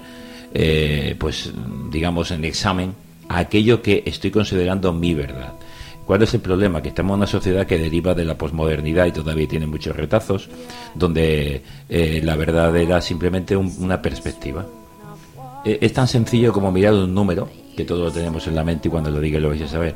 eh, 0.53 1.15
pues, 1.17 1.51
digamos, 1.91 2.31
en 2.31 2.45
examen 2.45 2.93
aquello 3.27 3.81
que 3.81 4.03
estoy 4.05 4.31
considerando 4.31 4.91
mi 4.93 5.13
verdad. 5.13 5.53
¿Cuál 6.05 6.23
es 6.23 6.33
el 6.33 6.39
problema? 6.41 6.81
Que 6.81 6.89
estamos 6.89 7.11
en 7.13 7.17
una 7.19 7.27
sociedad 7.27 7.67
que 7.67 7.77
deriva 7.77 8.15
de 8.15 8.25
la 8.25 8.35
posmodernidad 8.35 9.05
y 9.05 9.11
todavía 9.11 9.47
tiene 9.47 9.67
muchos 9.67 9.95
retazos, 9.95 10.49
donde 10.95 11.61
eh, 11.87 12.21
la 12.23 12.35
verdad 12.35 12.75
era 12.75 12.99
simplemente 12.99 13.55
un- 13.55 13.71
una 13.79 14.01
perspectiva. 14.01 14.65
Eh, 15.65 15.77
es 15.81 15.93
tan 15.93 16.07
sencillo 16.07 16.51
como 16.51 16.71
mirar 16.71 16.95
un 16.95 17.13
número, 17.13 17.47
que 17.77 17.85
todos 17.85 18.01
lo 18.05 18.11
tenemos 18.11 18.47
en 18.47 18.55
la 18.55 18.63
mente 18.63 18.87
y 18.87 18.91
cuando 18.91 19.11
lo 19.11 19.19
diga 19.19 19.39
lo 19.39 19.49
vais 19.49 19.61
a 19.61 19.67
saber. 19.67 19.93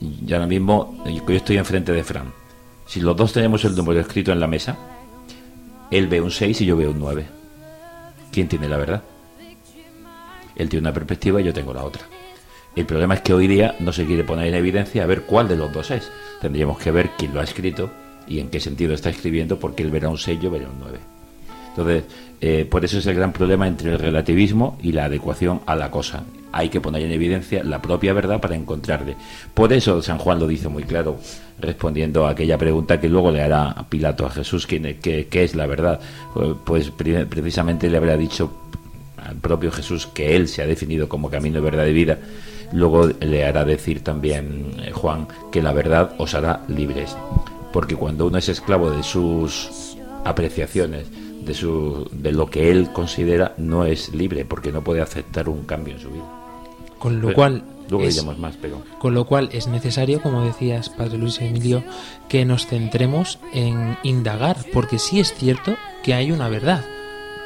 Y 0.00 0.30
ahora 0.34 0.46
mismo 0.46 1.02
yo 1.06 1.34
estoy 1.34 1.56
enfrente 1.56 1.92
de 1.92 2.04
Fran. 2.04 2.30
Si 2.86 3.00
los 3.00 3.16
dos 3.16 3.32
tenemos 3.32 3.64
el 3.64 3.74
número 3.74 4.00
escrito 4.00 4.32
en 4.32 4.40
la 4.40 4.46
mesa, 4.48 4.76
él 5.90 6.08
ve 6.08 6.20
un 6.20 6.30
6 6.30 6.60
y 6.60 6.66
yo 6.66 6.76
veo 6.76 6.90
un 6.90 6.98
9. 6.98 7.24
¿Quién 8.30 8.48
tiene 8.48 8.68
la 8.68 8.76
verdad? 8.76 9.02
Él 10.56 10.68
tiene 10.68 10.82
una 10.84 10.94
perspectiva 10.94 11.40
y 11.40 11.44
yo 11.44 11.52
tengo 11.52 11.72
la 11.74 11.84
otra. 11.84 12.02
El 12.74 12.86
problema 12.86 13.14
es 13.14 13.20
que 13.20 13.34
hoy 13.34 13.46
día 13.48 13.74
no 13.80 13.92
se 13.92 14.06
quiere 14.06 14.24
poner 14.24 14.46
en 14.48 14.54
evidencia 14.54 15.02
a 15.02 15.06
ver 15.06 15.22
cuál 15.22 15.46
de 15.48 15.56
los 15.56 15.72
dos 15.72 15.90
es. 15.90 16.10
Tendríamos 16.40 16.78
que 16.78 16.90
ver 16.90 17.10
quién 17.18 17.34
lo 17.34 17.40
ha 17.40 17.44
escrito 17.44 17.90
y 18.26 18.38
en 18.40 18.48
qué 18.48 18.60
sentido 18.60 18.94
está 18.94 19.10
escribiendo, 19.10 19.58
porque 19.58 19.82
él 19.82 19.90
verá 19.90 20.08
un 20.08 20.16
6 20.18 20.40
yo 20.40 20.50
veré 20.50 20.64
un 20.66 20.78
9. 20.80 20.98
Entonces, 21.70 22.04
eh, 22.40 22.66
por 22.70 22.84
eso 22.84 22.98
es 22.98 23.06
el 23.06 23.14
gran 23.14 23.32
problema 23.32 23.66
entre 23.66 23.92
el 23.92 23.98
relativismo 23.98 24.78
y 24.82 24.92
la 24.92 25.06
adecuación 25.06 25.60
a 25.66 25.74
la 25.74 25.90
cosa. 25.90 26.22
Hay 26.52 26.68
que 26.68 26.82
poner 26.82 27.02
en 27.02 27.12
evidencia 27.12 27.64
la 27.64 27.80
propia 27.80 28.12
verdad 28.12 28.40
para 28.40 28.54
encontrarle. 28.54 29.16
Por 29.54 29.72
eso 29.72 30.02
San 30.02 30.18
Juan 30.18 30.38
lo 30.38 30.46
dice 30.46 30.68
muy 30.68 30.82
claro, 30.84 31.18
respondiendo 31.58 32.26
a 32.26 32.30
aquella 32.30 32.58
pregunta 32.58 33.00
que 33.00 33.08
luego 33.08 33.30
le 33.30 33.40
hará 33.42 33.74
Pilato 33.88 34.26
a 34.26 34.30
Jesús, 34.30 34.66
¿quién, 34.66 34.84
es- 34.84 34.96
qué, 35.00 35.28
qué 35.30 35.44
es 35.44 35.54
la 35.54 35.66
verdad? 35.66 35.98
Pues 36.64 36.90
pre- 36.90 37.24
precisamente 37.26 37.88
le 37.88 37.96
habrá 37.96 38.16
dicho 38.18 38.52
al 39.26 39.36
propio 39.36 39.70
Jesús 39.72 40.06
que 40.06 40.36
él 40.36 40.48
se 40.48 40.62
ha 40.62 40.66
definido 40.66 41.08
como 41.08 41.30
camino, 41.30 41.60
verdad 41.62 41.86
y 41.86 41.92
vida. 41.92 42.18
Luego 42.72 43.06
le 43.20 43.44
hará 43.44 43.64
decir 43.64 44.02
también 44.02 44.72
eh, 44.82 44.92
Juan 44.92 45.28
que 45.50 45.62
la 45.62 45.72
verdad 45.72 46.14
os 46.18 46.34
hará 46.34 46.62
libres. 46.68 47.16
Porque 47.72 47.96
cuando 47.96 48.26
uno 48.26 48.38
es 48.38 48.48
esclavo 48.48 48.90
de 48.90 49.02
sus 49.02 49.96
apreciaciones, 50.24 51.06
de, 51.44 51.54
su, 51.54 52.08
de 52.12 52.32
lo 52.32 52.46
que 52.48 52.70
él 52.70 52.90
considera, 52.92 53.54
no 53.58 53.84
es 53.84 54.14
libre, 54.14 54.44
porque 54.44 54.72
no 54.72 54.82
puede 54.82 55.00
aceptar 55.02 55.48
un 55.48 55.64
cambio 55.64 55.94
en 55.94 56.00
su 56.00 56.10
vida. 56.10 56.24
Con 56.98 57.16
lo 57.20 57.28
Pero 57.28 57.34
cual 57.36 57.62
Luego 57.90 58.04
es- 58.06 58.14
diremos 58.14 58.38
más, 58.38 58.54
pero... 58.60 58.82
Con 58.98 59.14
lo 59.14 59.26
cual 59.26 59.48
es 59.52 59.66
necesario, 59.66 60.22
como 60.22 60.44
decías, 60.44 60.88
Padre 60.88 61.18
Luis 61.18 61.40
Emilio, 61.40 61.82
que 62.28 62.44
nos 62.44 62.66
centremos 62.66 63.38
en 63.52 63.96
indagar, 64.02 64.56
porque 64.72 64.98
sí 64.98 65.18
es 65.20 65.34
cierto 65.34 65.74
que 66.04 66.14
hay 66.14 66.30
una 66.30 66.48
verdad. 66.48 66.84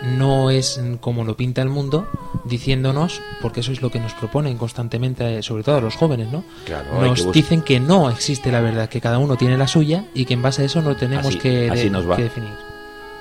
No 0.02 0.50
es 0.50 0.80
como 1.00 1.24
lo 1.24 1.36
pinta 1.36 1.62
el 1.62 1.68
mundo, 1.70 2.06
diciéndonos, 2.44 3.20
porque 3.40 3.60
eso 3.60 3.72
es 3.72 3.80
lo 3.82 3.90
que 3.90 3.98
nos 3.98 4.12
proponen 4.14 4.58
constantemente, 4.58 5.38
eh, 5.38 5.42
sobre 5.42 5.62
todo 5.62 5.76
a 5.76 5.80
los 5.80 5.96
jóvenes, 5.96 6.30
¿no? 6.30 6.44
Claro, 6.64 6.86
hay 7.00 7.14
que 7.14 7.22
nos 7.24 7.32
dicen 7.32 7.62
que 7.62 7.80
no 7.80 8.10
existe 8.10 8.52
la 8.52 8.60
verdad, 8.60 8.88
que 8.88 9.00
cada 9.00 9.18
uno 9.18 9.36
tiene 9.36 9.56
la 9.56 9.66
suya 9.66 10.04
y 10.14 10.24
que 10.26 10.34
en 10.34 10.42
base 10.42 10.62
a 10.62 10.64
eso 10.66 10.82
no 10.82 10.94
tenemos 10.96 11.26
Así- 11.26 11.38
que, 11.38 11.70
así 11.70 11.84
de- 11.84 11.90
nos 11.90 12.08
va. 12.08 12.16
que 12.16 12.24
definir. 12.24 12.50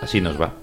Así 0.01 0.21
nos 0.21 0.39
va. 0.39 0.53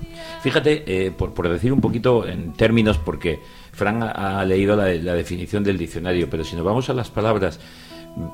Fíjate, 0.43 0.85
eh, 0.87 1.11
por, 1.11 1.33
por 1.33 1.49
decir 1.49 1.73
un 1.73 1.81
poquito 1.81 2.27
en 2.29 2.53
términos, 2.53 2.99
porque 2.99 3.41
Fran 3.73 4.03
ha, 4.03 4.41
ha 4.41 4.45
leído 4.45 4.77
la, 4.77 4.89
la 4.95 5.15
definición 5.15 5.65
del 5.65 5.79
diccionario, 5.79 6.29
pero 6.29 6.45
si 6.45 6.55
nos 6.57 6.65
vamos 6.65 6.91
a 6.91 6.95
las 6.95 7.11
palabras 7.11 7.59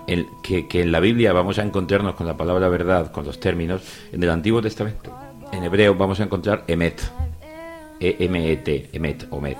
el- 0.08 0.26
que, 0.42 0.66
que 0.66 0.82
en 0.82 0.90
la 0.90 1.00
Biblia 1.00 1.32
vamos 1.32 1.58
a 1.58 1.62
encontrarnos 1.62 2.14
con 2.16 2.26
la 2.26 2.36
palabra 2.36 2.68
verdad, 2.68 3.12
con 3.12 3.24
los 3.24 3.38
términos, 3.38 3.82
en 4.12 4.22
el 4.22 4.30
Antiguo 4.30 4.60
Testamento, 4.60 5.16
en 5.52 5.62
hebreo 5.64 5.94
vamos 5.94 6.18
a 6.20 6.24
encontrar 6.24 6.64
emet, 6.66 7.00
E-M-E-T, 8.00 8.90
emet 8.92 9.26
o 9.30 9.40
med. 9.40 9.56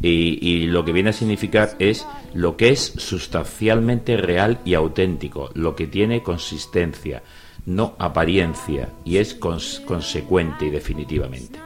Y, 0.00 0.38
y 0.40 0.66
lo 0.66 0.84
que 0.84 0.92
viene 0.92 1.10
a 1.10 1.12
significar 1.12 1.76
es 1.78 2.06
lo 2.34 2.56
que 2.56 2.70
es 2.70 2.80
sustancialmente 2.96 4.16
real 4.16 4.58
y 4.64 4.74
auténtico, 4.74 5.50
lo 5.54 5.76
que 5.76 5.86
tiene 5.86 6.22
consistencia, 6.22 7.22
no 7.66 7.94
apariencia, 7.98 8.88
y 9.04 9.18
es 9.18 9.38
cons- 9.38 9.84
consecuente 9.84 10.66
y 10.66 10.70
definitivamente. 10.70 11.58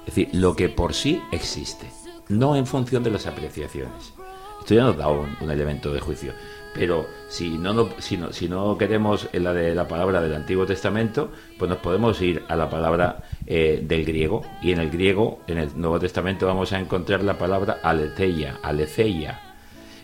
Es 0.00 0.06
decir, 0.14 0.28
lo 0.32 0.54
que 0.54 0.68
por 0.68 0.94
sí 0.94 1.20
existe, 1.32 1.86
no 2.28 2.54
en 2.56 2.66
función 2.66 3.02
de 3.02 3.10
las 3.10 3.26
apreciaciones. 3.26 4.12
Esto 4.60 4.74
ya 4.74 4.84
nos 4.84 4.96
da 4.96 5.08
un 5.08 5.50
elemento 5.50 5.92
de 5.92 5.98
juicio. 6.00 6.32
Pero 6.74 7.06
si 7.28 7.50
no, 7.58 7.74
no- 7.74 7.90
si 7.98 8.16
no, 8.16 8.32
si 8.32 8.48
no 8.48 8.78
queremos 8.78 9.28
la 9.34 9.52
de 9.52 9.74
la 9.74 9.86
palabra 9.86 10.20
del 10.22 10.34
Antiguo 10.34 10.64
Testamento, 10.64 11.30
pues 11.58 11.68
nos 11.68 11.78
podemos 11.78 12.20
ir 12.22 12.42
a 12.48 12.56
la 12.56 12.70
palabra 12.70 13.24
eh, 13.46 13.82
del 13.86 14.04
griego. 14.06 14.42
Y 14.62 14.72
en 14.72 14.80
el 14.80 14.90
griego, 14.90 15.40
en 15.46 15.58
el 15.58 15.68
Nuevo 15.78 16.00
Testamento, 16.00 16.46
vamos 16.46 16.72
a 16.72 16.80
encontrar 16.80 17.22
la 17.24 17.36
palabra 17.36 17.78
aletheia, 17.82 18.58
aletheia. 18.62 19.40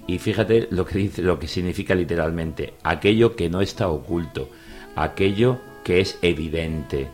Y 0.07 0.18
fíjate 0.18 0.68
lo 0.70 0.85
que 0.85 0.98
dice, 0.98 1.22
lo 1.22 1.38
que 1.38 1.48
significa 1.48 1.94
literalmente, 1.94 2.74
aquello 2.83 3.35
que 3.37 3.48
no 3.50 3.61
está 3.62 3.88
oculto, 3.88 4.48
aquello 4.94 5.59
que 5.85 6.00
es 6.00 6.18
evidente, 6.22 7.09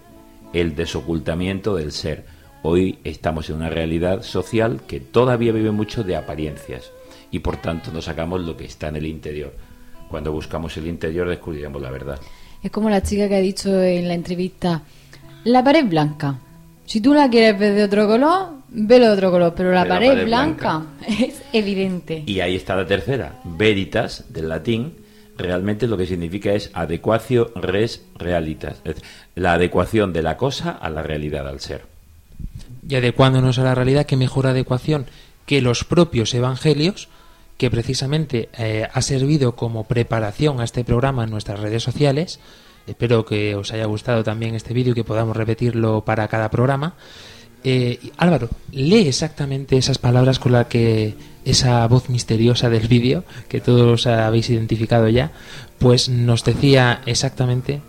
el 0.52 0.74
desocultamiento 0.74 1.76
del 1.76 1.92
ser. 1.92 2.24
Hoy 2.62 2.98
estamos 3.04 3.50
en 3.50 3.56
una 3.56 3.68
realidad 3.68 4.22
social 4.22 4.80
que 4.86 4.98
todavía 5.00 5.52
vive 5.52 5.70
mucho 5.70 6.02
de 6.02 6.16
apariencias 6.16 6.90
y 7.34 7.40
por 7.40 7.56
tanto 7.56 7.90
no 7.90 8.00
sacamos 8.00 8.40
lo 8.42 8.56
que 8.56 8.66
está 8.66 8.86
en 8.88 8.96
el 8.96 9.06
interior. 9.06 9.52
Cuando 10.08 10.30
buscamos 10.30 10.76
el 10.76 10.86
interior 10.86 11.28
descubriremos 11.28 11.82
la 11.82 11.90
verdad. 11.90 12.20
Es 12.62 12.70
como 12.70 12.88
la 12.88 13.02
chica 13.02 13.28
que 13.28 13.34
ha 13.34 13.40
dicho 13.40 13.82
en 13.82 14.06
la 14.06 14.14
entrevista, 14.14 14.82
la 15.42 15.64
pared 15.64 15.84
blanca. 15.84 16.38
Si 16.86 17.00
tú 17.00 17.12
la 17.12 17.28
quieres 17.28 17.58
ver 17.58 17.74
de 17.74 17.82
otro 17.82 18.06
color, 18.06 18.50
velo 18.68 19.06
de 19.06 19.12
otro 19.14 19.32
color, 19.32 19.52
pero 19.56 19.72
la 19.72 19.84
pared, 19.84 20.10
pared 20.10 20.26
blanca, 20.26 20.82
es 21.08 21.42
evidente. 21.52 22.22
Y 22.24 22.38
ahí 22.38 22.54
está 22.54 22.76
la 22.76 22.86
tercera, 22.86 23.40
veritas, 23.42 24.26
del 24.32 24.48
latín, 24.48 24.94
realmente 25.36 25.88
lo 25.88 25.96
que 25.96 26.06
significa 26.06 26.52
es 26.52 26.70
adecuatio 26.72 27.50
res 27.56 28.04
realitas, 28.14 28.80
es 28.84 29.02
la 29.34 29.54
adecuación 29.54 30.12
de 30.12 30.22
la 30.22 30.36
cosa 30.36 30.70
a 30.70 30.88
la 30.88 31.02
realidad, 31.02 31.48
al 31.48 31.58
ser. 31.58 31.82
y 32.88 32.94
adecuándonos 32.94 33.58
a 33.58 33.64
la 33.64 33.74
realidad, 33.74 34.06
qué 34.06 34.16
mejor 34.16 34.46
adecuación 34.46 35.06
que 35.46 35.60
los 35.60 35.84
propios 35.84 36.32
evangelios, 36.32 37.08
que 37.56 37.70
precisamente 37.70 38.48
eh, 38.58 38.88
ha 38.92 39.02
servido 39.02 39.54
como 39.54 39.84
preparación 39.84 40.60
a 40.60 40.64
este 40.64 40.84
programa 40.84 41.24
en 41.24 41.30
nuestras 41.30 41.60
redes 41.60 41.82
sociales. 41.82 42.40
Espero 42.86 43.24
que 43.24 43.54
os 43.54 43.72
haya 43.72 43.86
gustado 43.86 44.24
también 44.24 44.54
este 44.54 44.74
vídeo 44.74 44.92
y 44.92 44.94
que 44.94 45.04
podamos 45.04 45.36
repetirlo 45.36 46.04
para 46.04 46.28
cada 46.28 46.50
programa. 46.50 46.94
Eh, 47.62 47.98
Álvaro, 48.18 48.50
lee 48.72 49.08
exactamente 49.08 49.78
esas 49.78 49.96
palabras 49.96 50.38
con 50.38 50.52
las 50.52 50.66
que 50.66 51.14
esa 51.46 51.86
voz 51.86 52.10
misteriosa 52.10 52.68
del 52.68 52.88
vídeo, 52.88 53.24
que 53.48 53.60
todos 53.60 54.06
habéis 54.06 54.50
identificado 54.50 55.08
ya, 55.08 55.32
pues 55.78 56.10
nos 56.10 56.44
decía 56.44 57.00
exactamente 57.06 57.80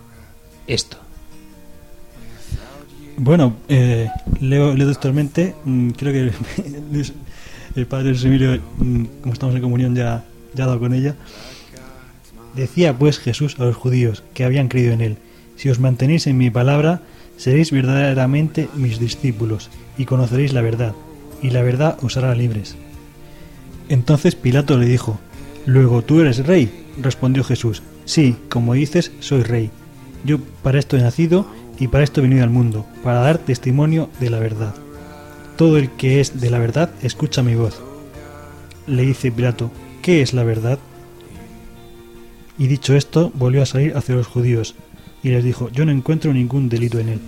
esto. 0.66 0.96
Bueno, 3.18 3.56
eh, 3.68 4.10
leo, 4.40 4.74
leo 4.74 4.88
textualmente. 4.88 5.54
mm, 5.64 5.90
creo 5.90 6.12
que 6.12 6.32
el 7.76 7.86
padre 7.86 8.16
Emilio, 8.22 8.58
mm, 8.78 9.04
como 9.20 9.32
estamos 9.32 9.54
en 9.54 9.62
comunión, 9.62 9.94
ya, 9.94 10.24
ya 10.54 10.64
ha 10.64 10.66
dado 10.66 10.80
con 10.80 10.94
ella. 10.94 11.14
Decía 12.54 12.96
pues 12.96 13.18
Jesús 13.18 13.56
a 13.58 13.64
los 13.64 13.76
judíos 13.76 14.22
que 14.32 14.44
habían 14.44 14.68
creído 14.68 14.92
en 14.92 15.02
él: 15.02 15.16
Si 15.56 15.68
os 15.68 15.78
mantenéis 15.78 16.26
en 16.26 16.38
mi 16.38 16.50
palabra, 16.50 17.02
seréis 17.36 17.70
verdaderamente 17.70 18.68
mis 18.74 18.98
discípulos 18.98 19.70
y 19.98 20.06
conoceréis 20.06 20.54
la 20.54 20.62
verdad, 20.62 20.94
y 21.42 21.50
la 21.50 21.62
verdad 21.62 21.98
os 22.02 22.16
hará 22.16 22.34
libres. 22.34 22.76
Entonces 23.90 24.34
Pilato 24.34 24.78
le 24.78 24.86
dijo: 24.86 25.20
Luego 25.66 26.02
tú 26.02 26.20
eres 26.20 26.46
rey. 26.46 26.84
Respondió 27.02 27.44
Jesús: 27.44 27.82
Sí, 28.06 28.36
como 28.48 28.72
dices, 28.72 29.12
soy 29.20 29.42
rey. 29.42 29.70
Yo 30.24 30.38
para 30.62 30.78
esto 30.78 30.96
he 30.96 31.02
nacido 31.02 31.46
y 31.78 31.88
para 31.88 32.04
esto 32.04 32.20
he 32.20 32.22
venido 32.22 32.42
al 32.42 32.50
mundo, 32.50 32.86
para 33.04 33.20
dar 33.20 33.36
testimonio 33.38 34.08
de 34.18 34.30
la 34.30 34.38
verdad. 34.38 34.74
Todo 35.56 35.78
el 35.78 35.90
que 35.92 36.20
es 36.20 36.38
de 36.38 36.50
la 36.50 36.58
verdad 36.58 36.90
escucha 37.02 37.42
mi 37.42 37.54
voz. 37.54 37.80
Le 38.86 39.02
dice 39.02 39.32
Pilato, 39.32 39.70
¿qué 40.02 40.20
es 40.20 40.34
la 40.34 40.44
verdad? 40.44 40.78
Y 42.58 42.66
dicho 42.66 42.94
esto, 42.94 43.30
volvió 43.34 43.62
a 43.62 43.66
salir 43.66 43.96
hacia 43.96 44.14
los 44.14 44.26
judíos 44.26 44.74
y 45.22 45.30
les 45.30 45.42
dijo, 45.42 45.70
yo 45.70 45.86
no 45.86 45.92
encuentro 45.92 46.32
ningún 46.32 46.68
delito 46.68 46.98
en 46.98 47.08
él. 47.08 47.20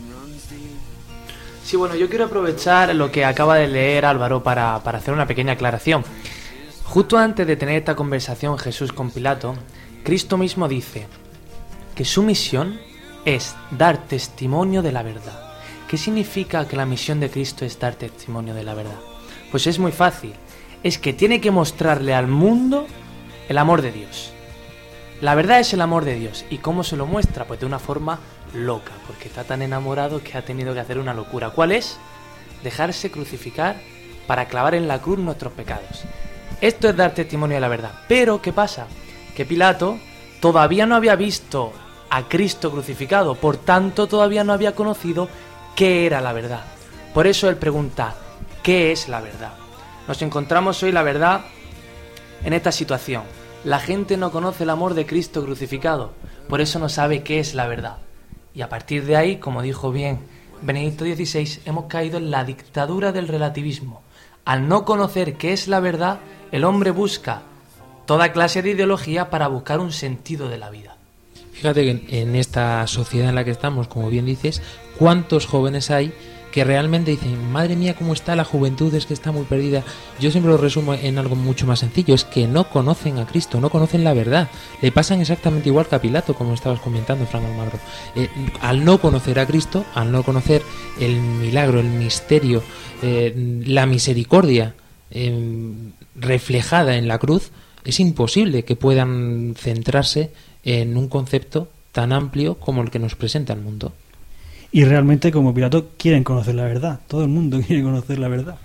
Sí, 1.65 1.77
bueno, 1.77 1.95
yo 1.97 2.09
quiero 2.09 2.27
aprovechar 2.27 2.95
lo 2.95 3.11
que 3.11 3.25
acaba 3.25 3.57
de 3.57 3.69
leer 3.69 4.05
Álvaro 4.05 4.43
para, 4.43 4.83
para 4.83 4.99
hacer 4.99 5.15
una 5.15 5.27
pequeña 5.27 5.55
aclaración. 5.55 6.05
Justo 6.85 7.17
antes 7.19 7.47
de 7.47 7.57
tener 7.57 7.77
esta 7.77 7.97
conversación 7.97 8.59
Jesús 8.59 8.93
con 8.93 9.11
Pilato, 9.11 9.55
Cristo 10.05 10.37
mismo 10.37 10.69
dice 10.69 11.07
que 11.95 12.05
su 12.05 12.23
misión 12.23 12.79
es 13.25 13.55
dar 13.71 14.07
testimonio 14.07 14.83
de 14.83 14.93
la 14.93 15.03
verdad. 15.03 15.48
¿Qué 15.89 15.97
significa 15.97 16.69
que 16.69 16.77
la 16.77 16.85
misión 16.85 17.19
de 17.19 17.31
Cristo 17.31 17.65
es 17.65 17.81
dar 17.81 17.95
testimonio 17.95 18.53
de 18.53 18.63
la 18.63 18.75
verdad? 18.75 18.99
Pues 19.51 19.67
es 19.67 19.79
muy 19.79 19.91
fácil. 19.91 20.35
Es 20.83 20.99
que 20.99 21.15
tiene 21.15 21.41
que 21.41 21.51
mostrarle 21.51 22.15
al 22.15 22.27
mundo 22.27 22.87
el 23.49 23.57
amor 23.57 23.81
de 23.81 23.91
Dios. 23.91 24.31
La 25.23 25.35
verdad 25.35 25.61
es 25.61 25.73
el 25.73 25.81
amor 25.81 26.05
de 26.05 26.17
Dios. 26.17 26.45
¿Y 26.51 26.59
cómo 26.59 26.85
se 26.85 26.99
lo 26.99 27.07
muestra? 27.07 27.47
Pues 27.47 27.61
de 27.61 27.65
una 27.65 27.79
forma 27.79 28.21
loca, 28.53 28.93
porque 29.07 29.29
está 29.29 29.45
tan 29.45 29.63
enamorado 29.63 30.23
que 30.23 30.37
ha 30.37 30.45
tenido 30.45 30.75
que 30.75 30.81
hacer 30.81 30.99
una 30.99 31.15
locura. 31.15 31.51
¿Cuál 31.51 31.73
es? 31.73 31.97
Dejarse 32.63 33.11
crucificar 33.11 33.77
para 34.27 34.45
clavar 34.45 34.75
en 34.75 34.89
la 34.89 35.01
cruz 35.01 35.19
nuestros 35.19 35.55
pecados. 35.55 36.05
Esto 36.61 36.91
es 36.91 36.97
dar 36.97 37.15
testimonio 37.15 37.55
de 37.57 37.63
la 37.63 37.69
verdad. 37.69 37.93
Pero, 38.09 38.43
¿qué 38.43 38.53
pasa? 38.53 38.89
Que 39.35 39.47
Pilato 39.47 39.99
todavía 40.41 40.85
no 40.85 40.97
había 40.97 41.17
visto 41.17 41.73
a 42.11 42.29
Cristo 42.29 42.71
crucificado, 42.71 43.35
por 43.35 43.57
tanto 43.57 44.07
todavía 44.07 44.45
no 44.45 44.53
había 44.53 44.75
conocido 44.75 45.29
qué 45.79 46.07
era 46.07 46.21
la 46.21 46.33
verdad. 46.33 46.65
Por 47.15 47.29
eso 47.29 47.49
él 47.49 47.55
pregunta, 47.55 48.17
¿qué 48.65 48.91
es 48.91 49.09
la 49.09 49.21
verdad? 49.21 49.53
Nos 50.09 50.21
encontramos 50.23 50.83
hoy 50.83 50.91
la 50.91 51.05
verdad 51.05 51.43
en 52.43 52.53
esta 52.53 52.73
situación. 52.73 53.23
La 53.63 53.79
gente 53.79 54.17
no 54.17 54.33
conoce 54.33 54.65
el 54.65 54.71
amor 54.71 54.95
de 54.95 55.07
Cristo 55.07 55.45
crucificado, 55.45 56.15
por 56.49 56.61
eso 56.61 56.81
no 56.81 56.89
sabe 56.89 57.23
qué 57.23 57.39
es 57.39 57.55
la 57.55 57.69
verdad. 57.69 57.99
Y 58.55 58.63
a 58.63 58.69
partir 58.69 59.05
de 59.05 59.15
ahí, 59.15 59.37
como 59.37 59.63
dijo 59.63 59.93
bien 59.93 60.19
Benedicto 60.63 61.05
XVI, 61.05 61.61
hemos 61.65 61.85
caído 61.85 62.19
en 62.19 62.33
la 62.33 62.43
dictadura 62.43 63.13
del 63.13 63.29
relativismo. 63.29 64.03
Al 64.45 64.67
no 64.67 64.85
conocer 64.85 65.37
qué 65.37 65.53
es 65.53 65.69
la 65.69 65.79
verdad, 65.79 66.19
el 66.51 66.65
hombre 66.65 66.91
busca 66.91 67.43
toda 68.05 68.33
clase 68.33 68.63
de 68.63 68.71
ideología 68.71 69.31
para 69.31 69.47
buscar 69.47 69.79
un 69.79 69.93
sentido 69.93 70.49
de 70.49 70.59
la 70.59 70.71
vida. 70.71 70.98
Fíjate 71.61 71.85
que 71.85 72.21
en- 72.23 72.37
esta 72.37 72.87
sociedad 72.87 73.29
en 73.29 73.35
la 73.35 73.45
que 73.45 73.51
estamos, 73.51 73.89
como 73.89 74.09
bien 74.11 74.27
dices, 74.27 74.63
cuántos 74.99 75.47
jóvenes 75.47 75.91
hay 75.91 76.13
que 76.53 76.65
realmente 76.65 77.11
dicen, 77.11 77.53
madre 77.53 77.77
mía, 77.77 77.95
cómo 77.95 78.15
está 78.15 78.35
la 78.35 78.45
juventud, 78.45 78.95
es 78.95 79.05
que 79.05 79.13
está 79.13 79.33
muy 79.33 79.45
perdida. 79.45 79.83
Yo 80.19 80.31
siempre 80.31 80.51
lo 80.51 80.57
resumo 80.57 80.95
en 80.95 81.19
algo 81.19 81.35
mucho 81.37 81.67
más 81.67 81.81
sencillo, 81.81 82.15
es 82.15 82.25
que 82.25 82.47
no 82.47 82.71
conocen 82.71 83.19
a 83.19 83.27
Cristo, 83.27 83.61
no 83.61 83.69
conocen 83.71 84.03
la 84.03 84.15
verdad. 84.15 84.49
Le 84.81 84.91
pasan 84.91 85.21
exactamente 85.21 85.69
igual 85.69 85.87
que 85.87 85.97
a 85.97 86.01
Pilato, 86.01 86.35
como 86.35 86.55
estabas 86.55 86.81
comentando, 86.81 87.27
Frank 87.27 87.45
Almagro. 87.45 87.79
Eh, 88.17 88.29
al 88.63 88.83
no 88.85 88.99
conocer 88.99 89.39
a 89.41 89.47
Cristo, 89.47 89.85
al 89.95 90.11
no 90.11 90.23
conocer 90.23 90.63
el 91.01 91.21
milagro, 91.21 91.81
el 91.81 91.89
misterio, 91.91 92.63
eh, 93.03 93.61
la 93.67 93.85
misericordia 93.87 94.75
eh, 95.11 95.73
reflejada 96.15 96.97
en 96.97 97.09
la 97.09 97.19
cruz, 97.19 97.51
es 97.85 98.01
imposible 98.01 98.65
que 98.65 98.75
puedan 98.77 99.55
centrarse 99.57 100.31
en 100.65 100.97
un 100.97 101.09
concepto 101.09 101.69
tan 101.93 102.13
amplio 102.13 102.55
como 102.59 102.83
el 102.83 102.91
que 102.91 102.99
nos 102.99 103.15
presenta 103.15 103.53
el 103.53 103.61
mundo. 103.61 103.93
Y 104.71 104.85
realmente 104.85 105.33
como 105.33 105.55
Pilato 105.55 105.91
quieren 105.97 106.25
conocer 106.25 106.55
la 106.55 106.65
verdad, 106.65 107.01
todo 107.09 107.23
el 107.23 107.29
mundo 107.29 107.61
quiere 107.67 107.83
conocer 107.83 108.19
la 108.19 108.29
verdad. 108.29 108.57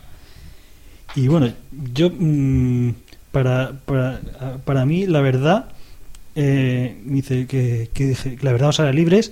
Y 1.15 1.27
bueno, 1.27 1.51
yo 1.93 2.09
mm, 2.11 2.89
para, 3.31 3.73
para, 3.85 4.19
para 4.65 4.85
mí 4.85 5.05
la 5.05 5.21
verdad, 5.21 5.69
eh, 6.35 6.97
dice 7.05 7.45
que, 7.47 7.89
que 7.93 8.15
la 8.41 8.51
verdad 8.51 8.69
os 8.69 8.79
hará 8.79 8.91
libres. 8.91 9.31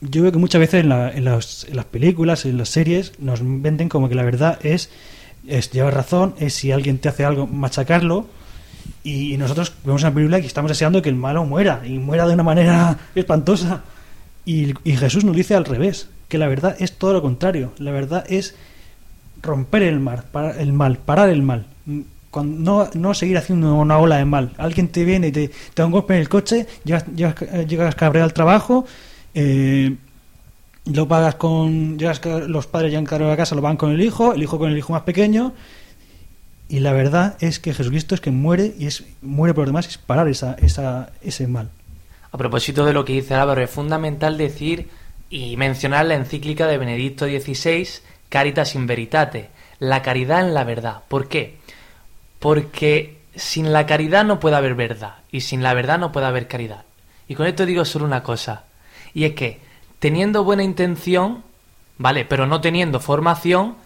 Yo 0.00 0.22
veo 0.22 0.32
que 0.32 0.38
muchas 0.38 0.58
veces 0.60 0.82
en, 0.82 0.88
la- 0.90 1.10
en 1.10 1.24
las, 1.24 1.64
en 1.68 1.76
las 1.76 1.84
películas, 1.86 2.44
en 2.44 2.58
las 2.58 2.68
series, 2.68 3.12
nos 3.20 3.40
venden 3.42 3.88
como 3.88 4.08
que 4.08 4.14
la 4.14 4.22
verdad 4.22 4.58
es, 4.64 4.90
es 5.46 5.70
llevar 5.70 5.94
razón, 5.94 6.34
es 6.38 6.54
si 6.54 6.72
alguien 6.72 6.98
te 6.98 7.08
hace 7.08 7.24
algo, 7.24 7.46
machacarlo. 7.46 8.26
Y 9.02 9.36
nosotros 9.36 9.72
vemos 9.84 10.02
una 10.02 10.14
película 10.14 10.38
y 10.38 10.46
estamos 10.46 10.70
deseando 10.70 11.02
que 11.02 11.08
el 11.08 11.14
malo 11.14 11.44
muera, 11.44 11.82
y 11.84 11.98
muera 11.98 12.26
de 12.26 12.34
una 12.34 12.42
manera 12.42 12.98
espantosa. 13.14 13.82
Y, 14.44 14.74
Jesús 14.84 15.24
nos 15.24 15.36
dice 15.36 15.54
al 15.54 15.64
revés, 15.64 16.08
que 16.28 16.38
la 16.38 16.48
verdad 16.48 16.76
es 16.78 16.98
todo 16.98 17.12
lo 17.12 17.22
contrario. 17.22 17.72
La 17.78 17.92
verdad 17.92 18.24
es 18.28 18.54
romper 19.42 19.82
el 19.82 20.00
mal, 20.00 20.24
parar 20.30 20.58
el 20.58 20.72
mal, 20.72 20.98
parar 20.98 21.28
el 21.28 21.42
mal. 21.42 21.66
Mm, 21.86 22.00
no, 22.42 22.90
no 22.94 23.14
seguir 23.14 23.38
haciendo 23.38 23.74
una 23.74 23.98
ola 23.98 24.16
de 24.16 24.24
mal. 24.24 24.52
Alguien 24.56 24.88
te 24.88 25.04
viene 25.04 25.28
y 25.28 25.32
te, 25.32 25.50
da 25.76 25.86
un 25.86 25.92
golpe 25.92 26.14
en 26.14 26.20
el 26.20 26.28
coche, 26.28 26.66
llegas, 26.84 27.06
llegas, 27.14 27.94
cabreado 27.94 28.24
al 28.24 28.32
trabajo, 28.32 28.86
eh, 29.34 29.94
lo 30.86 31.06
pagas 31.06 31.36
con. 31.36 31.98
Llegas, 31.98 32.20
los 32.48 32.66
padres 32.66 32.90
llegan 32.90 33.04
cabreados 33.04 33.34
a 33.34 33.36
casa, 33.36 33.54
lo 33.54 33.62
van 33.62 33.76
con 33.76 33.92
el 33.92 34.00
hijo, 34.00 34.34
el 34.34 34.42
hijo 34.42 34.58
con 34.58 34.70
el 34.70 34.78
hijo 34.78 34.92
más 34.92 35.02
pequeño. 35.02 35.52
Y 36.68 36.80
la 36.80 36.92
verdad 36.92 37.36
es 37.40 37.58
que 37.60 37.74
Jesucristo 37.74 38.14
es 38.14 38.20
que 38.20 38.30
muere 38.30 38.74
y 38.78 38.86
es 38.86 39.04
muere 39.20 39.54
por 39.54 39.64
lo 39.64 39.68
demás, 39.68 39.86
es 39.86 39.98
parar 39.98 40.28
esa, 40.28 40.54
esa, 40.54 41.12
ese 41.22 41.46
mal. 41.46 41.70
A 42.32 42.38
propósito 42.38 42.84
de 42.84 42.92
lo 42.92 43.04
que 43.04 43.12
dice 43.12 43.34
Álvaro, 43.34 43.62
es 43.62 43.70
fundamental 43.70 44.38
decir 44.38 44.88
y 45.30 45.56
mencionar 45.56 46.06
la 46.06 46.14
encíclica 46.14 46.66
de 46.66 46.78
Benedicto 46.78 47.26
XVI, 47.26 47.88
Caritas 48.28 48.74
in 48.74 48.86
Veritate, 48.86 49.50
la 49.78 50.02
caridad 50.02 50.40
en 50.40 50.54
la 50.54 50.64
verdad. 50.64 51.02
¿Por 51.08 51.28
qué? 51.28 51.58
Porque 52.38 53.18
sin 53.36 53.72
la 53.72 53.86
caridad 53.86 54.24
no 54.24 54.40
puede 54.40 54.56
haber 54.56 54.74
verdad 54.74 55.16
y 55.30 55.42
sin 55.42 55.62
la 55.62 55.74
verdad 55.74 55.98
no 55.98 56.12
puede 56.12 56.26
haber 56.26 56.48
caridad. 56.48 56.84
Y 57.28 57.34
con 57.34 57.46
esto 57.46 57.66
digo 57.66 57.84
solo 57.84 58.04
una 58.04 58.22
cosa, 58.22 58.64
y 59.12 59.24
es 59.24 59.34
que 59.34 59.60
teniendo 59.98 60.44
buena 60.44 60.62
intención, 60.62 61.42
¿vale? 61.98 62.24
Pero 62.24 62.46
no 62.46 62.60
teniendo 62.60 63.00
formación, 63.00 63.76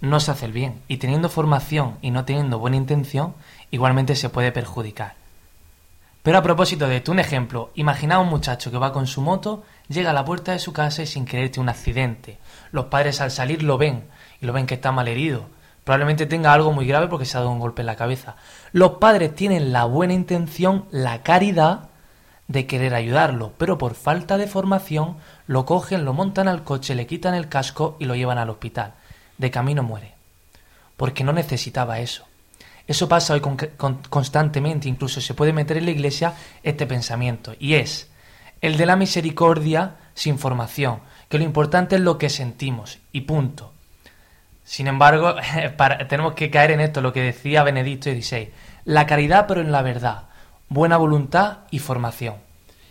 no 0.00 0.20
se 0.20 0.30
hace 0.30 0.46
el 0.46 0.52
bien. 0.52 0.80
Y 0.88 0.98
teniendo 0.98 1.28
formación 1.28 1.96
y 2.02 2.10
no 2.10 2.24
teniendo 2.24 2.58
buena 2.58 2.76
intención, 2.76 3.34
igualmente 3.70 4.16
se 4.16 4.28
puede 4.28 4.52
perjudicar. 4.52 5.14
Pero 6.22 6.38
a 6.38 6.42
propósito 6.42 6.88
de 6.88 6.96
esto, 6.96 7.12
un 7.12 7.20
ejemplo. 7.20 7.70
Imagina 7.76 8.16
a 8.16 8.18
un 8.18 8.28
muchacho 8.28 8.72
que 8.72 8.78
va 8.78 8.92
con 8.92 9.06
su 9.06 9.20
moto, 9.20 9.62
llega 9.88 10.10
a 10.10 10.12
la 10.12 10.24
puerta 10.24 10.52
de 10.52 10.58
su 10.58 10.72
casa 10.72 11.02
y 11.02 11.06
sin 11.06 11.24
querer 11.24 11.52
un 11.58 11.68
accidente. 11.68 12.38
Los 12.72 12.86
padres 12.86 13.20
al 13.20 13.30
salir 13.30 13.62
lo 13.62 13.78
ven 13.78 14.04
y 14.40 14.46
lo 14.46 14.52
ven 14.52 14.66
que 14.66 14.74
está 14.74 14.90
mal 14.90 15.06
herido. 15.06 15.44
Probablemente 15.84 16.26
tenga 16.26 16.52
algo 16.52 16.72
muy 16.72 16.84
grave 16.84 17.06
porque 17.06 17.26
se 17.26 17.36
ha 17.36 17.40
dado 17.42 17.52
un 17.52 17.60
golpe 17.60 17.82
en 17.82 17.86
la 17.86 17.94
cabeza. 17.94 18.34
Los 18.72 18.94
padres 18.94 19.36
tienen 19.36 19.72
la 19.72 19.84
buena 19.84 20.14
intención, 20.14 20.86
la 20.90 21.22
caridad 21.22 21.90
de 22.48 22.66
querer 22.66 22.94
ayudarlo, 22.94 23.52
pero 23.56 23.78
por 23.78 23.94
falta 23.94 24.36
de 24.36 24.48
formación 24.48 25.18
lo 25.46 25.64
cogen, 25.64 26.04
lo 26.04 26.12
montan 26.12 26.48
al 26.48 26.64
coche, 26.64 26.96
le 26.96 27.06
quitan 27.06 27.34
el 27.34 27.48
casco 27.48 27.96
y 28.00 28.04
lo 28.06 28.16
llevan 28.16 28.38
al 28.38 28.50
hospital. 28.50 28.94
De 29.38 29.50
camino 29.50 29.82
muere. 29.82 30.14
Porque 30.96 31.24
no 31.24 31.32
necesitaba 31.32 32.00
eso. 32.00 32.24
Eso 32.86 33.08
pasa 33.08 33.34
hoy 33.34 33.40
con- 33.40 33.56
con- 33.56 34.02
constantemente, 34.08 34.88
incluso 34.88 35.20
se 35.20 35.34
puede 35.34 35.52
meter 35.52 35.76
en 35.76 35.86
la 35.86 35.90
iglesia 35.90 36.34
este 36.62 36.86
pensamiento, 36.86 37.54
y 37.58 37.74
es 37.74 38.08
el 38.60 38.76
de 38.76 38.86
la 38.86 38.96
misericordia 38.96 39.96
sin 40.14 40.38
formación, 40.38 41.00
que 41.28 41.38
lo 41.38 41.44
importante 41.44 41.96
es 41.96 42.00
lo 42.00 42.16
que 42.16 42.30
sentimos, 42.30 42.98
y 43.12 43.22
punto. 43.22 43.72
Sin 44.64 44.86
embargo, 44.86 45.34
tenemos 46.08 46.34
que 46.34 46.50
caer 46.50 46.70
en 46.70 46.80
esto, 46.80 47.00
lo 47.00 47.12
que 47.12 47.22
decía 47.22 47.64
Benedicto 47.64 48.08
XVI, 48.10 48.50
la 48.84 49.06
caridad 49.06 49.46
pero 49.48 49.60
en 49.60 49.72
la 49.72 49.82
verdad, 49.82 50.22
buena 50.68 50.96
voluntad 50.96 51.58
y 51.70 51.80
formación. 51.80 52.36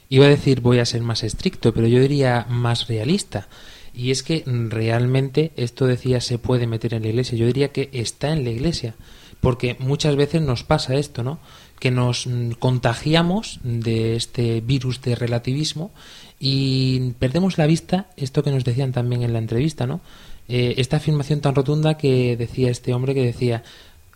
Iba 0.10 0.26
a 0.26 0.30
decir 0.30 0.60
voy 0.62 0.80
a 0.80 0.86
ser 0.86 1.02
más 1.02 1.24
estricto, 1.24 1.74
pero 1.74 1.88
yo 1.88 2.00
diría 2.00 2.46
más 2.50 2.88
realista. 2.88 3.48
Y 3.96 4.12
es 4.12 4.24
que 4.24 4.44
realmente 4.46 5.52
esto 5.56 5.86
decía 5.86 6.20
se 6.22 6.38
puede 6.38 6.68
meter 6.68 6.94
en 6.94 7.04
la 7.04 7.10
iglesia. 7.10 7.38
Yo 7.38 7.48
diría 7.48 7.70
que 7.70 7.90
está 7.94 8.32
en 8.32 8.44
la 8.44 8.50
iglesia. 8.50 8.96
Porque 9.40 9.76
muchas 9.80 10.16
veces 10.16 10.42
nos 10.42 10.64
pasa 10.64 10.96
esto, 10.96 11.24
¿no? 11.24 11.40
Que 11.80 11.92
nos 11.92 12.26
mm, 12.26 12.52
contagiamos 12.52 13.60
de 13.64 14.16
este 14.16 14.62
virus 14.62 15.02
de 15.02 15.16
relativismo 15.16 15.92
y 16.40 17.12
perdemos 17.20 17.58
la 17.58 17.68
vista, 17.68 18.08
esto 18.18 18.44
que 18.44 18.52
nos 18.52 18.64
decían 18.64 18.92
también 18.92 19.24
en 19.24 19.34
la 19.34 19.40
entrevista, 19.40 19.86
¿no? 19.86 20.02
Eh, 20.48 20.76
esta 20.78 20.98
afirmación 20.98 21.42
tan 21.42 21.56
rotunda 21.56 21.98
que 21.98 22.36
decía 22.38 22.70
este 22.70 22.94
hombre 22.94 23.14
que 23.14 23.24
decía 23.24 23.64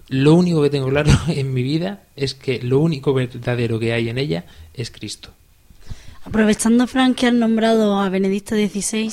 lo 0.10 0.34
único 0.34 0.62
que 0.62 0.70
tengo 0.70 0.90
claro 0.90 1.12
en 1.28 1.54
mi 1.54 1.64
vida 1.64 2.04
es 2.16 2.34
que 2.34 2.62
lo 2.62 2.80
único 2.80 3.14
verdadero 3.14 3.80
que 3.80 3.94
hay 3.94 4.10
en 4.10 4.18
ella 4.18 4.46
es 4.74 4.92
Cristo. 4.92 5.30
Aprovechando, 6.24 6.86
Frank, 6.88 7.16
que 7.16 7.28
has 7.28 7.34
nombrado 7.34 8.00
a 8.00 8.10
Benedicto 8.10 8.56
XVI, 8.56 9.12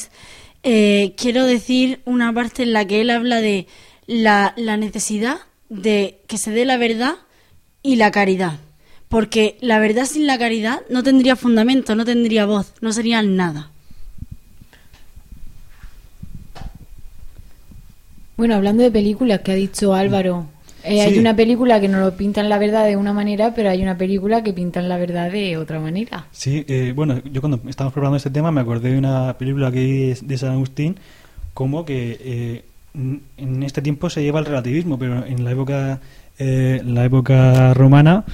eh, 0.68 1.14
quiero 1.16 1.46
decir 1.46 2.00
una 2.06 2.32
parte 2.32 2.64
en 2.64 2.72
la 2.72 2.84
que 2.84 3.00
él 3.00 3.10
habla 3.10 3.40
de 3.40 3.68
la, 4.08 4.52
la 4.56 4.76
necesidad 4.76 5.38
de 5.68 6.18
que 6.26 6.38
se 6.38 6.50
dé 6.50 6.64
la 6.64 6.76
verdad 6.76 7.14
y 7.84 7.94
la 7.94 8.10
caridad. 8.10 8.58
Porque 9.08 9.58
la 9.60 9.78
verdad 9.78 10.06
sin 10.06 10.26
la 10.26 10.38
caridad 10.38 10.80
no 10.90 11.04
tendría 11.04 11.36
fundamento, 11.36 11.94
no 11.94 12.04
tendría 12.04 12.46
voz, 12.46 12.72
no 12.80 12.92
sería 12.92 13.22
nada. 13.22 13.70
Bueno, 18.36 18.56
hablando 18.56 18.82
de 18.82 18.90
películas 18.90 19.42
que 19.42 19.52
ha 19.52 19.54
dicho 19.54 19.94
Álvaro, 19.94 20.48
eh, 20.86 21.02
hay 21.02 21.18
una 21.18 21.34
película 21.34 21.80
que 21.80 21.88
nos 21.88 22.00
lo 22.00 22.16
pintan 22.16 22.48
la 22.48 22.58
verdad 22.58 22.86
de 22.86 22.96
una 22.96 23.12
manera, 23.12 23.54
pero 23.54 23.70
hay 23.70 23.82
una 23.82 23.98
película 23.98 24.42
que 24.42 24.52
pintan 24.52 24.88
la 24.88 24.96
verdad 24.96 25.30
de 25.30 25.56
otra 25.56 25.80
manera. 25.80 26.26
Sí, 26.32 26.64
eh, 26.68 26.92
bueno, 26.94 27.20
yo 27.30 27.40
cuando 27.40 27.60
estábamos 27.68 27.92
preparando 27.92 28.16
este 28.16 28.30
tema 28.30 28.50
me 28.50 28.60
acordé 28.60 28.92
de 28.92 28.98
una 28.98 29.36
película 29.38 29.70
que 29.70 29.80
vi 29.80 30.14
de 30.26 30.38
San 30.38 30.52
Agustín, 30.52 30.96
como 31.54 31.84
que 31.84 32.18
eh, 32.20 32.64
en 33.36 33.62
este 33.62 33.82
tiempo 33.82 34.10
se 34.10 34.22
lleva 34.22 34.40
el 34.40 34.46
relativismo, 34.46 34.98
pero 34.98 35.24
en 35.24 35.44
la 35.44 35.52
época, 35.52 36.00
eh, 36.38 36.80
la 36.84 37.04
época 37.04 37.74
romana 37.74 38.24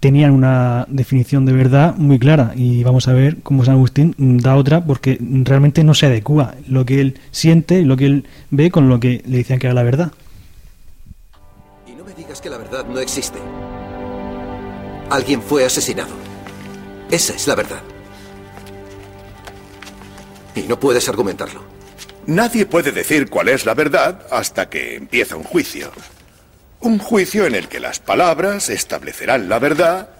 tenían 0.00 0.30
una 0.32 0.86
definición 0.88 1.44
de 1.44 1.52
verdad 1.52 1.94
muy 1.96 2.18
clara 2.18 2.52
y 2.56 2.82
vamos 2.82 3.06
a 3.06 3.12
ver 3.12 3.38
cómo 3.42 3.64
San 3.64 3.74
Agustín 3.74 4.14
da 4.38 4.56
otra 4.56 4.84
porque 4.84 5.18
realmente 5.20 5.84
no 5.84 5.94
se 5.94 6.06
adecua 6.06 6.54
lo 6.66 6.86
que 6.86 7.00
él 7.00 7.18
siente, 7.30 7.82
lo 7.82 7.96
que 7.96 8.06
él 8.06 8.24
ve 8.50 8.70
con 8.70 8.88
lo 8.88 8.98
que 8.98 9.22
le 9.26 9.38
decían 9.38 9.58
que 9.58 9.66
era 9.66 9.74
la 9.74 9.82
verdad. 9.82 10.12
Que 12.42 12.50
la 12.50 12.58
verdad 12.58 12.84
no 12.86 12.98
existe. 13.00 13.38
Alguien 15.10 15.42
fue 15.42 15.64
asesinado. 15.64 16.14
Esa 17.10 17.34
es 17.34 17.46
la 17.46 17.54
verdad. 17.54 17.82
Y 20.54 20.62
no 20.62 20.78
puedes 20.78 21.08
argumentarlo. 21.08 21.62
Nadie 22.26 22.64
puede 22.64 22.92
decir 22.92 23.28
cuál 23.28 23.48
es 23.48 23.66
la 23.66 23.74
verdad 23.74 24.26
hasta 24.30 24.68
que 24.68 24.94
empieza 24.94 25.36
un 25.36 25.42
juicio. 25.42 25.90
Un 26.80 26.98
juicio 26.98 27.44
en 27.46 27.54
el 27.54 27.68
que 27.68 27.80
las 27.80 27.98
palabras 27.98 28.70
establecerán 28.70 29.48
la 29.48 29.58
verdad 29.58 30.10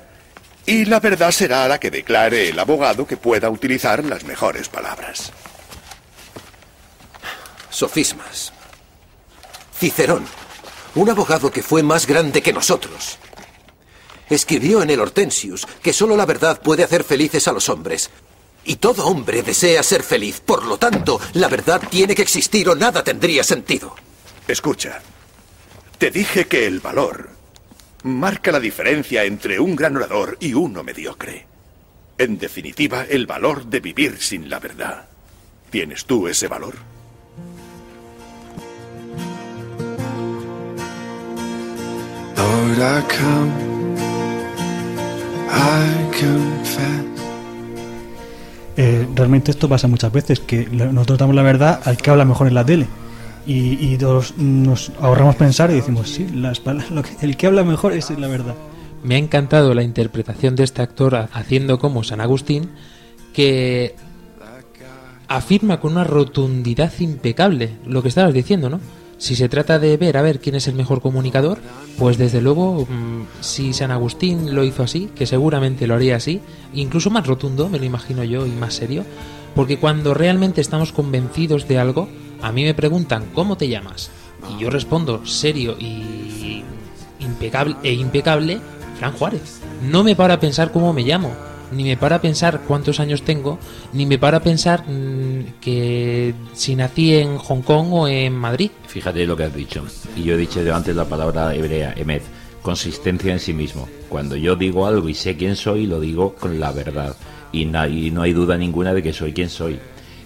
y 0.66 0.84
la 0.84 1.00
verdad 1.00 1.30
será 1.30 1.66
la 1.68 1.80
que 1.80 1.90
declare 1.90 2.48
el 2.48 2.58
abogado 2.58 3.06
que 3.06 3.16
pueda 3.16 3.48
utilizar 3.48 4.04
las 4.04 4.24
mejores 4.24 4.68
palabras. 4.68 5.32
Sofismas. 7.70 8.52
Cicerón, 9.78 10.26
un 10.94 11.10
abogado 11.10 11.50
que 11.50 11.62
fue 11.62 11.82
más 11.82 12.06
grande 12.06 12.42
que 12.42 12.52
nosotros, 12.52 13.18
escribió 14.30 14.82
en 14.82 14.90
el 14.90 15.00
Hortensius 15.00 15.66
que 15.82 15.92
solo 15.92 16.16
la 16.16 16.26
verdad 16.26 16.60
puede 16.62 16.84
hacer 16.84 17.04
felices 17.04 17.46
a 17.48 17.52
los 17.52 17.68
hombres. 17.68 18.10
Y 18.64 18.76
todo 18.76 19.06
hombre 19.06 19.42
desea 19.42 19.82
ser 19.82 20.02
feliz, 20.02 20.40
por 20.40 20.64
lo 20.64 20.78
tanto, 20.78 21.20
la 21.34 21.48
verdad 21.48 21.80
tiene 21.90 22.14
que 22.14 22.22
existir 22.22 22.68
o 22.68 22.74
nada 22.74 23.02
tendría 23.02 23.42
sentido. 23.42 23.94
Escucha, 24.46 25.00
te 25.98 26.10
dije 26.10 26.46
que 26.46 26.66
el 26.66 26.80
valor 26.80 27.30
marca 28.02 28.52
la 28.52 28.60
diferencia 28.60 29.24
entre 29.24 29.60
un 29.60 29.76
gran 29.76 29.96
orador 29.96 30.36
y 30.40 30.54
uno 30.54 30.82
mediocre. 30.82 31.46
En 32.18 32.38
definitiva, 32.38 33.06
el 33.08 33.26
valor 33.26 33.64
de 33.66 33.80
vivir 33.80 34.20
sin 34.20 34.50
la 34.50 34.58
verdad. 34.58 35.08
¿Tienes 35.70 36.04
tú 36.04 36.28
ese 36.28 36.48
valor? 36.48 36.74
Lord, 42.40 42.78
I 42.78 43.02
come, 43.16 43.52
I 45.50 46.10
confess. 46.18 47.04
Eh, 48.76 49.06
realmente 49.14 49.50
esto 49.50 49.68
pasa 49.68 49.88
muchas 49.88 50.10
veces, 50.12 50.40
que 50.40 50.66
nosotros 50.70 51.18
damos 51.18 51.34
la 51.36 51.42
verdad 51.42 51.80
al 51.84 51.96
que 51.98 52.10
habla 52.10 52.24
mejor 52.24 52.46
en 52.48 52.54
la 52.54 52.64
tele. 52.64 52.86
Y, 53.46 53.92
y 53.92 53.98
todos 53.98 54.34
nos 54.38 54.90
ahorramos 55.00 55.36
pensar 55.36 55.70
y 55.70 55.74
decimos, 55.74 56.08
sí, 56.08 56.28
las 56.32 56.60
pala- 56.60 56.84
lo 56.90 57.02
que- 57.02 57.16
el 57.22 57.36
que 57.36 57.46
habla 57.46 57.62
mejor 57.64 57.92
es 57.92 58.08
la 58.10 58.28
verdad. 58.28 58.54
Me 59.02 59.16
ha 59.16 59.18
encantado 59.18 59.74
la 59.74 59.82
interpretación 59.82 60.56
de 60.56 60.64
este 60.64 60.82
actor 60.82 61.14
ha- 61.16 61.28
haciendo 61.32 61.78
como 61.78 62.04
San 62.04 62.20
Agustín, 62.20 62.70
que 63.34 63.94
afirma 65.28 65.78
con 65.80 65.92
una 65.92 66.04
rotundidad 66.04 66.92
impecable 67.00 67.70
lo 67.86 68.02
que 68.02 68.08
estabas 68.08 68.32
diciendo, 68.34 68.68
¿no? 68.70 68.80
Si 69.20 69.36
se 69.36 69.50
trata 69.50 69.78
de 69.78 69.98
ver 69.98 70.16
a 70.16 70.22
ver 70.22 70.40
quién 70.40 70.54
es 70.54 70.66
el 70.66 70.74
mejor 70.74 71.02
comunicador, 71.02 71.58
pues 71.98 72.16
desde 72.16 72.40
luego, 72.40 72.86
mm, 72.86 73.42
si 73.42 73.74
San 73.74 73.90
Agustín 73.90 74.54
lo 74.54 74.64
hizo 74.64 74.82
así, 74.82 75.10
que 75.14 75.26
seguramente 75.26 75.86
lo 75.86 75.94
haría 75.94 76.16
así, 76.16 76.40
incluso 76.72 77.10
más 77.10 77.26
rotundo, 77.26 77.68
me 77.68 77.78
lo 77.78 77.84
imagino 77.84 78.24
yo, 78.24 78.46
y 78.46 78.50
más 78.50 78.72
serio, 78.72 79.04
porque 79.54 79.78
cuando 79.78 80.14
realmente 80.14 80.62
estamos 80.62 80.92
convencidos 80.92 81.68
de 81.68 81.78
algo, 81.78 82.08
a 82.40 82.50
mí 82.50 82.64
me 82.64 82.72
preguntan 82.72 83.26
¿cómo 83.34 83.58
te 83.58 83.68
llamas? 83.68 84.10
Y 84.56 84.62
yo 84.62 84.70
respondo 84.70 85.26
serio 85.26 85.76
y 85.78 86.64
impecable 87.18 87.76
e 87.82 87.92
impecable, 87.92 88.58
Fran 88.98 89.12
Juárez. 89.12 89.60
No 89.82 90.02
me 90.02 90.16
para 90.16 90.34
a 90.34 90.40
pensar 90.40 90.72
cómo 90.72 90.94
me 90.94 91.02
llamo, 91.02 91.34
ni 91.72 91.84
me 91.84 91.96
para 91.96 92.20
pensar 92.20 92.62
cuántos 92.66 93.00
años 93.00 93.22
tengo, 93.22 93.58
ni 93.92 94.06
me 94.06 94.18
para 94.18 94.40
pensar 94.40 94.84
mm, 94.86 95.60
que 95.60 96.34
si 96.52 96.76
nací 96.76 97.14
en 97.14 97.38
Hong 97.38 97.62
Kong 97.62 97.88
o 97.92 98.08
en 98.08 98.34
Madrid. 98.34 98.70
Fíjate 98.86 99.26
lo 99.26 99.36
que 99.36 99.44
has 99.44 99.54
dicho. 99.54 99.84
Y 100.16 100.24
yo 100.24 100.34
he 100.34 100.38
dicho 100.38 100.60
antes 100.74 100.94
la 100.94 101.04
palabra 101.04 101.54
hebrea, 101.54 101.94
emet, 101.96 102.22
consistencia 102.62 103.32
en 103.32 103.40
sí 103.40 103.52
mismo. 103.52 103.88
Cuando 104.08 104.36
yo 104.36 104.56
digo 104.56 104.86
algo 104.86 105.08
y 105.08 105.14
sé 105.14 105.36
quién 105.36 105.56
soy, 105.56 105.86
lo 105.86 106.00
digo 106.00 106.34
con 106.34 106.60
la 106.60 106.72
verdad. 106.72 107.16
Y 107.52 107.64
no 107.64 108.22
hay 108.22 108.32
duda 108.32 108.56
ninguna 108.56 108.94
de 108.94 109.02
que 109.02 109.12
soy 109.12 109.32
quien 109.32 109.48
soy. 109.48 109.78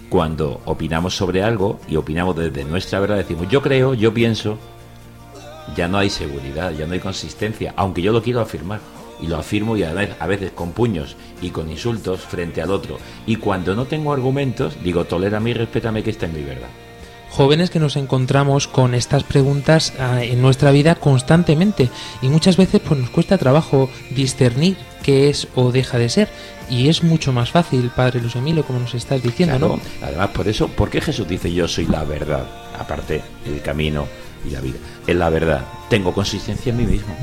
Cuando 0.09 0.61
opinamos 0.65 1.15
sobre 1.15 1.43
algo 1.43 1.79
y 1.87 1.95
opinamos 1.95 2.35
desde 2.35 2.63
nuestra 2.63 2.99
verdad, 2.99 3.17
decimos 3.17 3.47
yo 3.49 3.61
creo, 3.61 3.95
yo 3.95 4.13
pienso, 4.13 4.59
ya 5.75 5.87
no 5.87 5.97
hay 5.97 6.09
seguridad, 6.09 6.71
ya 6.71 6.85
no 6.85 6.93
hay 6.93 6.99
consistencia, 6.99 7.73
aunque 7.75 8.01
yo 8.01 8.11
lo 8.11 8.21
quiero 8.21 8.41
afirmar. 8.41 8.79
Y 9.21 9.27
lo 9.27 9.37
afirmo 9.37 9.77
y 9.77 9.83
a 9.83 9.93
veces, 9.93 10.15
a 10.19 10.27
veces 10.27 10.51
con 10.51 10.73
puños 10.73 11.15
y 11.45 11.51
con 11.51 11.69
insultos 11.71 12.21
frente 12.21 12.61
al 12.61 12.71
otro. 12.71 12.97
Y 13.25 13.37
cuando 13.37 13.75
no 13.75 13.85
tengo 13.85 14.11
argumentos, 14.11 14.77
digo, 14.83 15.05
tolérame 15.05 15.51
y 15.51 15.53
respétame 15.53 16.03
que 16.03 16.09
esta 16.09 16.25
es 16.25 16.33
mi 16.33 16.41
verdad. 16.41 16.69
Jóvenes 17.29 17.69
que 17.69 17.79
nos 17.79 17.97
encontramos 17.97 18.67
con 18.67 18.95
estas 18.95 19.23
preguntas 19.23 19.93
ah, 19.99 20.23
en 20.23 20.41
nuestra 20.41 20.71
vida 20.71 20.95
constantemente 20.95 21.89
y 22.21 22.29
muchas 22.29 22.55
veces 22.55 22.81
pues 22.81 22.99
nos 22.99 23.09
cuesta 23.09 23.37
trabajo 23.37 23.89
discernir 24.11 24.77
qué 25.03 25.29
es 25.29 25.49
o 25.53 25.71
deja 25.73 25.97
de 25.97 26.07
ser 26.07 26.29
y 26.69 26.87
es 26.87 27.03
mucho 27.03 27.33
más 27.33 27.51
fácil, 27.51 27.91
Padre 27.93 28.21
Luis 28.21 28.35
Emilio, 28.35 28.65
como 28.65 28.79
nos 28.79 28.95
estás 28.95 29.21
diciendo, 29.21 29.57
Claro, 29.57 29.75
¿no? 29.75 30.07
Además, 30.07 30.29
por 30.29 30.47
eso, 30.47 30.67
¿por 30.69 30.89
qué 30.89 31.01
Jesús 31.01 31.27
dice 31.27 31.51
yo 31.51 31.67
soy 31.67 31.85
la 31.87 32.05
verdad? 32.05 32.45
Aparte, 32.79 33.21
el 33.45 33.61
camino 33.61 34.07
y 34.47 34.51
la 34.51 34.61
vida. 34.61 34.77
Es 35.05 35.15
la 35.15 35.29
verdad. 35.29 35.65
Tengo 35.89 36.13
consistencia 36.13 36.71
en 36.71 36.77
mí 36.77 36.85
mismo. 36.85 37.15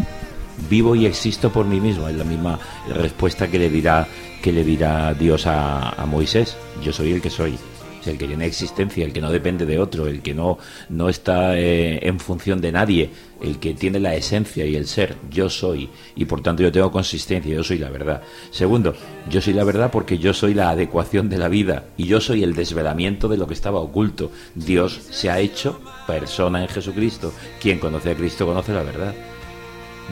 Vivo 0.68 0.94
y 0.94 1.06
existo 1.06 1.50
por 1.50 1.66
mí 1.66 1.80
mismo. 1.80 2.08
Es 2.08 2.16
la 2.16 2.24
misma 2.24 2.58
respuesta 2.88 3.48
que 3.48 3.58
le 3.58 3.70
dirá, 3.70 4.06
que 4.42 4.52
le 4.52 4.64
dirá 4.64 5.14
Dios 5.14 5.46
a, 5.46 6.04
Moisés. 6.06 6.56
Yo 6.82 6.92
soy 6.92 7.12
el 7.12 7.20
que 7.20 7.30
soy. 7.30 7.58
El 8.04 8.18
que 8.18 8.26
tiene 8.26 8.46
existencia, 8.46 9.04
el 9.04 9.12
que 9.12 9.20
no 9.20 9.30
depende 9.30 9.64
de 9.64 9.78
otro, 9.78 10.08
el 10.08 10.22
que 10.22 10.34
no, 10.34 10.58
no 10.88 11.08
está 11.08 11.56
eh, 11.56 12.00
en 12.02 12.18
función 12.18 12.60
de 12.60 12.72
nadie, 12.72 13.10
el 13.40 13.60
que 13.60 13.74
tiene 13.74 14.00
la 14.00 14.16
esencia 14.16 14.66
y 14.66 14.74
el 14.74 14.88
ser. 14.88 15.14
Yo 15.30 15.48
soy. 15.48 15.88
Y 16.16 16.24
por 16.24 16.42
tanto 16.42 16.64
yo 16.64 16.72
tengo 16.72 16.90
consistencia, 16.90 17.54
yo 17.54 17.62
soy 17.62 17.78
la 17.78 17.90
verdad. 17.90 18.20
Segundo, 18.50 18.96
yo 19.30 19.40
soy 19.40 19.52
la 19.52 19.62
verdad 19.62 19.92
porque 19.92 20.18
yo 20.18 20.34
soy 20.34 20.52
la 20.52 20.70
adecuación 20.70 21.28
de 21.28 21.38
la 21.38 21.46
vida 21.46 21.84
y 21.96 22.06
yo 22.06 22.20
soy 22.20 22.42
el 22.42 22.56
desvelamiento 22.56 23.28
de 23.28 23.36
lo 23.36 23.46
que 23.46 23.54
estaba 23.54 23.78
oculto. 23.78 24.32
Dios 24.56 25.00
se 25.10 25.30
ha 25.30 25.38
hecho 25.38 25.80
persona 26.08 26.62
en 26.62 26.68
Jesucristo. 26.68 27.32
Quien 27.60 27.78
conoce 27.78 28.10
a 28.10 28.16
Cristo 28.16 28.46
conoce 28.46 28.72
la 28.72 28.82
verdad. 28.82 29.14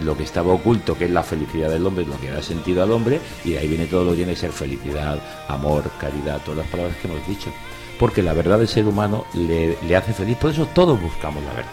Lo 0.04 0.16
que 0.16 0.22
estaba 0.22 0.52
oculto, 0.52 0.96
que 0.96 1.06
es 1.06 1.10
la 1.10 1.22
felicidad 1.22 1.70
del 1.70 1.86
hombre, 1.86 2.06
lo 2.06 2.18
que 2.20 2.30
da 2.30 2.42
sentido 2.42 2.82
al 2.82 2.92
hombre, 2.92 3.20
y 3.44 3.52
de 3.52 3.58
ahí 3.58 3.68
viene 3.68 3.86
todo 3.86 4.04
lo 4.04 4.10
que 4.10 4.18
tiene 4.18 4.32
que 4.32 4.40
ser 4.40 4.52
felicidad, 4.52 5.18
amor, 5.48 5.90
caridad, 5.98 6.40
todas 6.44 6.58
las 6.58 6.68
palabras 6.68 6.96
que 6.96 7.08
hemos 7.08 7.26
dicho. 7.26 7.50
Porque 7.98 8.22
la 8.22 8.32
verdad 8.32 8.58
del 8.58 8.68
ser 8.68 8.86
humano 8.86 9.26
le, 9.34 9.76
le 9.82 9.96
hace 9.96 10.12
feliz, 10.12 10.36
por 10.38 10.50
eso 10.50 10.66
todos 10.74 11.00
buscamos 11.00 11.42
la 11.44 11.52
verdad, 11.52 11.70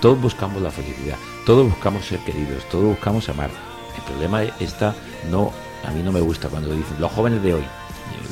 todos 0.00 0.20
buscamos 0.20 0.60
la 0.60 0.70
felicidad, 0.70 1.16
todos 1.46 1.68
buscamos 1.68 2.04
ser 2.04 2.18
queridos, 2.20 2.64
todos 2.68 2.84
buscamos 2.84 3.28
amar. 3.28 3.50
El 3.96 4.02
problema 4.02 4.42
está, 4.42 4.94
no, 5.30 5.52
a 5.84 5.90
mí 5.90 6.02
no 6.02 6.10
me 6.10 6.20
gusta 6.20 6.48
cuando 6.48 6.74
dicen 6.74 7.00
los 7.00 7.12
jóvenes 7.12 7.42
de 7.42 7.54
hoy, 7.54 7.64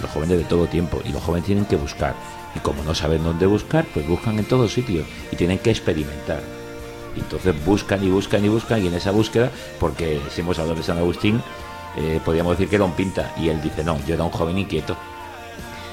los 0.02 0.10
jóvenes 0.10 0.38
de 0.38 0.44
todo 0.44 0.66
tiempo, 0.66 1.00
y 1.04 1.10
los 1.10 1.22
jóvenes 1.22 1.46
tienen 1.46 1.66
que 1.66 1.76
buscar. 1.76 2.14
Y 2.54 2.58
como 2.60 2.82
no 2.82 2.94
saben 2.94 3.22
dónde 3.22 3.46
buscar, 3.46 3.84
pues 3.92 4.08
buscan 4.08 4.38
en 4.38 4.46
todos 4.46 4.72
sitios 4.72 5.06
y 5.30 5.36
tienen 5.36 5.58
que 5.58 5.70
experimentar. 5.70 6.55
Y 7.16 7.20
entonces 7.20 7.54
buscan 7.64 8.04
y 8.04 8.08
buscan 8.08 8.44
y 8.44 8.48
buscan 8.48 8.84
y 8.84 8.88
en 8.88 8.94
esa 8.94 9.10
búsqueda, 9.10 9.50
porque 9.80 10.20
si 10.30 10.42
hemos 10.42 10.58
hablado 10.58 10.76
de 10.78 10.84
San 10.84 10.98
Agustín, 10.98 11.40
eh, 11.96 12.20
podríamos 12.24 12.52
decir 12.52 12.68
que 12.68 12.76
era 12.76 12.84
un 12.84 12.92
pinta. 12.92 13.32
Y 13.38 13.48
él 13.48 13.60
dice, 13.62 13.82
no, 13.82 13.98
yo 14.06 14.14
era 14.14 14.24
un 14.24 14.30
joven 14.30 14.58
inquieto 14.58 14.96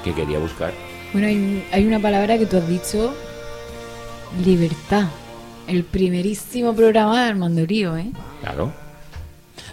que 0.04 0.12
quería 0.12 0.38
buscar. 0.38 0.72
Bueno, 1.12 1.28
hay, 1.28 1.66
hay 1.72 1.86
una 1.86 1.98
palabra 1.98 2.36
que 2.38 2.46
tú 2.46 2.58
has 2.58 2.68
dicho, 2.68 3.14
libertad. 4.44 5.08
El 5.66 5.84
primerísimo 5.84 6.74
programa 6.74 7.22
de 7.22 7.30
Armando 7.30 7.64
Lío, 7.64 7.96
¿eh? 7.96 8.10
Claro. 8.42 8.83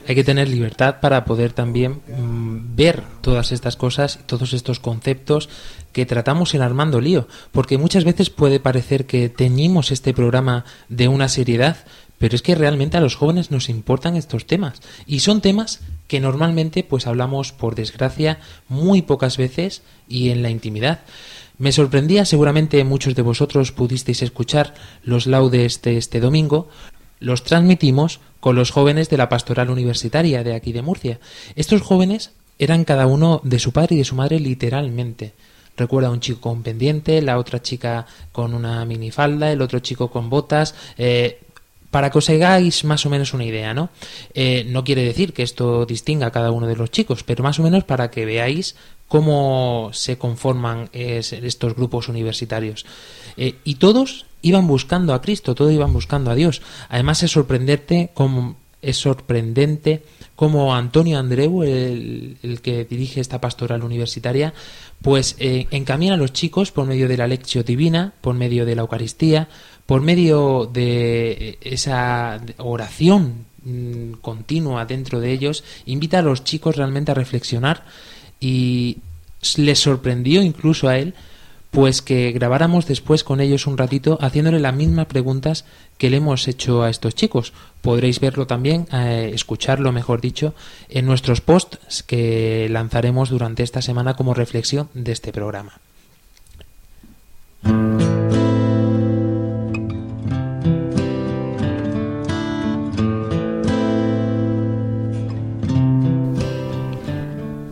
Hay 0.07 0.15
que 0.15 0.23
tener 0.23 0.47
libertad 0.49 0.99
para 0.99 1.25
poder 1.25 1.53
también 1.53 2.01
mm, 2.07 2.75
ver 2.75 3.03
todas 3.21 3.51
estas 3.51 3.75
cosas 3.75 4.19
todos 4.25 4.53
estos 4.53 4.79
conceptos 4.79 5.49
que 5.93 6.05
tratamos 6.05 6.53
en 6.53 6.61
Armando 6.61 7.01
Lío, 7.01 7.27
porque 7.51 7.77
muchas 7.77 8.03
veces 8.03 8.29
puede 8.29 8.59
parecer 8.59 9.05
que 9.05 9.29
teñimos 9.29 9.91
este 9.91 10.13
programa 10.13 10.65
de 10.89 11.07
una 11.07 11.27
seriedad, 11.27 11.77
pero 12.17 12.35
es 12.35 12.41
que 12.41 12.55
realmente 12.55 12.97
a 12.97 13.01
los 13.01 13.15
jóvenes 13.15 13.51
nos 13.51 13.69
importan 13.69 14.15
estos 14.15 14.45
temas 14.45 14.79
y 15.05 15.19
son 15.19 15.41
temas 15.41 15.81
que 16.07 16.19
normalmente 16.19 16.83
pues 16.83 17.07
hablamos 17.07 17.51
por 17.51 17.75
desgracia 17.75 18.39
muy 18.69 19.01
pocas 19.01 19.37
veces 19.37 19.81
y 20.07 20.29
en 20.29 20.41
la 20.41 20.49
intimidad. 20.49 21.01
Me 21.57 21.71
sorprendía, 21.71 22.25
seguramente 22.25 22.83
muchos 22.83 23.13
de 23.13 23.21
vosotros 23.21 23.71
pudisteis 23.71 24.23
escuchar 24.23 24.73
los 25.03 25.27
laudes 25.27 25.81
de 25.83 25.97
este 25.97 26.19
domingo, 26.19 26.69
los 27.21 27.43
transmitimos 27.43 28.19
con 28.41 28.57
los 28.57 28.71
jóvenes 28.71 29.09
de 29.09 29.17
la 29.17 29.29
pastoral 29.29 29.69
universitaria 29.69 30.43
de 30.43 30.55
aquí 30.55 30.73
de 30.73 30.81
Murcia. 30.81 31.19
Estos 31.55 31.81
jóvenes 31.81 32.31
eran 32.59 32.83
cada 32.83 33.07
uno 33.07 33.39
de 33.45 33.59
su 33.59 33.71
padre 33.71 33.95
y 33.95 33.99
de 33.99 34.05
su 34.05 34.15
madre 34.15 34.39
literalmente. 34.39 35.33
Recuerda 35.77 36.09
un 36.09 36.19
chico 36.19 36.41
con 36.41 36.63
pendiente, 36.63 37.21
la 37.21 37.37
otra 37.37 37.61
chica 37.61 38.05
con 38.31 38.53
una 38.53 38.83
minifalda, 38.85 39.51
el 39.51 39.61
otro 39.61 39.79
chico 39.79 40.11
con 40.11 40.29
botas. 40.29 40.75
eh, 40.97 41.39
para 41.91 42.09
que 42.09 42.17
os 42.17 42.29
hagáis 42.29 42.83
más 42.85 43.05
o 43.05 43.09
menos 43.09 43.33
una 43.33 43.45
idea, 43.45 43.73
¿no? 43.73 43.89
Eh, 44.33 44.65
no 44.69 44.83
quiere 44.83 45.03
decir 45.03 45.33
que 45.33 45.43
esto 45.43 45.85
distinga 45.85 46.27
a 46.27 46.31
cada 46.31 46.51
uno 46.51 46.65
de 46.65 46.75
los 46.77 46.89
chicos, 46.89 47.23
pero 47.23 47.43
más 47.43 47.59
o 47.59 47.63
menos 47.63 47.83
para 47.83 48.09
que 48.09 48.25
veáis 48.25 48.75
cómo 49.07 49.89
se 49.93 50.17
conforman 50.17 50.89
es- 50.93 51.33
estos 51.33 51.75
grupos 51.75 52.07
universitarios. 52.07 52.85
Eh, 53.37 53.55
y 53.65 53.75
todos 53.75 54.25
iban 54.41 54.67
buscando 54.67 55.13
a 55.13 55.21
Cristo, 55.21 55.53
todos 55.53 55.71
iban 55.73 55.91
buscando 55.93 56.31
a 56.31 56.35
Dios. 56.35 56.61
Además 56.89 57.21
es 57.23 57.31
sorprenderte 57.31 58.09
cómo 58.13 58.55
es 58.81 58.97
sorprendente 58.97 60.01
cómo 60.35 60.73
Antonio 60.73 61.19
Andreu, 61.19 61.61
el, 61.61 62.37
el 62.41 62.61
que 62.61 62.83
dirige 62.85 63.21
esta 63.21 63.39
pastoral 63.39 63.83
universitaria, 63.83 64.55
pues 65.03 65.35
eh, 65.37 65.67
encamina 65.69 66.15
a 66.15 66.17
los 66.17 66.33
chicos 66.33 66.71
por 66.71 66.87
medio 66.87 67.07
de 67.07 67.15
la 67.17 67.27
lección 67.27 67.63
divina, 67.63 68.13
por 68.21 68.33
medio 68.33 68.65
de 68.65 68.75
la 68.75 68.81
Eucaristía, 68.81 69.49
por 69.85 70.01
medio 70.01 70.69
de 70.71 71.57
esa 71.61 72.41
oración 72.57 73.45
mm, 73.63 74.13
continua 74.21 74.85
dentro 74.85 75.19
de 75.19 75.31
ellos, 75.31 75.63
invita 75.85 76.19
a 76.19 76.23
los 76.23 76.43
chicos 76.43 76.75
realmente 76.75 77.11
a 77.11 77.15
reflexionar 77.15 77.83
y 78.39 78.97
les 79.57 79.79
sorprendió 79.79 80.41
incluso 80.41 80.87
a 80.87 80.97
él 80.97 81.13
pues 81.71 82.01
que 82.01 82.33
grabáramos 82.33 82.85
después 82.85 83.23
con 83.23 83.39
ellos 83.39 83.65
un 83.65 83.77
ratito 83.77 84.17
haciéndole 84.21 84.59
las 84.59 84.75
mismas 84.75 85.05
preguntas 85.05 85.63
que 85.97 86.09
le 86.09 86.17
hemos 86.17 86.47
hecho 86.49 86.83
a 86.83 86.89
estos 86.89 87.15
chicos. 87.15 87.53
Podréis 87.81 88.19
verlo 88.19 88.45
también, 88.45 88.87
eh, 88.91 89.31
escucharlo 89.33 89.93
mejor 89.93 90.19
dicho, 90.19 90.53
en 90.89 91.05
nuestros 91.05 91.39
posts 91.39 92.03
que 92.03 92.67
lanzaremos 92.69 93.29
durante 93.29 93.63
esta 93.63 93.81
semana 93.81 94.15
como 94.15 94.33
reflexión 94.33 94.89
de 94.93 95.13
este 95.13 95.31
programa. 95.31 95.79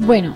Bueno, 0.10 0.34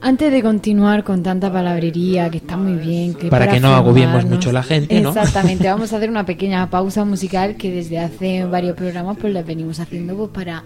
Antes 0.00 0.30
de 0.30 0.40
continuar 0.40 1.02
con 1.02 1.24
tanta 1.24 1.52
palabrería, 1.52 2.30
que 2.30 2.36
está 2.36 2.56
muy 2.56 2.74
bien, 2.74 3.12
que 3.12 3.26
Para 3.26 3.50
que 3.50 3.58
no 3.58 3.74
agobiemos 3.74 4.24
mucho 4.24 4.52
la 4.52 4.62
gente, 4.62 5.00
¿no? 5.00 5.08
Exactamente, 5.08 5.66
vamos 5.72 5.92
a 5.92 5.96
hacer 5.96 6.08
una 6.08 6.24
pequeña 6.24 6.70
pausa 6.70 7.04
musical 7.04 7.56
que 7.56 7.72
desde 7.72 7.98
hace 7.98 8.44
varios 8.44 8.76
programas 8.76 9.16
pues 9.20 9.34
la 9.34 9.42
venimos 9.42 9.80
haciendo 9.80 10.16
pues 10.16 10.30
para 10.30 10.62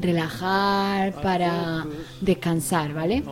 relajar, 0.00 1.20
para 1.20 1.84
descansar, 2.20 2.94
¿vale? 2.94 3.24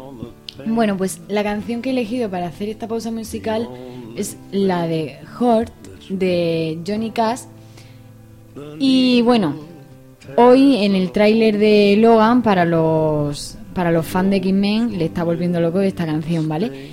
Bueno, 0.66 0.96
pues 0.96 1.20
la 1.28 1.44
canción 1.44 1.80
que 1.80 1.90
he 1.90 1.92
elegido 1.92 2.28
para 2.28 2.48
hacer 2.48 2.68
esta 2.68 2.88
pausa 2.88 3.12
musical 3.12 3.68
es 4.16 4.36
la 4.50 4.88
de 4.88 5.16
Hurt 5.38 5.72
de 6.08 6.80
Johnny 6.84 7.12
Cash. 7.12 7.42
Y 8.80 9.22
bueno, 9.22 9.54
hoy 10.36 10.84
en 10.84 10.96
el 10.96 11.12
tráiler 11.12 11.56
de 11.56 11.96
Logan 12.00 12.42
para 12.42 12.64
los 12.64 13.58
para 13.74 13.90
los 13.90 14.06
fans 14.06 14.30
de 14.30 14.36
X-Men 14.36 14.98
le 14.98 15.06
está 15.06 15.24
volviendo 15.24 15.60
loco 15.60 15.80
esta 15.80 16.06
canción, 16.06 16.48
¿vale? 16.48 16.90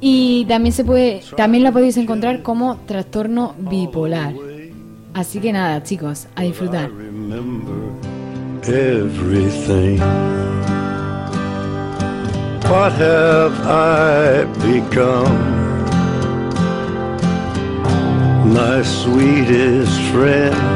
Y 0.00 0.44
también 0.46 0.72
se 0.72 0.84
puede 0.84 1.22
también 1.36 1.62
la 1.62 1.72
podéis 1.72 1.96
encontrar 1.96 2.42
como 2.42 2.76
trastorno 2.86 3.54
bipolar. 3.58 4.34
Así 5.14 5.38
que 5.40 5.52
nada, 5.52 5.82
chicos, 5.82 6.28
a 6.34 6.42
disfrutar. 6.42 6.90
everything. 8.68 9.98
What 12.68 12.92
have 12.92 13.54
I 13.64 14.44
become? 14.60 15.54
My 18.52 18.82
sweetest 18.82 20.00
friend. 20.10 20.75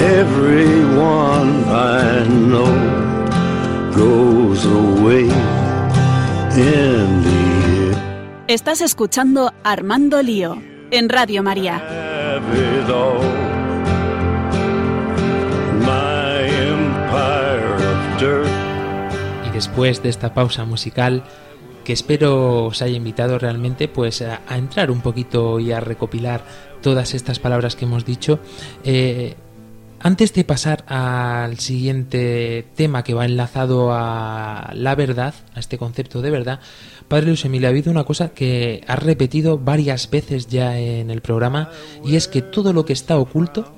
Everyone 0.00 1.64
I 1.66 2.24
know 2.28 2.70
goes 3.92 4.64
away 4.64 5.24
in 6.54 7.22
the 7.24 7.90
end. 7.90 7.96
Estás 8.46 8.80
escuchando 8.80 9.52
Armando 9.64 10.22
Lío 10.22 10.62
en 10.92 11.08
Radio 11.08 11.42
María. 11.42 11.82
Y 19.46 19.50
después 19.50 20.02
de 20.02 20.08
esta 20.10 20.32
pausa 20.32 20.64
musical, 20.64 21.24
que 21.84 21.92
espero 21.92 22.66
os 22.66 22.82
haya 22.82 22.96
invitado 22.96 23.38
realmente 23.38 23.88
pues 23.88 24.22
a, 24.22 24.42
a 24.46 24.58
entrar 24.58 24.92
un 24.92 25.00
poquito 25.00 25.58
y 25.58 25.72
a 25.72 25.80
recopilar 25.80 26.44
todas 26.82 27.14
estas 27.14 27.40
palabras 27.40 27.74
que 27.74 27.84
hemos 27.84 28.04
dicho, 28.04 28.38
eh, 28.84 29.34
antes 30.00 30.32
de 30.32 30.44
pasar 30.44 30.84
al 30.86 31.58
siguiente 31.58 32.66
tema 32.74 33.04
que 33.04 33.14
va 33.14 33.24
enlazado 33.24 33.92
a 33.92 34.70
la 34.74 34.94
verdad, 34.94 35.34
a 35.54 35.60
este 35.60 35.78
concepto 35.78 36.22
de 36.22 36.30
verdad, 36.30 36.60
Padre 37.08 37.26
Luis 37.26 37.44
Emilio, 37.44 37.68
ha 37.68 37.70
habido 37.70 37.90
una 37.90 38.04
cosa 38.04 38.30
que 38.30 38.84
has 38.86 39.02
repetido 39.02 39.58
varias 39.58 40.10
veces 40.10 40.46
ya 40.46 40.78
en 40.78 41.10
el 41.10 41.22
programa 41.22 41.70
y 42.04 42.16
es 42.16 42.28
que 42.28 42.42
todo 42.42 42.72
lo 42.72 42.84
que 42.84 42.92
está 42.92 43.18
oculto 43.18 43.72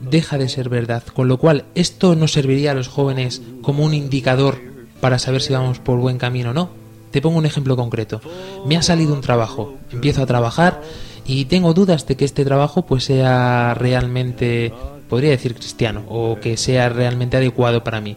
deja 0.00 0.38
de 0.38 0.48
ser 0.48 0.68
verdad, 0.68 1.02
con 1.04 1.28
lo 1.28 1.38
cual 1.38 1.64
esto 1.74 2.14
nos 2.16 2.32
serviría 2.32 2.70
a 2.70 2.74
los 2.74 2.88
jóvenes 2.88 3.42
como 3.62 3.84
un 3.84 3.94
indicador 3.94 4.58
para 5.00 5.18
saber 5.18 5.42
si 5.42 5.52
vamos 5.52 5.78
por 5.78 5.98
buen 5.98 6.18
camino 6.18 6.50
o 6.50 6.54
no. 6.54 6.70
Te 7.10 7.20
pongo 7.20 7.38
un 7.38 7.46
ejemplo 7.46 7.76
concreto. 7.76 8.20
Me 8.66 8.76
ha 8.76 8.82
salido 8.82 9.14
un 9.14 9.20
trabajo, 9.20 9.74
empiezo 9.90 10.22
a 10.22 10.26
trabajar 10.26 10.80
y 11.26 11.46
tengo 11.46 11.74
dudas 11.74 12.06
de 12.06 12.16
que 12.16 12.24
este 12.24 12.44
trabajo 12.44 12.86
pues 12.86 13.04
sea 13.04 13.74
realmente, 13.74 14.72
podría 15.10 15.30
decir 15.30 15.54
cristiano, 15.54 16.04
o 16.08 16.38
que 16.40 16.56
sea 16.56 16.88
realmente 16.88 17.36
adecuado 17.36 17.82
para 17.82 18.00
mí. 18.00 18.16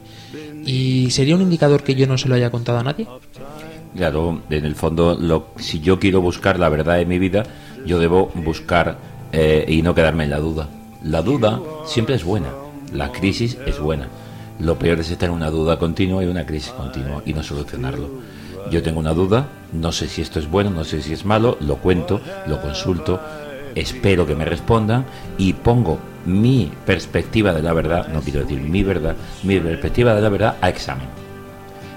¿Y 0.63 1.09
sería 1.09 1.35
un 1.35 1.41
indicador 1.41 1.83
que 1.83 1.95
yo 1.95 2.07
no 2.07 2.17
se 2.17 2.29
lo 2.29 2.35
haya 2.35 2.51
contado 2.51 2.77
a 2.77 2.83
nadie? 2.83 3.07
Claro, 3.95 4.41
en 4.49 4.65
el 4.65 4.75
fondo, 4.75 5.51
si 5.57 5.79
yo 5.79 5.99
quiero 5.99 6.21
buscar 6.21 6.59
la 6.59 6.69
verdad 6.69 7.01
en 7.01 7.09
mi 7.09 7.19
vida, 7.19 7.43
yo 7.85 7.99
debo 7.99 8.31
buscar 8.35 8.97
eh, 9.31 9.65
y 9.67 9.81
no 9.81 9.93
quedarme 9.93 10.23
en 10.23 10.29
la 10.29 10.39
duda. 10.39 10.69
La 11.03 11.21
duda 11.21 11.59
siempre 11.85 12.15
es 12.15 12.23
buena, 12.23 12.49
la 12.93 13.11
crisis 13.11 13.57
es 13.65 13.79
buena. 13.79 14.07
Lo 14.59 14.77
peor 14.77 14.99
es 14.99 15.09
estar 15.09 15.29
en 15.29 15.35
una 15.35 15.49
duda 15.49 15.79
continua 15.79 16.23
y 16.23 16.27
una 16.27 16.45
crisis 16.45 16.71
continua 16.71 17.23
y 17.25 17.33
no 17.33 17.43
solucionarlo. 17.43 18.07
Yo 18.71 18.81
tengo 18.81 18.99
una 18.99 19.13
duda, 19.13 19.49
no 19.73 19.91
sé 19.91 20.07
si 20.07 20.21
esto 20.21 20.39
es 20.39 20.49
bueno, 20.49 20.69
no 20.69 20.83
sé 20.83 21.01
si 21.01 21.11
es 21.11 21.25
malo, 21.25 21.57
lo 21.59 21.77
cuento, 21.77 22.21
lo 22.47 22.61
consulto, 22.61 23.19
espero 23.75 24.25
que 24.25 24.35
me 24.35 24.45
respondan 24.45 25.05
y 25.37 25.53
pongo 25.53 25.99
mi 26.25 26.71
perspectiva 26.85 27.53
de 27.53 27.61
la 27.61 27.73
verdad, 27.73 28.07
no 28.07 28.21
quiero 28.21 28.41
decir 28.41 28.59
mi 28.59 28.83
verdad, 28.83 29.15
mi 29.43 29.59
perspectiva 29.59 30.15
de 30.15 30.21
la 30.21 30.29
verdad 30.29 30.55
a 30.61 30.69
examen. 30.69 31.07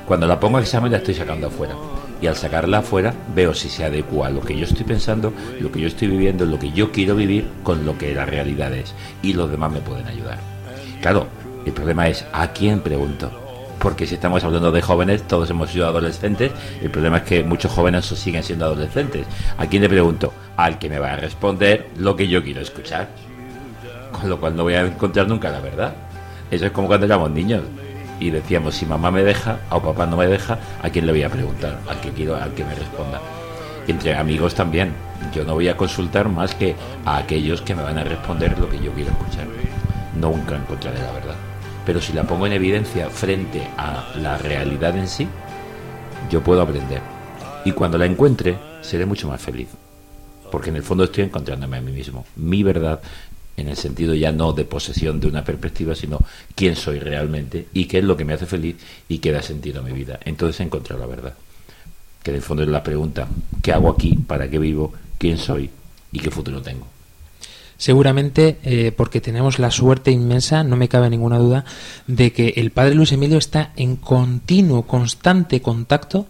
Cuando 0.07 0.27
la 0.27 0.39
pongo 0.39 0.59
a 0.59 0.61
examen 0.61 0.93
la 0.93 0.99
estoy 0.99 1.14
sacando 1.14 1.49
afuera. 1.49 1.74
Y 2.20 2.29
al 2.29 2.37
sacarla 2.37 2.79
afuera 2.79 3.12
veo 3.35 3.53
si 3.53 3.68
se 3.68 3.85
adecua 3.85 4.29
a 4.29 4.31
lo 4.31 4.41
que 4.41 4.57
yo 4.57 4.64
estoy 4.64 4.85
pensando, 4.85 5.33
lo 5.61 5.70
que 5.70 5.81
yo 5.81 5.89
estoy 5.89 6.09
viviendo, 6.09 6.47
lo 6.47 6.59
que 6.59 6.72
yo 6.72 6.91
quiero 6.91 7.14
vivir 7.14 7.47
con 7.62 7.85
lo 7.85 7.99
que 7.99 8.14
la 8.14 8.24
realidad 8.24 8.72
es. 8.72 8.95
Y 9.22 9.35
los 9.35 9.51
demás 9.51 9.72
me 9.72 9.81
pueden 9.81 10.07
ayudar. 10.07 10.39
Claro, 11.03 11.27
el 11.66 11.72
problema 11.72 12.09
es 12.09 12.24
a 12.33 12.53
quién 12.53 12.81
pregunto. 12.81 13.31
Porque 13.81 14.07
si 14.07 14.14
estamos 14.14 14.43
hablando 14.45 14.72
de 14.72 14.81
jóvenes, 14.81 15.24
todos 15.24 15.51
hemos 15.51 15.70
sido 15.70 15.87
adolescentes. 15.87 16.53
El 16.81 16.91
problema 16.91 17.18
es 17.18 17.24
que 17.24 17.45
muchos 17.45 17.70
jóvenes 17.70 18.07
siguen 18.07 18.43
siendo 18.43 18.64
adolescentes. 18.64 19.27
¿A 19.59 19.66
quién 19.66 19.83
le 19.83 19.89
pregunto? 19.89 20.33
Al 20.57 20.79
que 20.79 20.89
me 20.89 20.99
va 20.99 21.13
a 21.13 21.17
responder 21.17 21.91
lo 21.97 22.17
que 22.17 22.29
yo 22.29 22.43
quiero 22.43 22.61
escuchar. 22.61 23.09
Con 24.13 24.31
lo 24.31 24.41
cual 24.41 24.57
no 24.57 24.63
voy 24.63 24.75
a 24.75 24.83
encontrar 24.83 25.29
nunca 25.29 25.51
la 25.51 25.61
verdad. 25.61 25.95
Eso 26.51 26.67
es 26.67 26.73
como 26.73 26.89
cuando 26.89 27.07
éramos 27.07 27.31
niños 27.31 27.63
y 28.21 28.31
decíamos 28.31 28.75
si 28.75 28.87
mamá 28.87 29.11
me 29.11 29.23
deja 29.23 29.59
o 29.71 29.81
papá 29.81 30.07
no 30.07 30.17
me 30.17 30.27
deja, 30.27 30.59
¿a 30.83 30.91
quién 30.91 31.07
le 31.07 31.13
voy 31.13 31.23
a 31.23 31.29
preguntar? 31.29 31.79
Al 31.89 32.01
que 32.01 32.11
quiero, 32.11 32.37
al 32.37 32.55
que 32.55 32.65
me 32.65 32.75
responda. 32.75 33.21
Entre 33.87 34.15
amigos 34.15 34.55
también. 34.55 34.93
Yo 35.35 35.45
no 35.45 35.55
voy 35.55 35.69
a 35.69 35.77
consultar 35.77 36.29
más 36.29 36.55
que 36.55 36.75
a 37.05 37.19
aquellos 37.19 37.63
que 37.63 37.75
me 37.75 37.83
van 37.83 37.99
a 37.99 38.05
responder 38.05 38.59
lo 38.59 38.69
que 38.69 38.79
yo 38.79 38.93
quiero 38.93 39.11
escuchar. 39.11 39.47
Nunca 40.19 40.57
encontraré 40.57 40.99
la 40.99 41.13
verdad. 41.13 41.35
Pero 41.85 42.01
si 42.01 42.13
la 42.13 42.25
pongo 42.25 42.47
en 42.47 42.53
evidencia 42.53 43.09
frente 43.09 43.63
a 43.77 44.05
la 44.17 44.39
realidad 44.39 44.97
en 44.97 45.09
sí, 45.09 45.29
yo 46.31 46.43
puedo 46.43 46.63
aprender. 46.63 47.01
Y 47.65 47.73
cuando 47.73 47.97
la 47.97 48.07
encuentre, 48.07 48.57
seré 48.83 49.07
mucho 49.07 49.29
más 49.29 49.41
feliz. 49.41 49.69
Porque 50.51 50.70
en 50.70 50.76
el 50.76 50.82
fondo 50.82 51.05
estoy 51.05 51.24
encontrándome 51.24 51.76
a 51.76 51.80
mí 51.80 51.92
mismo. 51.92 52.26
Mi 52.36 52.62
verdad, 52.62 53.01
en 53.57 53.68
el 53.68 53.76
sentido 53.76 54.14
ya 54.14 54.32
no 54.32 54.53
de 54.53 54.64
posesión 54.64 55.20
de 55.20 55.28
una 55.28 55.44
perspectiva, 55.44 55.94
sino 55.94 56.20
quién 56.55 56.76
soy 56.76 56.99
realmente 56.99 57.68
y 57.72 57.86
qué 57.86 57.99
es 57.99 58.05
lo 58.05 58.16
que 58.16 58.24
me 58.24 58.34
hace 58.34 58.47
feliz 58.47 58.76
y 59.09 59.18
qué 59.18 59.32
da 59.32 59.42
sentido 59.42 59.80
a 59.80 59.84
mi 59.84 59.92
vida. 59.92 60.18
Entonces 60.24 60.61
he 60.61 60.64
encontrado 60.64 61.01
la 61.01 61.07
verdad. 61.07 61.34
Que 62.22 62.30
en 62.30 62.36
el 62.36 62.42
fondo 62.42 62.62
es 62.62 62.68
la 62.68 62.82
pregunta, 62.82 63.28
¿qué 63.62 63.72
hago 63.72 63.90
aquí? 63.90 64.14
¿Para 64.14 64.49
qué 64.51 64.59
vivo? 64.59 64.92
¿Quién 65.18 65.38
soy? 65.38 65.70
¿Y 66.12 66.18
qué 66.18 66.30
futuro 66.30 66.61
tengo? 66.61 66.86
Seguramente 67.78 68.59
eh, 68.62 68.90
porque 68.97 69.20
tenemos 69.20 69.59
la 69.59 69.70
suerte 69.70 70.11
inmensa, 70.11 70.64
no 70.64 70.76
me 70.76 70.88
cabe 70.88 71.11
ninguna 71.11 71.38
duda, 71.38 71.64
de 72.07 72.32
que 72.32 72.55
el 72.57 72.70
padre 72.70 72.94
Luis 72.94 73.12
Emilio 73.12 73.38
está 73.38 73.72
en 73.76 73.97
continuo, 73.97 74.86
constante 74.86 75.61
contacto 75.61 76.26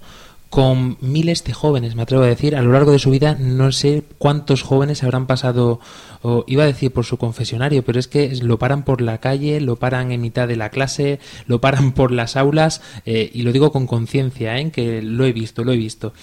con 0.57 0.96
miles 1.02 1.44
de 1.44 1.52
jóvenes, 1.52 1.96
me 1.96 2.00
atrevo 2.00 2.22
a 2.22 2.28
decir, 2.28 2.57
a 2.57 2.62
lo 2.62 2.72
largo 2.72 2.90
de 2.90 2.98
su 2.98 3.11
vida 3.11 3.36
no 3.38 3.72
sé 3.72 4.04
cuántos 4.16 4.62
jóvenes 4.62 5.02
habrán 5.04 5.26
pasado, 5.26 5.80
o 6.22 6.46
iba 6.46 6.62
a 6.62 6.66
decir 6.66 6.94
por 6.94 7.04
su 7.04 7.18
confesionario, 7.18 7.84
pero 7.84 8.00
es 8.00 8.09
que 8.09 8.34
lo 8.36 8.59
paran 8.59 8.82
por 8.82 9.02
la 9.02 9.18
calle, 9.18 9.61
lo 9.61 9.76
paran 9.76 10.12
en 10.12 10.22
mitad 10.22 10.48
de 10.48 10.57
la 10.57 10.70
clase, 10.70 11.20
lo 11.46 11.61
paran 11.61 11.92
por 11.92 12.11
las 12.11 12.36
aulas, 12.38 12.80
eh, 13.04 13.30
y 13.34 13.42
lo 13.42 13.52
digo 13.52 13.70
con 13.70 13.86
conciencia, 13.86 14.59
¿eh? 14.59 14.70
que 14.70 15.02
lo 15.02 15.26
he 15.26 15.34
visto, 15.34 15.62
lo 15.62 15.74
he 15.74 15.76
visto. 15.76 16.14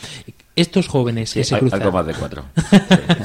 Estos 0.55 0.87
jóvenes 0.87 1.31
que 1.31 1.43
se 1.43 1.59
cruzan. 1.59 1.83
algo 1.83 1.91
más 1.91 2.07
de 2.07 2.13
cuatro. 2.15 2.43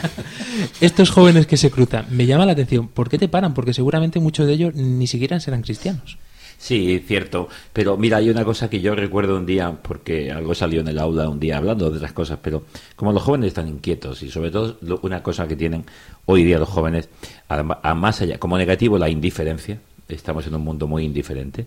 Estos 0.83 1.09
jóvenes 1.09 1.47
que 1.47 1.57
se 1.57 1.71
cruzan, 1.71 2.05
me 2.11 2.27
llama 2.27 2.45
la 2.45 2.53
atención. 2.53 2.87
¿Por 2.87 3.09
qué 3.09 3.17
te 3.17 3.29
paran? 3.29 3.55
Porque 3.55 3.73
seguramente 3.73 4.21
muchos 4.21 4.47
de 4.47 4.53
ellos 4.53 4.75
ni 4.75 5.07
siquiera 5.07 5.41
serán 5.41 5.63
cristianos. 5.63 6.19
Sí, 6.61 6.99
cierto. 7.07 7.49
Pero 7.73 7.97
mira, 7.97 8.17
hay 8.17 8.31
una 8.31 8.45
cosa 8.45 8.69
que 8.69 8.81
yo 8.81 8.95
recuerdo 8.97 9.37
un 9.37 9.47
día, 9.47 9.79
porque 9.81 10.33
algo 10.33 10.55
salió 10.57 10.81
en 10.81 10.89
el 10.89 10.99
aula 10.99 11.29
un 11.29 11.39
día 11.39 11.57
hablando 11.57 11.89
de 11.89 11.97
otras 11.99 12.13
cosas, 12.13 12.41
pero 12.43 12.65
como 12.97 13.13
los 13.13 13.23
jóvenes 13.23 13.49
están 13.49 13.69
inquietos 13.69 14.23
y 14.25 14.31
sobre 14.31 14.51
todo 14.51 14.77
una 15.03 15.23
cosa 15.23 15.47
que 15.47 15.55
tienen 15.55 15.85
hoy 16.27 16.43
día 16.43 16.59
los 16.59 16.69
jóvenes, 16.69 17.09
a, 17.49 17.95
más 17.95 18.21
allá, 18.23 18.39
como 18.39 18.59
negativo 18.59 18.99
la 18.99 19.09
indiferencia, 19.09 19.79
estamos 20.09 20.47
en 20.49 20.57
un 20.57 20.63
mundo 20.63 20.89
muy 20.89 21.05
indiferente, 21.05 21.67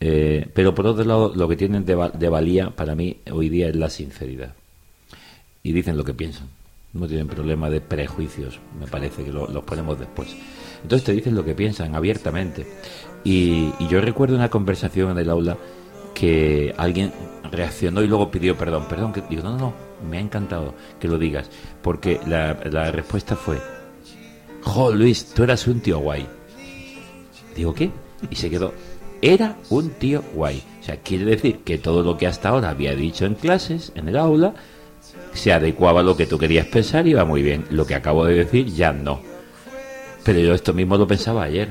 eh, 0.00 0.48
pero 0.54 0.74
por 0.74 0.88
otro 0.88 1.04
lado 1.04 1.32
lo 1.34 1.46
que 1.46 1.56
tienen 1.56 1.84
de 1.84 2.28
valía 2.28 2.70
para 2.70 2.96
mí 2.96 3.18
hoy 3.30 3.48
día 3.48 3.68
es 3.68 3.76
la 3.76 3.90
sinceridad. 3.90 4.54
Y 5.62 5.72
dicen 5.72 5.96
lo 5.96 6.04
que 6.04 6.14
piensan. 6.14 6.48
No 6.94 7.06
tienen 7.06 7.28
problema 7.28 7.70
de 7.70 7.80
prejuicios, 7.80 8.58
me 8.80 8.88
parece 8.88 9.22
que 9.22 9.30
lo- 9.30 9.46
los 9.46 9.62
ponemos 9.62 9.96
después. 10.00 10.34
Entonces 10.82 11.04
te 11.04 11.12
dicen 11.12 11.34
lo 11.34 11.44
que 11.44 11.54
piensan 11.54 11.94
abiertamente. 11.94 12.66
Y, 13.24 13.72
y 13.78 13.88
yo 13.88 14.00
recuerdo 14.00 14.36
una 14.36 14.48
conversación 14.48 15.10
en 15.10 15.18
el 15.18 15.30
aula 15.30 15.56
que 16.14 16.74
alguien 16.76 17.12
reaccionó 17.50 18.02
y 18.02 18.06
luego 18.06 18.30
pidió 18.30 18.56
perdón. 18.56 18.86
Perdón, 18.88 19.12
que 19.12 19.22
digo, 19.28 19.42
no, 19.42 19.52
no, 19.52 19.58
no, 19.58 19.74
me 20.08 20.18
ha 20.18 20.20
encantado 20.20 20.74
que 20.98 21.08
lo 21.08 21.18
digas. 21.18 21.50
Porque 21.82 22.20
la, 22.26 22.54
respuesta 22.90 23.36
fue, 23.36 23.58
jo, 24.62 24.92
Luis, 24.92 25.32
tú 25.34 25.42
eras 25.42 25.66
un 25.66 25.80
tío 25.80 25.98
guay. 25.98 26.26
Digo, 27.56 27.74
¿qué? 27.74 27.90
Y 28.30 28.36
se 28.36 28.50
quedó. 28.50 28.72
era 29.22 29.56
un 29.70 29.90
tío 29.90 30.22
guay. 30.34 30.62
O 30.80 30.82
sea, 30.82 30.96
quiere 30.96 31.24
decir 31.24 31.58
que 31.58 31.78
todo 31.78 32.02
lo 32.02 32.16
que 32.16 32.26
hasta 32.26 32.50
ahora 32.50 32.70
había 32.70 32.94
dicho 32.94 33.26
en 33.26 33.34
clases, 33.34 33.92
en 33.94 34.08
el 34.08 34.16
aula, 34.16 34.54
se 35.32 35.52
adecuaba 35.52 36.00
a 36.00 36.04
lo 36.04 36.16
que 36.16 36.26
tú 36.26 36.38
querías 36.38 36.66
pensar 36.66 37.06
y 37.06 37.10
iba 37.10 37.24
muy 37.24 37.42
bien. 37.42 37.64
Lo 37.70 37.86
que 37.86 37.94
acabo 37.94 38.24
de 38.24 38.34
decir 38.34 38.66
ya 38.66 38.92
no. 38.92 39.29
Pero 40.24 40.38
yo 40.38 40.54
esto 40.54 40.72
mismo 40.74 40.96
lo 40.96 41.06
pensaba 41.06 41.44
ayer. 41.44 41.70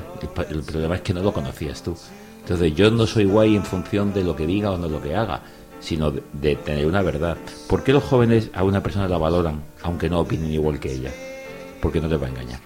El, 0.50 0.64
problema 0.64 0.96
es 0.96 1.02
que 1.02 1.14
no 1.14 1.22
lo 1.22 1.34
conocías 1.34 1.84
tú. 1.84 1.96
Entonces 2.42 2.74
yo 2.76 2.90
no 2.90 3.06
soy 3.06 3.26
guay 3.26 3.56
en 3.56 3.64
función 3.64 4.14
de 4.14 4.24
lo 4.24 4.36
que 4.36 4.48
diga 4.48 4.72
o 4.72 4.78
no 4.78 4.88
lo 4.88 5.02
que 5.02 5.16
haga, 5.16 5.42
sino 5.80 6.12
de, 6.12 6.56
tener 6.56 6.88
una 6.88 7.02
verdad. 7.02 7.38
¿Por 7.68 7.84
qué 7.84 7.94
los 7.94 8.04
jóvenes 8.04 8.50
a 8.54 8.64
una 8.64 8.82
persona 8.82 9.08
la 9.08 9.18
valoran 9.18 9.62
aunque 9.84 10.10
no 10.10 10.20
opinen 10.20 10.52
igual 10.52 10.80
que 10.80 10.94
ella? 10.94 11.12
Porque 11.82 12.02
no 12.02 12.08
les 12.08 12.22
va 12.22 12.26
a 12.26 12.30
engañar. 12.30 12.60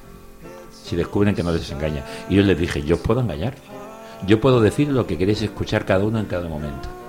Si 0.71 0.95
descubren 0.95 1.35
que 1.35 1.43
no 1.43 1.51
les 1.51 1.69
engaña. 1.71 2.05
Y 2.29 2.35
yo 2.35 2.43
les 2.43 2.57
dije, 2.57 2.81
yo 2.83 2.97
puedo 2.97 3.21
engañar. 3.21 3.55
Yo 4.25 4.39
puedo 4.39 4.61
decir 4.61 4.87
lo 4.87 5.05
que 5.05 5.17
queréis 5.17 5.41
escuchar 5.41 5.85
cada 5.85 6.05
uno 6.05 6.19
en 6.19 6.25
cada 6.25 6.47
momento. 6.47 7.02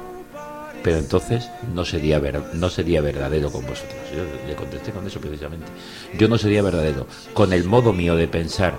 Pero 0.85 0.99
entonces 0.99 1.51
no 1.75 1.87
sería, 1.87 2.21
no 2.53 2.69
sería 2.69 3.01
verdadero 3.01 3.51
con 3.51 3.63
vosotros. 3.63 3.99
Yo 4.15 4.23
le 4.47 4.55
contesté 4.55 4.93
con 4.93 5.07
eso 5.07 5.19
precisamente. 5.19 5.67
Yo 6.19 6.29
no 6.29 6.37
sería 6.37 6.61
verdadero 6.61 7.07
con 7.33 7.55
el 7.55 7.65
modo 7.65 7.95
mío 7.95 8.15
de 8.17 8.29
pensar 8.29 8.79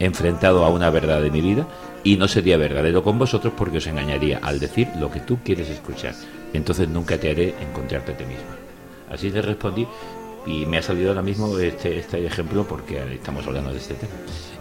enfrentado 0.00 0.64
a 0.64 0.70
una 0.70 0.90
verdad 0.90 1.22
de 1.22 1.30
mi 1.30 1.40
vida 1.40 1.68
y 2.02 2.16
no 2.16 2.26
sería 2.26 2.56
verdadero 2.56 3.04
con 3.04 3.16
vosotros 3.16 3.52
porque 3.56 3.78
os 3.78 3.86
engañaría 3.86 4.40
al 4.42 4.58
decir 4.58 4.88
lo 4.98 5.08
que 5.08 5.20
tú 5.20 5.38
quieres 5.44 5.70
escuchar. 5.70 6.16
Entonces 6.52 6.88
nunca 6.88 7.16
te 7.16 7.30
haré 7.30 7.54
encontrarte 7.60 8.10
a 8.10 8.16
ti 8.16 8.24
misma. 8.24 8.56
Así 9.08 9.30
le 9.30 9.40
respondí 9.40 9.86
y 10.46 10.66
me 10.66 10.78
ha 10.78 10.82
salido 10.82 11.10
ahora 11.10 11.22
mismo 11.22 11.56
este, 11.58 11.96
este 11.96 12.26
ejemplo 12.26 12.66
porque 12.66 13.14
estamos 13.14 13.46
hablando 13.46 13.70
de 13.70 13.78
este 13.78 13.94
tema. 13.94 14.14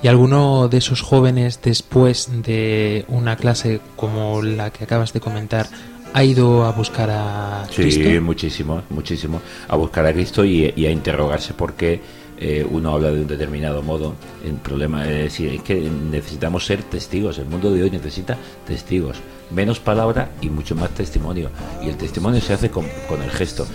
¿Y 0.04 0.08
alguno 0.08 0.68
de 0.68 0.78
esos 0.78 1.02
jóvenes 1.02 1.62
después 1.64 2.30
de 2.44 3.06
una 3.08 3.38
clase 3.38 3.82
como 3.96 4.44
la 4.44 4.70
que 4.70 4.84
acabas 4.84 5.14
de 5.14 5.20
comentar 5.20 5.68
ha 6.14 6.24
ido 6.24 6.66
a 6.66 6.72
buscar 6.72 7.10
a 7.10 7.66
Sí, 7.70 7.82
Cristo? 7.84 8.22
muchísimo, 8.22 8.82
muchísimo. 8.90 9.42
A 9.68 9.76
buscar 9.76 10.06
a 10.06 10.14
Cristo 10.14 10.44
y, 10.46 10.72
y 10.76 10.86
a 10.86 10.92
interrogarse 10.92 11.54
por 11.54 11.74
qué 11.74 12.02
eh, 12.42 12.66
uno 12.70 12.94
habla 12.94 13.12
de 13.12 13.22
un 13.22 13.28
determinado 13.28 13.82
modo. 13.82 14.16
El 14.46 14.54
problema 14.54 15.04
es, 15.08 15.24
decir, 15.26 15.54
es 15.54 15.62
que 15.62 15.76
necesitamos 15.76 16.66
ser 16.66 16.84
testigos. 16.84 17.38
El 17.38 17.46
mundo 17.46 17.72
de 17.72 17.84
hoy 17.84 17.92
necesita 17.92 18.38
testigos. 18.66 19.18
Menos 19.52 19.80
palabra 19.80 20.30
y 20.42 20.50
mucho 20.50 20.76
más 20.76 20.92
testimonio. 20.92 21.50
Y 21.84 21.90
el 21.90 21.98
testimonio 21.98 22.40
se 22.40 22.54
hace 22.54 22.70
con, 22.70 22.86
con 23.08 23.22
el 23.22 23.30
gesto. 23.32 23.66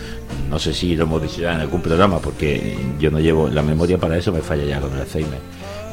No 0.49 0.59
sé 0.59 0.72
si 0.72 0.95
lo 0.97 1.05
hemos 1.05 1.20
dicho 1.22 1.41
ya 1.43 1.55
en 1.55 1.61
algún 1.61 1.82
programa, 1.82 2.20
porque 2.20 2.76
yo 2.99 3.11
no 3.11 3.18
llevo 3.20 3.49
la 3.49 3.62
memoria 3.62 3.99
para 3.99 4.16
eso, 4.16 4.32
me 4.32 4.41
falla 4.41 4.64
ya 4.64 4.80
con 4.80 4.93
el 4.95 5.01
Alzheimer. 5.01 5.41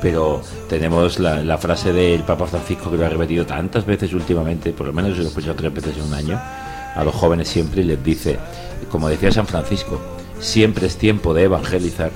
Pero 0.01 0.41
tenemos 0.67 1.19
la, 1.19 1.43
la 1.43 1.57
frase 1.57 1.93
del 1.93 2.23
Papa 2.23 2.47
Francisco 2.47 2.89
que 2.89 2.97
lo 2.97 3.05
ha 3.05 3.09
repetido 3.09 3.45
tantas 3.45 3.85
veces 3.85 4.13
últimamente, 4.13 4.71
por 4.71 4.87
lo 4.87 4.93
menos 4.93 5.17
lo 5.17 5.23
he 5.23 5.27
escuchado 5.27 5.55
tres 5.55 5.73
veces 5.73 5.97
en 5.97 6.03
un 6.03 6.13
año, 6.13 6.41
a 6.95 7.03
los 7.03 7.13
jóvenes 7.13 7.47
siempre 7.47 7.81
y 7.81 7.85
les 7.85 8.03
dice, 8.03 8.39
como 8.89 9.09
decía 9.09 9.31
San 9.31 9.47
Francisco, 9.47 9.99
siempre 10.39 10.87
es 10.87 10.97
tiempo 10.97 11.33
de 11.33 11.43
evangelizar, 11.43 12.11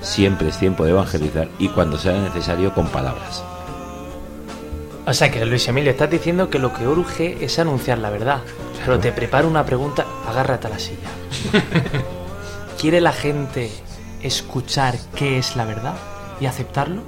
siempre 0.00 0.48
es 0.48 0.58
tiempo 0.58 0.84
de 0.84 0.90
evangelizar 0.90 1.48
y 1.58 1.68
cuando 1.68 1.98
sea 1.98 2.20
necesario 2.20 2.72
con 2.74 2.88
palabras. 2.88 3.44
O 5.06 5.14
sea 5.14 5.30
que 5.30 5.44
Luis 5.44 5.66
Emilio, 5.68 5.90
estás 5.90 6.10
diciendo 6.10 6.50
que 6.50 6.58
lo 6.58 6.72
que 6.72 6.86
urge 6.86 7.44
es 7.44 7.58
anunciar 7.58 7.98
la 7.98 8.10
verdad. 8.10 8.42
Pero 8.84 8.98
te 8.98 9.12
preparo 9.12 9.48
una 9.48 9.64
pregunta, 9.64 10.06
agárrate 10.28 10.68
a 10.68 10.70
la 10.70 10.78
silla. 10.78 11.08
¿Quiere 12.80 13.00
la 13.00 13.12
gente 13.12 13.70
escuchar 14.22 14.96
qué 15.16 15.38
es 15.38 15.56
la 15.56 15.64
verdad 15.64 15.94
y 16.40 16.46
aceptarlo? 16.46 17.02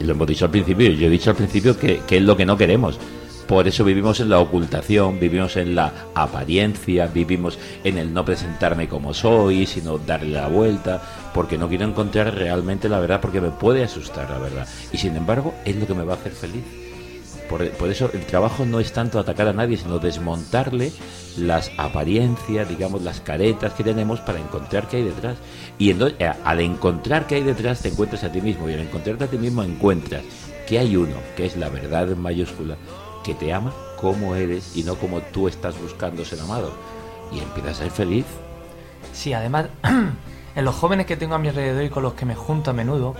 Lo 0.00 0.12
hemos 0.12 0.26
dicho 0.26 0.44
al 0.44 0.50
principio, 0.50 0.90
yo 0.90 1.06
he 1.06 1.10
dicho 1.10 1.30
al 1.30 1.36
principio 1.36 1.78
que, 1.78 2.00
que 2.06 2.18
es 2.18 2.22
lo 2.22 2.36
que 2.36 2.46
no 2.46 2.56
queremos. 2.56 2.98
Por 3.46 3.66
eso 3.66 3.84
vivimos 3.84 4.20
en 4.20 4.30
la 4.30 4.38
ocultación, 4.38 5.18
vivimos 5.18 5.56
en 5.56 5.74
la 5.74 5.92
apariencia, 6.14 7.06
vivimos 7.06 7.58
en 7.84 7.98
el 7.98 8.14
no 8.14 8.24
presentarme 8.24 8.88
como 8.88 9.12
soy, 9.12 9.66
sino 9.66 9.98
darle 9.98 10.30
la 10.30 10.46
vuelta, 10.46 11.02
porque 11.34 11.58
no 11.58 11.68
quiero 11.68 11.84
encontrar 11.84 12.34
realmente 12.34 12.88
la 12.88 13.00
verdad, 13.00 13.20
porque 13.20 13.40
me 13.40 13.50
puede 13.50 13.84
asustar 13.84 14.30
la 14.30 14.38
verdad. 14.38 14.68
Y 14.92 14.98
sin 14.98 15.16
embargo, 15.16 15.54
es 15.64 15.76
lo 15.76 15.86
que 15.86 15.94
me 15.94 16.04
va 16.04 16.14
a 16.14 16.16
hacer 16.16 16.32
feliz. 16.32 16.81
Por, 17.48 17.90
eso 17.90 18.10
el 18.12 18.24
trabajo 18.26 18.64
no 18.64 18.80
es 18.80 18.92
tanto 18.92 19.18
atacar 19.18 19.48
a 19.48 19.52
nadie, 19.52 19.76
sino 19.76 19.98
desmontarle 19.98 20.92
las 21.36 21.70
apariencias, 21.76 22.68
digamos, 22.68 23.02
las 23.02 23.20
caretas 23.20 23.72
que 23.74 23.84
tenemos 23.84 24.20
para 24.20 24.40
encontrar 24.40 24.88
qué 24.88 24.98
hay 24.98 25.04
detrás. 25.04 25.36
Y 25.78 25.90
entonces, 25.90 26.18
eh, 26.20 26.32
al 26.44 26.60
encontrar 26.60 27.26
qué 27.26 27.36
hay 27.36 27.42
detrás, 27.42 27.82
te 27.82 27.88
encuentras 27.88 28.24
a 28.24 28.32
ti 28.32 28.40
mismo. 28.40 28.68
Y 28.68 28.74
al 28.74 28.80
encontrarte 28.80 29.24
a 29.24 29.28
ti 29.28 29.38
mismo, 29.38 29.62
encuentras 29.62 30.22
que 30.66 30.78
hay 30.78 30.96
uno, 30.96 31.16
que 31.36 31.46
es 31.46 31.56
la 31.56 31.68
verdad 31.68 32.10
en 32.10 32.20
mayúscula, 32.20 32.76
que 33.24 33.34
te 33.34 33.52
ama 33.52 33.72
como 34.00 34.34
eres 34.34 34.76
y 34.76 34.82
no 34.82 34.96
como 34.96 35.20
tú 35.20 35.48
estás 35.48 35.80
buscando 35.80 36.24
ser 36.24 36.40
amado. 36.40 36.72
Y 37.32 37.38
empiezas 37.38 37.80
a 37.80 37.82
ser 37.84 37.90
feliz. 37.90 38.26
Sí, 39.12 39.32
además, 39.32 39.66
en 40.54 40.64
los 40.64 40.74
jóvenes 40.74 41.06
que 41.06 41.16
tengo 41.16 41.34
a 41.34 41.38
mi 41.38 41.48
alrededor 41.48 41.84
y 41.84 41.90
con 41.90 42.02
los 42.02 42.14
que 42.14 42.26
me 42.26 42.34
junto 42.34 42.70
a 42.70 42.74
menudo, 42.74 43.14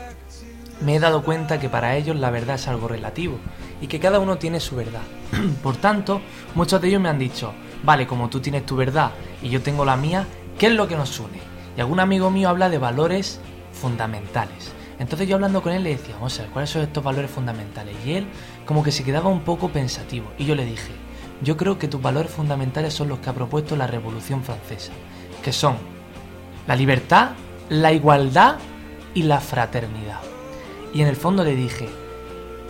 me 0.83 0.97
he 0.97 1.01
dado 1.01 1.23
cuenta 1.23 1.61
que 1.61 1.69
para 1.69 1.97
ellos 1.97 2.17
la 2.17 2.31
verdad 2.31 2.57
es 2.57 2.69
algo 2.69 2.89
relativo 2.89 3.39
y 3.81 3.87
que 3.87 4.01
cada 4.01 4.19
uno 4.19 4.39
tiene 4.39 4.61
su 4.61 4.77
verdad. 4.77 5.03
Por 5.63 5.77
tanto, 5.77 6.21
muchos 6.55 6.81
de 6.81 6.89
ellos 6.89 7.01
me 7.01 7.09
han 7.09 7.19
dicho, 7.19 7.53
vale, 7.83 8.07
como 8.07 8.29
tú 8.29 8.41
tienes 8.41 8.67
tu 8.67 8.77
verdad 8.77 9.13
y 9.43 9.49
yo 9.49 9.63
tengo 9.63 9.85
la 9.85 9.97
mía, 9.97 10.27
¿qué 10.59 10.67
es 10.67 10.73
lo 10.73 10.89
que 10.89 10.97
nos 10.97 11.19
une? 11.21 11.41
Y 11.77 11.81
algún 11.81 12.01
amigo 12.01 12.31
mío 12.31 12.49
habla 12.49 12.69
de 12.69 12.79
valores 12.79 13.41
fundamentales. 13.73 14.73
Entonces 14.99 15.29
yo 15.29 15.37
hablando 15.37 15.63
con 15.63 15.73
él 15.73 15.83
le 15.83 15.91
decía, 15.91 16.15
vamos 16.15 16.39
a 16.39 16.47
¿cuáles 16.47 16.71
son 16.71 16.83
estos 16.83 17.03
valores 17.03 17.31
fundamentales? 17.31 17.97
Y 18.05 18.15
él 18.15 18.27
como 18.67 18.83
que 18.83 18.93
se 18.93 19.05
quedaba 19.05 19.31
un 19.31 19.41
poco 19.41 19.69
pensativo. 19.69 20.31
Y 20.39 20.45
yo 20.45 20.55
le 20.55 20.65
dije, 20.65 20.93
yo 21.43 21.57
creo 21.57 21.79
que 21.79 21.89
tus 21.89 22.01
valores 22.01 22.31
fundamentales 22.31 22.95
son 22.95 23.09
los 23.09 23.19
que 23.19 23.31
ha 23.31 23.35
propuesto 23.35 23.75
la 23.75 23.87
Revolución 23.87 24.45
Francesa, 24.45 24.93
que 25.43 25.53
son 25.53 25.77
la 26.67 26.77
libertad, 26.77 27.31
la 27.69 27.93
igualdad 27.93 28.59
y 29.15 29.25
la 29.25 29.41
fraternidad. 29.41 30.32
Y 30.95 31.03
en 31.03 31.09
el 31.09 31.17
fondo 31.17 31.45
le 31.45 31.57
dije, 31.57 31.89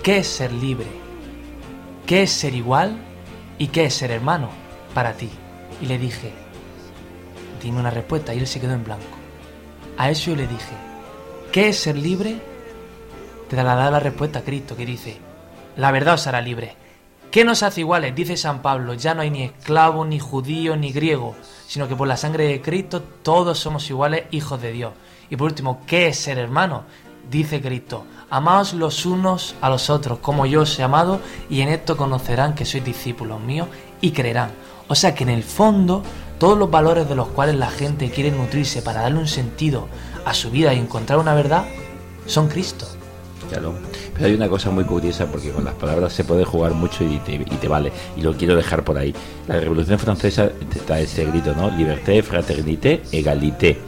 ¿qué 0.03 0.19
es 0.19 0.27
ser 0.27 0.53
libre? 0.53 0.87
¿Qué 2.07 2.23
es 2.23 2.31
ser 2.31 2.55
igual? 2.55 2.97
¿Y 3.59 3.69
qué 3.69 3.87
es 3.87 3.95
ser 3.95 4.11
hermano 4.11 4.51
para 4.95 5.15
ti? 5.15 5.31
Y 5.81 5.87
le 5.87 5.99
dije, 5.99 6.33
dime 7.63 7.81
una 7.81 7.91
respuesta 7.91 8.35
y 8.35 8.39
él 8.39 8.47
se 8.47 8.61
quedó 8.61 8.75
en 8.75 8.85
blanco. 8.85 9.17
A 9.99 10.11
eso 10.11 10.31
yo 10.31 10.37
le 10.37 10.47
dije, 10.47 10.75
¿qué 11.51 11.69
es 11.69 11.79
ser 11.79 11.97
libre? 11.97 12.37
Te 13.49 13.57
la 13.57 13.75
da 13.75 13.91
la 13.91 14.01
respuesta 14.01 14.41
a 14.41 14.43
Cristo 14.43 14.77
que 14.77 14.87
dice, 14.87 15.19
la 15.77 15.91
verdad 15.91 16.15
os 16.15 16.27
hará 16.27 16.41
libre. 16.41 16.77
¿Qué 17.31 17.45
nos 17.45 17.63
hace 17.63 17.81
iguales? 17.81 18.15
Dice 18.15 18.37
San 18.37 18.61
Pablo, 18.61 18.95
ya 18.95 19.15
no 19.15 19.23
hay 19.23 19.31
ni 19.31 19.45
esclavo, 19.45 20.05
ni 20.05 20.19
judío, 20.19 20.77
ni 20.77 20.93
griego, 20.93 21.35
sino 21.67 21.89
que 21.89 21.97
por 21.97 22.07
la 22.07 22.19
sangre 22.19 22.47
de 22.47 22.61
Cristo 22.61 23.03
todos 23.23 23.59
somos 23.59 23.89
iguales 23.89 24.25
hijos 24.33 24.61
de 24.61 24.71
Dios. 24.71 24.93
Y 25.31 25.37
por 25.37 25.47
último, 25.49 25.83
¿qué 25.87 26.09
es 26.09 26.19
ser 26.19 26.37
hermano? 26.37 26.85
Dice 27.31 27.63
Cristo, 27.63 28.05
amaos 28.31 28.75
los 28.75 29.07
unos 29.07 29.55
a 29.61 29.71
los 29.71 29.89
otros, 29.91 30.19
como 30.19 30.45
yo 30.47 30.63
os 30.63 30.79
he 30.79 30.83
amado, 30.83 31.21
y 31.49 31.61
en 31.61 31.69
esto 31.69 31.97
conocerán 31.97 32.55
que 32.55 32.65
sois 32.65 32.85
discípulos 32.85 33.41
míos 33.41 33.69
y 34.01 34.11
creerán. 34.11 34.51
O 34.89 34.95
sea 34.95 35.15
que 35.15 35.23
en 35.23 35.31
el 35.31 35.43
fondo, 35.43 36.03
todos 36.39 36.59
los 36.59 36.71
valores 36.71 37.09
de 37.09 37.15
los 37.15 37.29
cuales 37.29 37.57
la 37.57 37.71
gente 37.71 38.11
quiere 38.11 38.31
nutrirse 38.31 38.83
para 38.83 39.03
darle 39.03 39.21
un 39.21 39.29
sentido 39.29 39.89
a 40.25 40.35
su 40.35 40.51
vida 40.51 40.75
y 40.75 40.79
encontrar 40.79 41.19
una 41.19 41.35
verdad, 41.35 41.65
son 42.27 42.49
Cristo. 42.49 42.87
Claro. 43.49 43.75
Pero 44.15 44.27
hay 44.27 44.35
una 44.35 44.49
cosa 44.49 44.71
muy 44.71 44.85
curiosa 44.85 45.27
porque 45.27 45.51
con 45.51 45.65
las 45.65 45.75
palabras 45.75 46.13
se 46.13 46.25
puede 46.25 46.45
jugar 46.45 46.73
mucho 46.73 47.05
y 47.05 47.19
te, 47.19 47.35
y 47.35 47.45
te 47.45 47.69
vale. 47.69 47.93
Y 48.17 48.23
lo 48.23 48.35
quiero 48.35 48.57
dejar 48.57 48.85
por 48.85 48.99
ahí. 48.99 49.15
La 49.47 49.61
Revolución 49.61 49.99
Francesa 49.99 50.51
está 50.75 51.01
ese 51.01 51.25
grito, 51.27 51.55
¿no? 51.55 51.71
Liberté, 51.71 52.23
fraternité, 52.23 53.03
égalité. 53.13 53.81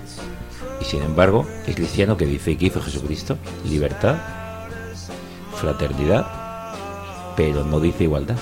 Y 0.84 0.86
sin 0.86 1.02
embargo, 1.02 1.46
el 1.66 1.74
cristiano 1.74 2.16
que 2.16 2.26
dice 2.26 2.56
que 2.58 2.66
hizo 2.66 2.82
Jesucristo, 2.82 3.38
libertad, 3.66 4.16
fraternidad, 5.54 6.26
pero 7.36 7.64
no 7.64 7.80
dice 7.80 8.04
igualdad. 8.04 8.36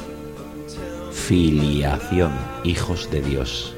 Filiación, 1.12 2.32
hijos 2.64 3.08
de 3.10 3.22
Dios. 3.22 3.74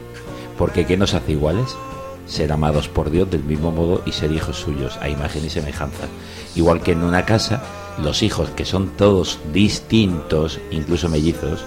Porque 0.57 0.87
¿qué 0.87 0.97
nos 0.97 1.13
hace 1.13 1.33
iguales? 1.33 1.77
Ser 2.27 2.53
amados 2.53 2.89
por 2.89 3.11
Dios 3.11 3.31
del 3.31 3.45
mismo 3.45 3.71
modo 3.71 4.03
y 4.07 4.13
ser 4.13 4.33
hijos 4.33 4.57
suyos, 4.57 4.97
a 5.03 5.11
imagen 5.11 5.45
y 5.45 5.51
semejanza. 5.51 6.07
Igual 6.55 6.81
que 6.81 6.93
en 6.93 7.05
una 7.05 7.27
casa, 7.27 7.63
los 8.03 8.23
hijos, 8.23 8.49
que 8.51 8.65
son 8.65 8.97
todos 8.97 9.41
distintos, 9.53 10.59
incluso 10.71 11.11
mellizos, 11.11 11.65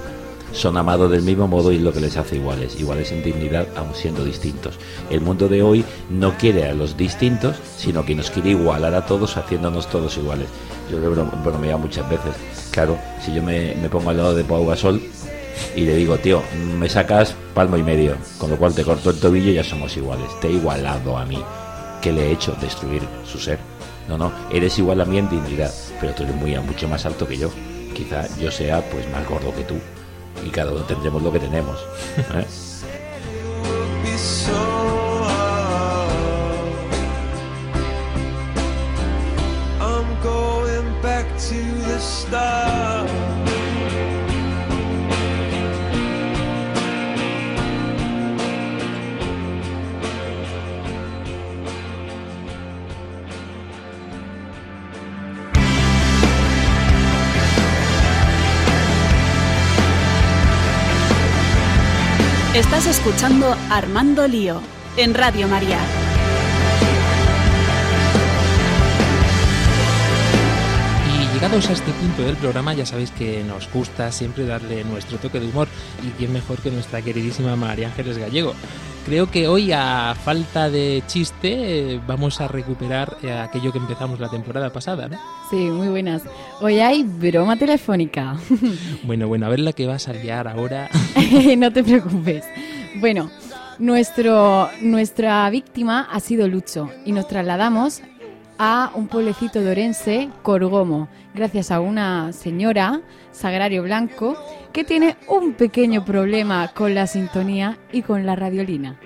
son 0.57 0.75
amados 0.77 1.09
del 1.11 1.21
mismo 1.21 1.47
modo 1.47 1.71
y 1.71 1.75
es 1.77 1.81
lo 1.81 1.93
que 1.93 1.99
les 2.01 2.17
hace 2.17 2.35
iguales, 2.37 2.79
iguales 2.79 3.11
en 3.11 3.23
dignidad, 3.23 3.67
aun 3.75 3.93
siendo 3.93 4.25
distintos. 4.25 4.75
El 5.09 5.21
mundo 5.21 5.47
de 5.47 5.61
hoy 5.61 5.85
no 6.09 6.37
quiere 6.37 6.67
a 6.67 6.73
los 6.73 6.97
distintos, 6.97 7.55
sino 7.77 8.03
que 8.03 8.15
nos 8.15 8.29
quiere 8.31 8.49
igualar 8.49 8.93
a 8.95 9.05
todos, 9.05 9.37
haciéndonos 9.37 9.87
todos 9.87 10.17
iguales. 10.17 10.47
Yo 10.91 10.99
lo 10.99 11.07
he 11.07 11.15
bro- 11.15 11.43
bromeado 11.43 11.77
muchas 11.79 12.09
veces. 12.09 12.33
Claro, 12.71 12.97
si 13.23 13.33
yo 13.33 13.43
me, 13.43 13.75
me 13.75 13.89
pongo 13.89 14.09
al 14.09 14.17
lado 14.17 14.33
de 14.35 14.43
Pau 14.43 14.65
Gasol 14.65 15.01
y 15.75 15.81
le 15.81 15.95
digo, 15.95 16.17
tío, 16.17 16.41
me 16.79 16.89
sacas 16.89 17.35
palmo 17.53 17.77
y 17.77 17.83
medio, 17.83 18.15
con 18.37 18.49
lo 18.49 18.57
cual 18.57 18.73
te 18.73 18.83
corto 18.83 19.09
el 19.11 19.19
tobillo 19.19 19.51
y 19.51 19.55
ya 19.55 19.63
somos 19.63 19.95
iguales. 19.97 20.27
Te 20.41 20.47
he 20.47 20.51
igualado 20.53 21.17
a 21.17 21.25
mí. 21.25 21.39
¿Qué 22.01 22.11
le 22.11 22.27
he 22.27 22.31
hecho? 22.31 22.55
Destruir 22.61 23.01
su 23.25 23.37
ser. 23.39 23.59
No, 24.07 24.17
no, 24.17 24.31
eres 24.51 24.77
igual 24.79 25.01
a 25.01 25.05
mí 25.05 25.17
en 25.17 25.29
dignidad, 25.29 25.71
pero 25.99 26.13
tú 26.13 26.23
eres 26.23 26.35
muy, 26.35 26.57
mucho 26.59 26.87
más 26.87 27.05
alto 27.05 27.27
que 27.27 27.37
yo. 27.37 27.49
quizá 27.93 28.25
yo 28.39 28.49
sea 28.51 28.81
pues 28.89 29.09
más 29.11 29.27
gordo 29.27 29.53
que 29.55 29.63
tú 29.63 29.75
y 30.45 30.49
cada 30.49 30.71
uno 30.71 30.81
tendremos 30.83 31.21
lo 31.21 31.31
que 31.31 31.39
tenemos. 31.39 31.79
¿eh? 32.33 32.45
Estás 62.77 62.99
escuchando 62.99 63.55
Armando 63.71 64.27
Lío 64.27 64.61
en 64.97 65.15
Radio 65.15 65.47
María. 65.47 65.79
Y 71.09 71.33
llegados 71.33 71.67
a 71.71 71.73
este 71.73 71.91
punto 71.93 72.21
del 72.21 72.35
programa, 72.35 72.75
ya 72.75 72.85
sabéis 72.85 73.09
que 73.09 73.43
nos 73.43 73.67
gusta 73.73 74.11
siempre 74.11 74.45
darle 74.45 74.83
nuestro 74.83 75.17
toque 75.17 75.39
de 75.39 75.47
humor 75.47 75.67
y 76.05 76.11
quién 76.19 76.31
mejor 76.31 76.59
que 76.59 76.69
nuestra 76.69 77.01
queridísima 77.01 77.55
María 77.55 77.87
Ángeles 77.87 78.19
Gallego. 78.19 78.53
Creo 79.07 79.31
que 79.31 79.47
hoy, 79.47 79.71
a 79.71 80.13
falta 80.21 80.69
de 80.69 81.01
chiste, 81.07 81.97
vamos 82.05 82.41
a 82.41 82.49
recuperar 82.49 83.15
eh, 83.23 83.31
aquello 83.31 83.71
que 83.71 83.77
empezamos 83.77 84.19
la 84.19 84.29
temporada 84.29 84.69
pasada, 84.69 85.07
¿no? 85.07 85.17
Sí, 85.49 85.55
muy 85.55 85.87
buenas. 85.87 86.23
Hoy 86.59 86.79
hay 86.79 87.03
broma 87.03 87.55
telefónica. 87.55 88.35
Bueno, 89.03 89.29
bueno, 89.29 89.45
a 89.45 89.49
ver 89.49 89.61
la 89.61 89.71
que 89.71 89.87
vas 89.87 90.09
a 90.09 90.13
liar 90.13 90.49
ahora. 90.49 90.89
no 91.57 91.71
te 91.71 91.85
preocupes. 91.85 92.43
Bueno, 92.99 93.29
nuestro, 93.77 94.69
nuestra 94.81 95.47
víctima 95.51 96.07
ha 96.11 96.19
sido 96.19 96.47
Lucho 96.47 96.89
y 97.05 97.11
nos 97.11 97.27
trasladamos 97.27 98.01
a 98.57 98.91
un 98.95 99.07
pueblecito 99.07 99.61
de 99.61 99.69
Orense, 99.69 100.29
Corgomo, 100.41 101.07
gracias 101.35 101.69
a 101.69 101.79
una 101.79 102.33
señora, 102.33 103.01
Sagrario 103.31 103.83
Blanco, 103.83 104.35
que 104.73 104.83
tiene 104.83 105.15
un 105.27 105.53
pequeño 105.53 106.05
problema 106.05 106.69
con 106.69 106.95
la 106.95 107.05
sintonía 107.05 107.77
y 107.91 108.01
con 108.01 108.25
la 108.25 108.35
radiolina. 108.35 108.99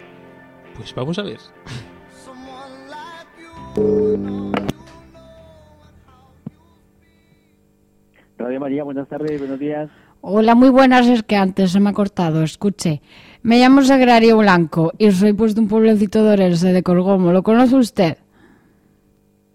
Pues 0.78 0.96
vamos 0.96 1.20
a 1.20 1.24
ver. 1.24 1.40
Radio 8.38 8.60
María, 8.62 8.84
buenas 8.86 9.10
tardes, 9.10 9.38
buenos 9.38 9.60
días. 9.60 9.90
Hola, 10.24 10.54
muy 10.54 10.70
buenas. 10.70 11.08
Es 11.08 11.24
que 11.24 11.36
antes 11.36 11.72
se 11.72 11.80
me 11.80 11.90
ha 11.90 11.94
cortado. 11.94 12.44
Escuche, 12.44 13.02
me 13.44 13.60
llamo 13.60 13.82
Sagrario 13.82 14.38
Blanco 14.38 14.94
y 14.98 15.12
soy 15.12 15.34
pues 15.34 15.56
de 15.56 15.62
un 15.62 15.68
pueblecito 15.68 16.24
de 16.24 16.34
Orense, 16.34 16.74
de 16.74 16.84
Corgomo. 16.84 17.32
¿Lo 17.32 17.44
conoce 17.44 17.76
usted? 17.76 18.18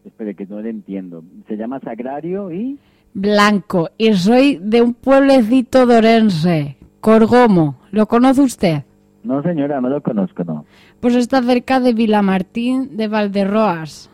Espere, 0.05 0.35
que 0.35 0.47
no 0.47 0.61
le 0.61 0.71
entiendo. 0.71 1.25
Se 1.49 1.57
llama 1.57 1.81
Sagrario 1.81 2.53
y... 2.53 2.79
Blanco 3.15 3.89
y 3.97 4.13
soy 4.13 4.59
de 4.61 4.83
un 4.83 4.93
pueblecito 4.93 5.87
de 5.87 5.97
Orense, 5.97 6.77
Corgomo. 7.01 7.77
¿Lo 7.91 8.07
conoce 8.07 8.43
usted? 8.43 8.83
No, 9.25 9.43
señora, 9.43 9.81
no 9.81 9.89
lo 9.89 10.03
conozco, 10.03 10.45
no. 10.45 10.67
Pues 11.01 11.15
está 11.15 11.43
cerca 11.43 11.81
de 11.81 11.95
Vilamartín 11.95 12.97
de 12.97 13.09
Valderroas. 13.09 14.11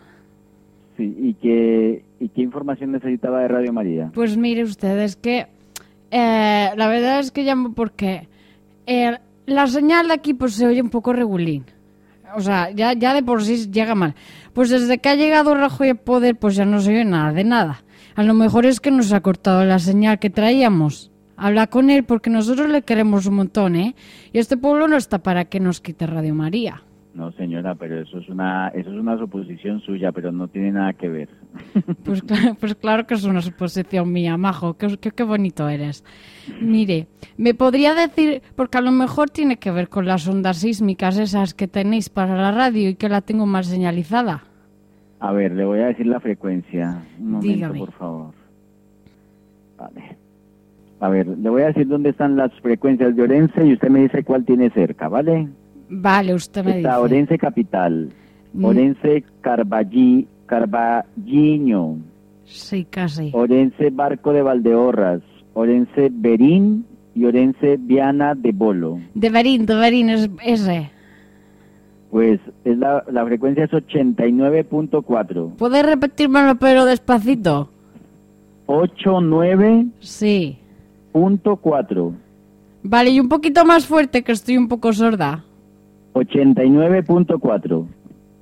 Sí, 0.96 1.16
¿y 1.18 1.34
qué, 1.34 2.04
¿y 2.20 2.28
qué 2.28 2.42
información 2.42 2.92
necesitaba 2.92 3.40
de 3.40 3.48
Radio 3.48 3.72
María? 3.72 4.10
Pues 4.14 4.36
mire 4.36 4.62
usted, 4.62 4.98
es 5.00 5.16
que 5.16 5.48
eh, 6.10 6.70
la 6.76 6.86
verdad 6.88 7.18
es 7.18 7.30
que 7.30 7.42
llamo 7.42 7.72
porque 7.72 8.28
eh, 8.86 9.18
la 9.46 9.66
señal 9.66 10.08
de 10.08 10.14
aquí 10.14 10.34
pues 10.34 10.54
se 10.54 10.66
oye 10.66 10.82
un 10.82 10.90
poco 10.90 11.12
regulín. 11.12 11.64
O 12.34 12.40
sea, 12.40 12.70
ya, 12.70 12.92
ya 12.94 13.14
de 13.14 13.22
por 13.22 13.44
sí 13.44 13.70
llega 13.70 13.94
mal. 13.94 14.14
Pues 14.52 14.70
desde 14.70 14.98
que 14.98 15.08
ha 15.08 15.14
llegado 15.14 15.54
Rajoy 15.54 15.90
al 15.90 15.96
poder, 15.98 16.36
pues 16.36 16.56
ya 16.56 16.64
no 16.64 16.80
se 16.80 16.90
oye 16.90 17.04
nada 17.04 17.32
de 17.32 17.44
nada. 17.44 17.84
A 18.14 18.22
lo 18.22 18.34
mejor 18.34 18.66
es 18.66 18.80
que 18.80 18.90
nos 18.90 19.12
ha 19.12 19.20
cortado 19.20 19.64
la 19.64 19.78
señal 19.78 20.18
que 20.18 20.30
traíamos. 20.30 21.10
Habla 21.36 21.66
con 21.66 21.90
él 21.90 22.04
porque 22.04 22.30
nosotros 22.30 22.68
le 22.68 22.82
queremos 22.82 23.26
un 23.26 23.34
montón, 23.34 23.76
¿eh? 23.76 23.94
Y 24.32 24.38
este 24.38 24.56
pueblo 24.56 24.86
no 24.88 24.96
está 24.96 25.22
para 25.22 25.46
que 25.46 25.60
nos 25.60 25.80
quite 25.80 26.06
Radio 26.06 26.34
María. 26.34 26.82
No, 27.14 27.30
señora, 27.32 27.74
pero 27.74 28.00
eso 28.00 28.18
es 28.18 28.28
una 28.30 28.68
eso 28.68 28.90
es 28.90 28.96
una 28.96 29.18
suposición 29.18 29.80
suya, 29.80 30.12
pero 30.12 30.32
no 30.32 30.48
tiene 30.48 30.72
nada 30.72 30.92
que 30.94 31.08
ver. 31.08 31.28
Pues 32.04 32.22
claro, 32.22 32.56
pues 32.58 32.74
claro 32.74 33.06
que 33.06 33.14
es 33.14 33.24
una 33.24 33.42
suposición 33.42 34.10
mía, 34.12 34.36
majo. 34.36 34.74
Qué, 34.74 34.96
qué, 34.98 35.10
qué 35.10 35.22
bonito 35.22 35.68
eres. 35.68 36.04
Mire, 36.60 37.06
me 37.36 37.54
podría 37.54 37.94
decir, 37.94 38.42
porque 38.56 38.78
a 38.78 38.80
lo 38.80 38.92
mejor 38.92 39.30
tiene 39.30 39.58
que 39.58 39.70
ver 39.70 39.88
con 39.88 40.06
las 40.06 40.26
ondas 40.26 40.58
sísmicas 40.58 41.18
esas 41.18 41.54
que 41.54 41.68
tenéis 41.68 42.08
para 42.08 42.34
la 42.36 42.50
radio 42.50 42.88
y 42.88 42.94
que 42.94 43.08
la 43.08 43.20
tengo 43.20 43.46
mal 43.46 43.64
señalizada. 43.64 44.44
A 45.20 45.32
ver, 45.32 45.52
le 45.52 45.64
voy 45.64 45.80
a 45.80 45.86
decir 45.86 46.06
la 46.06 46.18
frecuencia. 46.20 47.02
Un 47.20 47.32
momento, 47.32 47.46
Dígame. 47.46 47.78
por 47.78 47.92
favor. 47.92 48.34
Vale. 49.78 50.16
A 51.00 51.08
ver, 51.08 51.26
le 51.26 51.50
voy 51.50 51.62
a 51.62 51.66
decir 51.66 51.86
dónde 51.88 52.10
están 52.10 52.36
las 52.36 52.52
frecuencias 52.60 53.14
de 53.14 53.22
Orense 53.22 53.66
y 53.66 53.72
usted 53.74 53.88
me 53.88 54.00
dice 54.00 54.24
cuál 54.24 54.44
tiene 54.44 54.70
cerca, 54.70 55.08
¿vale? 55.08 55.32
Vale, 55.32 55.48
usted 56.34 56.64
me 56.64 56.76
Está 56.78 56.88
dice. 56.96 57.00
Orense 57.00 57.38
Capital, 57.38 58.12
Mm. 58.54 58.64
Orense 58.66 59.24
Carballí, 59.40 60.26
Carballiño, 60.46 61.96
Sí, 62.44 62.84
casi. 62.84 63.30
Orense 63.32 63.88
Barco 63.90 64.32
de 64.34 64.42
Valdeorras, 64.42 65.22
Orense 65.54 66.10
Berín 66.12 66.84
y 67.14 67.24
Orense 67.24 67.78
Viana 67.78 68.34
de 68.34 68.52
Bolo. 68.52 68.98
De 69.14 69.30
Berín, 69.30 69.64
de 69.64 69.74
Berín, 69.74 70.10
es 70.10 70.28
ese. 70.44 70.90
Pues 72.10 72.40
es 72.66 72.76
la, 72.76 73.02
la 73.10 73.24
frecuencia 73.24 73.64
es 73.64 73.70
89.4. 73.70 75.56
¿Puedes 75.56 75.86
repetírmelo 75.86 76.56
pero 76.56 76.84
despacito? 76.84 77.70
89.4. 78.66 79.90
Sí. 80.00 80.58
Vale, 82.82 83.10
y 83.10 83.20
un 83.20 83.28
poquito 83.28 83.64
más 83.64 83.86
fuerte 83.86 84.22
que 84.22 84.32
estoy 84.32 84.58
un 84.58 84.68
poco 84.68 84.92
sorda. 84.92 85.44
89.4. 86.14 87.86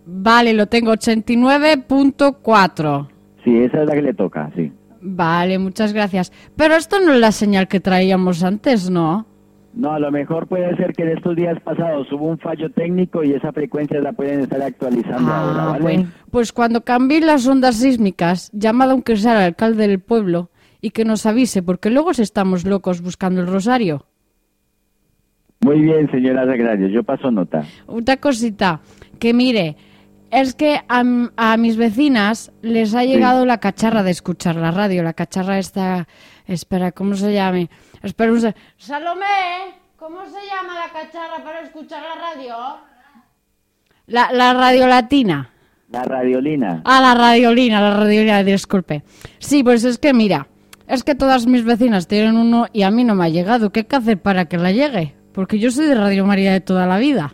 Vale, 0.07 0.53
lo 0.55 0.67
tengo, 0.67 0.93
89.4. 0.93 3.09
Sí, 3.45 3.57
esa 3.59 3.83
es 3.83 3.89
la 3.89 3.95
que 3.95 4.03
le 4.03 4.15
toca, 4.15 4.51
sí. 4.57 4.73
Vale, 5.01 5.59
muchas 5.59 5.93
gracias. 5.93 6.33
Pero 6.57 6.75
esto 6.75 6.99
no 7.01 7.13
es 7.15 7.21
la 7.21 7.33
señal 7.33 7.69
que 7.69 7.81
traíamos 7.81 8.43
antes, 8.45 8.91
¿no? 8.91 9.27
No, 9.73 9.93
a 9.93 10.01
lo 10.01 10.11
mejor 10.11 10.49
puede 10.49 10.77
ser 10.77 10.93
que 10.95 11.05
en 11.05 11.11
estos 11.17 11.37
días 11.37 11.57
pasados 11.63 12.11
hubo 12.13 12.27
un 12.27 12.39
fallo 12.39 12.71
técnico 12.73 13.23
y 13.23 13.35
esa 13.35 13.53
frecuencia 13.53 14.01
la 14.01 14.13
pueden 14.13 14.41
estar 14.41 14.61
actualizando 14.61 15.33
ahora, 15.33 15.63
Ah, 15.63 15.67
¿vale? 15.69 15.83
bueno. 15.83 16.09
Pues 16.33 16.53
cuando 16.53 16.81
cambien 16.83 17.25
las 17.27 17.47
ondas 17.47 17.77
sísmicas, 17.77 18.51
llamad 18.53 18.91
aunque 18.91 19.17
sea 19.17 19.31
al 19.33 19.43
alcalde 19.45 19.87
del 19.87 20.01
pueblo 20.01 20.51
y 20.81 20.91
que 20.91 21.05
nos 21.05 21.25
avise, 21.25 21.63
porque 21.63 21.89
luego 21.89 22.13
si 22.15 22.23
estamos 22.23 22.65
locos 22.67 23.01
buscando 23.01 23.41
el 23.43 23.47
rosario. 23.47 24.07
Muy 25.63 25.79
bien, 25.83 26.11
señora 26.11 26.47
Sagrario, 26.47 26.89
yo 26.89 27.03
paso 27.03 27.31
nota. 27.31 27.65
Otra 27.87 28.17
cosita, 28.17 28.81
que 29.19 29.35
mire, 29.35 29.77
es 30.31 30.55
que 30.55 30.81
a, 30.89 31.57
mis 31.59 31.77
vecinas 31.77 32.51
les 32.63 32.95
ha 32.95 33.05
llegado 33.05 33.45
la 33.45 33.59
cacharra 33.59 34.03
de 34.03 34.11
escuchar 34.11 34.57
la 34.57 34.71
radio, 34.71 35.03
la 35.03 35.13
cacharra 35.13 35.59
esta, 35.59 36.09
espera, 36.47 36.93
¿cómo 36.93 37.15
se 37.15 37.35
llame? 37.35 37.69
Espera 38.03 38.33
un 38.33 38.41
Salomé, 38.79 39.27
¿cómo 39.97 40.25
se 40.25 40.39
llama 40.47 40.75
la 40.75 40.99
cacharra 40.99 41.45
para 41.45 41.61
escuchar 41.61 42.03
la 42.03 42.15
radio? 42.15 42.57
La, 44.07 44.33
la 44.33 44.55
radio 44.55 44.87
latina. 44.87 45.51
La 45.91 46.05
radiolina. 46.05 46.81
Ah, 46.87 47.03
la 47.03 47.15
radiolina, 47.15 47.83
la 47.83 47.97
radiolina, 47.99 48.43
disculpe. 48.45 49.03
Sí, 49.41 49.63
pues 49.63 49.85
es 49.85 49.99
que 49.99 50.15
mira, 50.15 50.47
es 50.89 51.05
que 51.05 51.15
todas 51.15 51.47
mis 51.47 51.65
vecinas 51.65 52.09
tienen 52.09 52.39
uno 52.39 52.67
y 52.73 52.83
a 52.83 52.91
mí 52.91 53.05
no 53.05 53.15
me 53.15 53.27
ha 53.27 53.29
llegado. 53.29 53.71
¿Qué 53.71 53.81
hay 53.81 53.87
que 53.87 53.97
hacer 53.97 54.23
para 54.23 54.47
que 54.47 54.57
la 54.57 54.73
llegue? 54.73 55.20
Porque 55.33 55.59
yo 55.59 55.71
soy 55.71 55.87
de 55.87 55.95
Radio 55.95 56.27
María 56.27 56.53
de 56.53 56.61
toda 56.61 56.87
la 56.87 56.99
vida. 56.99 57.33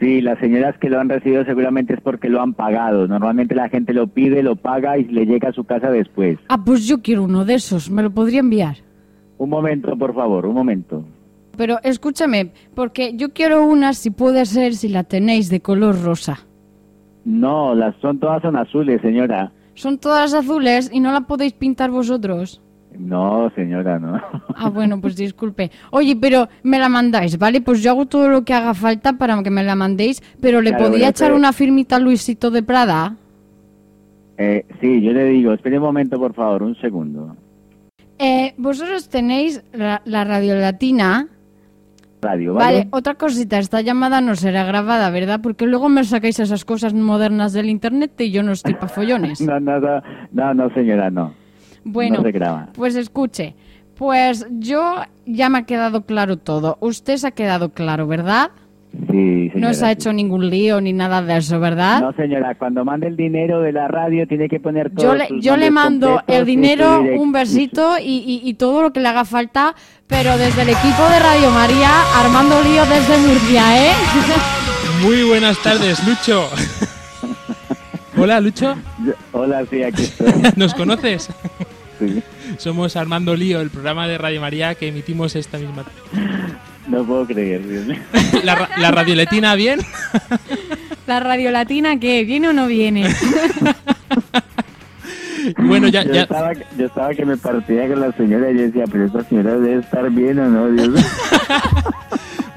Sí, 0.00 0.20
las 0.20 0.38
señoras 0.40 0.76
que 0.80 0.90
lo 0.90 0.98
han 0.98 1.08
recibido 1.08 1.44
seguramente 1.44 1.94
es 1.94 2.00
porque 2.00 2.28
lo 2.28 2.40
han 2.40 2.54
pagado. 2.54 3.06
Normalmente 3.06 3.54
la 3.54 3.68
gente 3.68 3.92
lo 3.92 4.08
pide, 4.08 4.42
lo 4.42 4.56
paga 4.56 4.98
y 4.98 5.04
le 5.04 5.26
llega 5.26 5.50
a 5.50 5.52
su 5.52 5.62
casa 5.64 5.90
después. 5.90 6.38
Ah, 6.48 6.64
pues 6.64 6.88
yo 6.88 7.02
quiero 7.02 7.22
uno 7.22 7.44
de 7.44 7.54
esos, 7.54 7.88
¿me 7.88 8.02
lo 8.02 8.10
podría 8.10 8.40
enviar? 8.40 8.78
Un 9.38 9.50
momento, 9.50 9.96
por 9.96 10.12
favor, 10.14 10.46
un 10.46 10.54
momento. 10.54 11.04
Pero 11.56 11.78
escúchame, 11.84 12.50
porque 12.74 13.14
yo 13.14 13.32
quiero 13.32 13.64
una, 13.64 13.92
si 13.92 14.10
puede 14.10 14.44
ser, 14.46 14.74
si 14.74 14.88
la 14.88 15.04
tenéis 15.04 15.50
de 15.50 15.60
color 15.60 16.02
rosa. 16.02 16.40
No, 17.24 17.74
las 17.74 17.94
son 18.00 18.18
todas 18.18 18.42
son 18.42 18.56
azules, 18.56 19.00
señora. 19.02 19.52
Son 19.74 19.98
todas 19.98 20.34
azules 20.34 20.90
y 20.92 21.00
no 21.00 21.12
la 21.12 21.22
podéis 21.22 21.52
pintar 21.52 21.90
vosotros. 21.90 22.60
No, 22.98 23.50
señora, 23.54 23.98
no. 23.98 24.20
Ah, 24.56 24.68
bueno, 24.68 25.00
pues 25.00 25.16
disculpe. 25.16 25.70
Oye, 25.90 26.16
pero 26.16 26.48
me 26.62 26.78
la 26.78 26.88
mandáis, 26.88 27.38
¿vale? 27.38 27.60
Pues 27.60 27.82
yo 27.82 27.90
hago 27.92 28.06
todo 28.06 28.28
lo 28.28 28.44
que 28.44 28.54
haga 28.54 28.74
falta 28.74 29.14
para 29.14 29.42
que 29.42 29.50
me 29.50 29.64
la 29.64 29.74
mandéis, 29.74 30.22
pero 30.40 30.60
¿le 30.60 30.70
Claro, 30.70 30.84
podría 30.84 30.98
bueno, 31.06 31.10
echar 31.10 31.28
pero- 31.28 31.36
una 31.36 31.52
firmita 31.52 31.96
a 31.96 31.98
Luisito 32.00 32.50
de 32.50 32.62
Prada? 32.62 33.16
Eh, 34.38 34.64
sí, 34.80 35.00
yo 35.02 35.12
le 35.12 35.24
digo, 35.26 35.52
espere 35.52 35.78
un 35.78 35.84
momento, 35.84 36.18
por 36.18 36.34
favor, 36.34 36.62
un 36.62 36.74
segundo. 36.80 37.36
Eh, 38.18 38.54
vosotros 38.56 39.08
tenéis 39.08 39.62
la, 39.72 40.02
la 40.04 40.24
radio 40.24 40.54
latina. 40.56 41.28
Radio, 42.20 42.54
Vale, 42.54 42.76
¿vale? 42.78 42.88
otra 42.92 43.14
cosita, 43.14 43.58
esta 43.58 43.80
llamada 43.80 44.20
no 44.20 44.36
será 44.36 44.64
grabada, 44.64 45.10
¿verdad? 45.10 45.40
Porque 45.42 45.66
luego 45.66 45.88
me 45.88 46.04
sacáis 46.04 46.38
esas 46.38 46.64
cosas 46.64 46.94
modernas 46.94 47.52
del 47.52 47.68
internet 47.68 48.12
y 48.20 48.30
yo 48.30 48.44
no 48.44 48.52
estoy 48.52 48.74
pa' 48.74 48.86
follones. 48.88 49.40
No, 49.46 49.58
no, 49.58 49.80
no, 49.80 50.00
no, 50.30 50.54
no, 50.54 50.70
señora, 50.74 51.10
no. 51.10 51.34
Bueno, 51.84 52.18
No 52.18 52.22
se 52.22 52.32
graba. 52.32 52.68
pues 52.74 52.94
escuche, 52.96 53.54
pues 53.96 54.46
yo 54.58 54.96
ya 55.26 55.48
me 55.48 55.58
ha 55.58 55.62
quedado 55.66 56.02
claro 56.02 56.36
todo. 56.38 56.76
Usted 56.80 57.16
se 57.16 57.26
ha 57.28 57.30
quedado 57.32 57.70
claro, 57.70 58.06
¿verdad? 58.06 58.50
Sí, 59.10 59.48
señora. 59.48 59.68
No 59.68 59.72
se 59.74 59.86
ha 59.86 59.90
hecho 59.92 60.12
ningún 60.12 60.50
lío 60.50 60.78
ni 60.82 60.92
nada 60.92 61.22
de 61.22 61.38
eso, 61.38 61.58
¿verdad? 61.58 62.02
No, 62.02 62.12
señora, 62.12 62.54
cuando 62.56 62.84
mande 62.84 63.06
el 63.06 63.16
dinero 63.16 63.60
de 63.62 63.72
la 63.72 63.88
radio 63.88 64.28
tiene 64.28 64.50
que 64.50 64.60
poner 64.60 64.90
todo. 64.90 65.06
Yo 65.06 65.14
le, 65.14 65.28
yo 65.40 65.56
le 65.56 65.70
mando 65.70 66.22
el 66.26 66.44
dinero, 66.44 67.02
un 67.18 67.32
besito 67.32 67.98
y, 67.98 68.18
y- 68.18 68.42
y 68.46 68.54
todo 68.54 68.82
lo 68.82 68.92
que 68.92 69.00
le 69.00 69.08
haga 69.08 69.24
falta, 69.24 69.74
pero 70.06 70.36
desde 70.36 70.60
el 70.62 70.68
equipo 70.68 71.08
de 71.08 71.18
Radio 71.20 71.50
María, 71.52 71.88
Armando 72.16 72.62
Lío 72.62 72.84
desde 72.84 73.16
Murcia, 73.26 73.86
¿eh? 73.88 73.92
Muy 75.02 75.22
buenas 75.24 75.56
tardes, 75.62 76.06
Lucho. 76.06 76.48
Hola, 78.18 78.40
Lucho. 78.42 78.74
Hola, 79.32 79.64
sí, 79.70 79.82
aquí 79.82 80.02
estoy. 80.02 80.32
¿Nos 80.56 80.74
conoces? 80.74 81.30
Sí. 82.08 82.22
Somos 82.58 82.96
Armando 82.96 83.34
Lío, 83.36 83.60
el 83.60 83.70
programa 83.70 84.08
de 84.08 84.18
Radio 84.18 84.40
María 84.40 84.74
que 84.74 84.88
emitimos 84.88 85.36
esta 85.36 85.58
misma. 85.58 85.84
No 86.88 87.04
puedo 87.04 87.26
creer. 87.26 87.66
Dios 87.66 87.86
mío. 87.86 87.98
¿La, 88.44 88.54
ra- 88.54 88.68
la 88.78 88.90
radioletina 88.90 89.54
bien? 89.54 89.80
La 91.06 91.20
Radio 91.20 91.50
Latina, 91.50 91.98
¿qué? 91.98 92.24
¿Viene 92.24 92.48
o 92.48 92.52
no 92.52 92.66
viene? 92.66 93.06
Bueno, 95.58 95.88
ya, 95.88 96.04
yo, 96.04 96.12
ya. 96.12 96.22
Estaba, 96.22 96.52
yo 96.78 96.86
estaba 96.86 97.10
que 97.14 97.24
me 97.24 97.36
partía 97.36 97.88
con 97.88 98.00
la 98.00 98.12
señora 98.12 98.50
y 98.52 98.56
yo 98.56 98.62
decía, 98.62 98.84
pero 98.90 99.06
esta 99.06 99.24
señora 99.24 99.56
debe 99.56 99.80
estar 99.80 100.08
bien 100.10 100.38
o 100.38 100.48
no, 100.48 100.68
Dios 100.70 100.88
mío. 100.88 101.02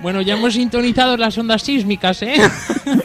Bueno, 0.02 0.22
ya 0.22 0.36
hemos 0.36 0.54
sintonizado 0.54 1.18
las 1.18 1.36
ondas 1.36 1.64
sísmicas, 1.64 2.22
¿eh? 2.22 2.36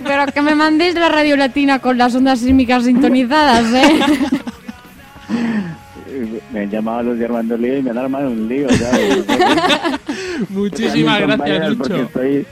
Pero 0.05 0.27
que 0.35 0.43
me 0.43 0.55
mandéis 0.55 0.95
la 0.97 1.09
Radio 1.09 1.35
Latina 1.35 1.79
con 1.79 1.97
las 1.97 2.15
ondas 2.15 2.41
sísmicas 2.41 2.85
sintonizadas, 2.85 3.73
¿eh? 3.73 4.01
Me 6.53 6.61
han 6.63 6.71
llamado 6.71 7.03
los 7.05 7.19
de 7.19 7.25
Armando 7.27 7.57
Lío 7.57 7.79
y 7.79 7.83
me 7.83 7.91
han 7.91 7.99
armado 7.99 8.29
un 8.31 8.49
lío, 8.49 8.69
¿sabes? 8.71 9.25
Muchísimas 10.49 11.21
gracias, 11.21 11.69
Lucho. 11.77 11.97
estoy- 11.97 12.47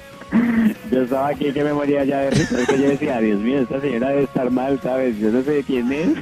Yo 0.91 1.03
estaba 1.03 1.29
aquí 1.29 1.51
que 1.53 1.65
me 1.65 1.73
moría 1.73 2.05
ya 2.05 2.19
de 2.21 2.31
risa, 2.31 2.61
es 2.61 2.67
que 2.69 2.79
yo 2.81 2.89
decía, 2.91 3.19
Dios 3.21 3.41
mío, 3.41 3.61
esta 3.61 3.81
señora 3.81 4.11
debe 4.11 4.23
estar 4.25 4.51
mal, 4.51 4.79
¿sabes? 4.83 5.19
Yo 5.19 5.31
no 5.31 5.43
sé 5.43 5.65
quién 5.67 5.91
es. 5.93 6.09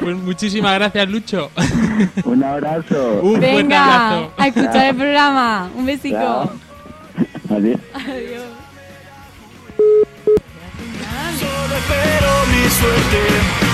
Pues 0.00 0.16
muchísimas 0.16 0.72
gracias, 0.76 1.06
Lucho. 1.10 1.50
Un 2.24 2.42
abrazo. 2.42 3.20
Un 3.22 3.38
Venga, 3.38 4.06
abrazo. 4.14 4.32
a 4.38 4.46
escuchar 4.48 4.86
el 4.86 4.96
programa. 4.96 5.70
Un 5.76 5.84
besico. 5.84 6.16
Chao. 6.16 6.50
Adiós. 7.50 7.78
Adiós. 7.92 8.42
Solo 11.38 11.76
espero 11.76 12.30
mi 12.50 12.70
suerte. 12.70 13.65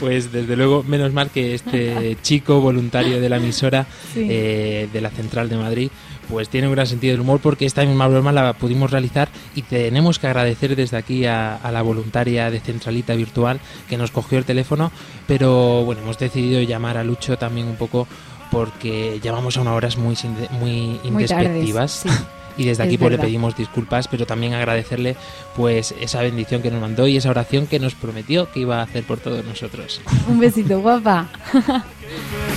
Pues 0.00 0.30
desde 0.32 0.56
luego, 0.56 0.82
menos 0.82 1.12
mal 1.12 1.30
que 1.30 1.54
este 1.54 2.16
chico 2.22 2.60
voluntario 2.60 3.20
de 3.20 3.28
la 3.28 3.36
emisora 3.36 3.86
Sí. 4.12 4.26
eh, 4.28 4.88
de 4.92 5.00
la 5.00 5.10
Central 5.10 5.48
de 5.48 5.56
Madrid, 5.56 5.90
pues 6.28 6.48
tiene 6.48 6.66
un 6.66 6.74
gran 6.74 6.86
sentido 6.86 7.12
del 7.12 7.20
humor 7.20 7.40
porque 7.40 7.66
esta 7.66 7.84
misma 7.84 8.08
broma 8.08 8.32
la 8.32 8.52
pudimos 8.54 8.90
realizar 8.90 9.28
y 9.54 9.62
tenemos 9.62 10.18
que 10.18 10.26
agradecer 10.26 10.74
desde 10.76 10.96
aquí 10.96 11.24
a, 11.24 11.54
a 11.56 11.70
la 11.72 11.82
voluntaria 11.82 12.50
de 12.50 12.60
Centralita 12.60 13.14
Virtual 13.14 13.60
que 13.88 13.96
nos 13.96 14.10
cogió 14.10 14.36
el 14.38 14.44
teléfono, 14.44 14.90
pero 15.26 15.84
bueno, 15.84 16.02
hemos 16.02 16.18
decidido 16.18 16.60
llamar 16.62 16.96
a 16.96 17.04
Lucho 17.04 17.38
también 17.38 17.68
un 17.68 17.76
poco 17.76 18.06
porque 18.50 19.18
llamamos 19.22 19.56
a 19.56 19.60
unas 19.62 19.74
horas 19.74 19.96
muy, 19.98 20.16
muy 20.60 20.98
Muy 21.10 21.24
tardes, 21.26 21.64
sí. 21.90 22.08
Y 22.56 22.64
desde 22.64 22.84
Es 22.84 22.88
aquí 22.88 22.98
pues, 22.98 23.12
le 23.12 23.18
pedimos 23.18 23.56
disculpas, 23.56 24.08
pero 24.08 24.26
también 24.26 24.54
agradecerle 24.54 25.16
pues 25.54 25.94
esa 26.00 26.22
bendición 26.22 26.62
que 26.62 26.70
nos 26.70 26.80
mandó 26.80 27.06
y 27.06 27.16
esa 27.16 27.30
oración 27.30 27.66
que 27.66 27.78
nos 27.78 27.94
prometió 27.94 28.50
que 28.50 28.60
iba 28.60 28.80
a 28.80 28.82
hacer 28.82 29.04
por 29.04 29.18
todos 29.18 29.44
nosotros. 29.44 30.00
Un 30.28 30.38
besito, 30.38 30.80
guapa. 30.80 31.28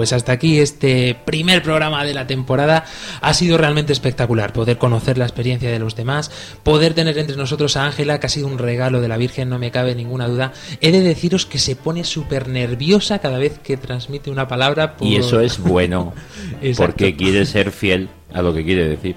Pues 0.00 0.14
hasta 0.14 0.32
aquí 0.32 0.58
este 0.60 1.14
primer 1.26 1.62
programa 1.62 2.02
de 2.06 2.14
la 2.14 2.26
temporada. 2.26 2.86
Ha 3.20 3.34
sido 3.34 3.58
realmente 3.58 3.92
espectacular 3.92 4.50
poder 4.54 4.78
conocer 4.78 5.18
la 5.18 5.26
experiencia 5.26 5.70
de 5.70 5.78
los 5.78 5.94
demás, 5.94 6.30
poder 6.62 6.94
tener 6.94 7.18
entre 7.18 7.36
nosotros 7.36 7.76
a 7.76 7.84
Ángela, 7.84 8.18
que 8.18 8.24
ha 8.24 8.30
sido 8.30 8.46
un 8.46 8.56
regalo 8.56 9.02
de 9.02 9.08
la 9.08 9.18
Virgen, 9.18 9.50
no 9.50 9.58
me 9.58 9.70
cabe 9.70 9.94
ninguna 9.94 10.26
duda. 10.26 10.54
He 10.80 10.90
de 10.90 11.02
deciros 11.02 11.44
que 11.44 11.58
se 11.58 11.76
pone 11.76 12.04
súper 12.04 12.48
nerviosa 12.48 13.18
cada 13.18 13.36
vez 13.36 13.58
que 13.58 13.76
transmite 13.76 14.30
una 14.30 14.48
palabra. 14.48 14.96
por- 14.96 15.06
Y 15.06 15.16
eso 15.16 15.38
es 15.42 15.58
bueno, 15.58 16.14
porque 16.78 17.14
quiere 17.14 17.44
ser 17.44 17.70
fiel 17.72 18.08
a 18.32 18.40
lo 18.40 18.54
que 18.54 18.64
quiere 18.64 18.88
decir. 18.88 19.16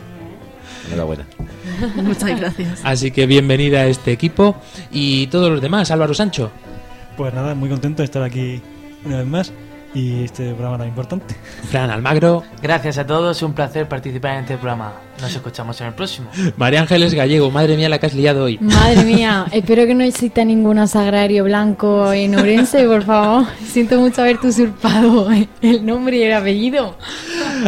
Enhorabuena. 0.87 1.25
Muchas 1.95 2.37
gracias. 2.41 2.81
Así 2.83 3.11
que 3.11 3.25
bienvenida 3.25 3.79
a 3.83 3.87
este 3.87 4.11
equipo 4.11 4.57
y 4.91 5.27
todos 5.27 5.49
los 5.49 5.61
demás. 5.61 5.91
Álvaro 5.91 6.13
Sancho. 6.13 6.51
Pues 7.15 7.33
nada, 7.33 7.55
muy 7.55 7.69
contento 7.69 8.01
de 8.01 8.05
estar 8.05 8.21
aquí 8.21 8.59
una 9.05 9.19
vez 9.19 9.27
más 9.27 9.53
y 9.93 10.23
este 10.23 10.53
programa 10.53 10.77
tan 10.77 10.87
importante. 10.87 11.35
Fran 11.69 11.89
Almagro. 11.89 12.43
Gracias 12.61 12.97
a 12.97 13.05
todos, 13.05 13.37
es 13.37 13.43
un 13.43 13.53
placer 13.53 13.87
participar 13.87 14.35
en 14.35 14.39
este 14.41 14.57
programa. 14.57 14.93
Nos 15.21 15.33
escuchamos 15.35 15.79
en 15.81 15.87
el 15.87 15.93
próximo. 15.93 16.29
María 16.57 16.81
Ángeles 16.81 17.13
Gallego. 17.13 17.51
Madre 17.51 17.77
mía 17.77 17.89
la 17.89 17.99
que 17.99 18.07
has 18.07 18.13
liado 18.13 18.45
hoy. 18.45 18.57
Madre 18.59 19.03
mía, 19.03 19.45
espero 19.51 19.85
que 19.85 19.93
no 19.93 20.03
exista 20.03 20.43
ningún 20.43 20.79
asagrario 20.79 21.43
blanco 21.43 22.11
en 22.11 22.35
Orense, 22.35 22.85
por 22.85 23.03
favor. 23.03 23.45
Siento 23.65 23.99
mucho 23.99 24.21
haberte 24.21 24.47
usurpado 24.47 25.29
el 25.61 25.85
nombre 25.85 26.17
y 26.17 26.23
el 26.23 26.33
apellido. 26.33 26.97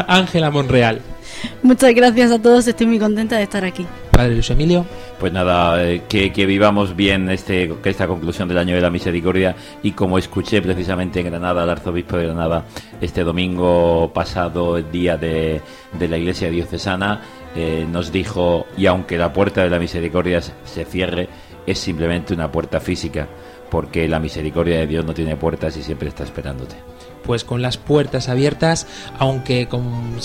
Ángela 0.07 0.49
Monreal. 0.49 1.01
Muchas 1.63 1.93
gracias 1.93 2.31
a 2.31 2.41
todos, 2.41 2.67
estoy 2.67 2.87
muy 2.87 2.99
contenta 2.99 3.37
de 3.37 3.43
estar 3.43 3.63
aquí. 3.65 3.85
Padre 4.11 4.33
Luis 4.33 4.49
Emilio. 4.49 4.85
Pues 5.19 5.31
nada, 5.33 5.83
eh, 5.83 6.03
que, 6.09 6.31
que 6.31 6.45
vivamos 6.45 6.95
bien 6.95 7.29
este, 7.29 7.73
esta 7.85 8.07
conclusión 8.07 8.47
del 8.47 8.57
año 8.57 8.75
de 8.75 8.81
la 8.81 8.89
misericordia 8.89 9.55
y 9.81 9.91
como 9.91 10.17
escuché 10.17 10.61
precisamente 10.61 11.19
en 11.21 11.27
Granada 11.27 11.63
al 11.63 11.69
arzobispo 11.69 12.17
de 12.17 12.25
Granada 12.25 12.65
este 13.01 13.23
domingo 13.23 14.11
pasado, 14.13 14.77
el 14.77 14.91
día 14.91 15.17
de, 15.17 15.61
de 15.97 16.07
la 16.07 16.17
iglesia 16.17 16.49
diocesana, 16.49 17.21
eh, 17.55 17.85
nos 17.89 18.11
dijo, 18.11 18.65
y 18.77 18.85
aunque 18.85 19.17
la 19.17 19.31
puerta 19.31 19.63
de 19.63 19.69
la 19.69 19.79
misericordia 19.79 20.41
se- 20.41 20.53
se 20.65 20.85
cierre, 20.85 21.29
es 21.65 21.79
simplemente 21.79 22.33
una 22.33 22.51
puerta 22.51 22.79
física, 22.79 23.27
porque 23.71 24.07
la 24.07 24.19
misericordia 24.19 24.79
de 24.79 24.87
Dios 24.87 25.05
no 25.05 25.13
tiene 25.13 25.35
puertas 25.37 25.75
y 25.77 25.83
siempre 25.83 26.09
está 26.09 26.23
esperándote. 26.23 26.75
Pues 27.25 27.43
con 27.43 27.61
las 27.61 27.77
puertas 27.77 28.29
abiertas, 28.29 28.85
aunque 29.17 29.67
con- 29.67 30.15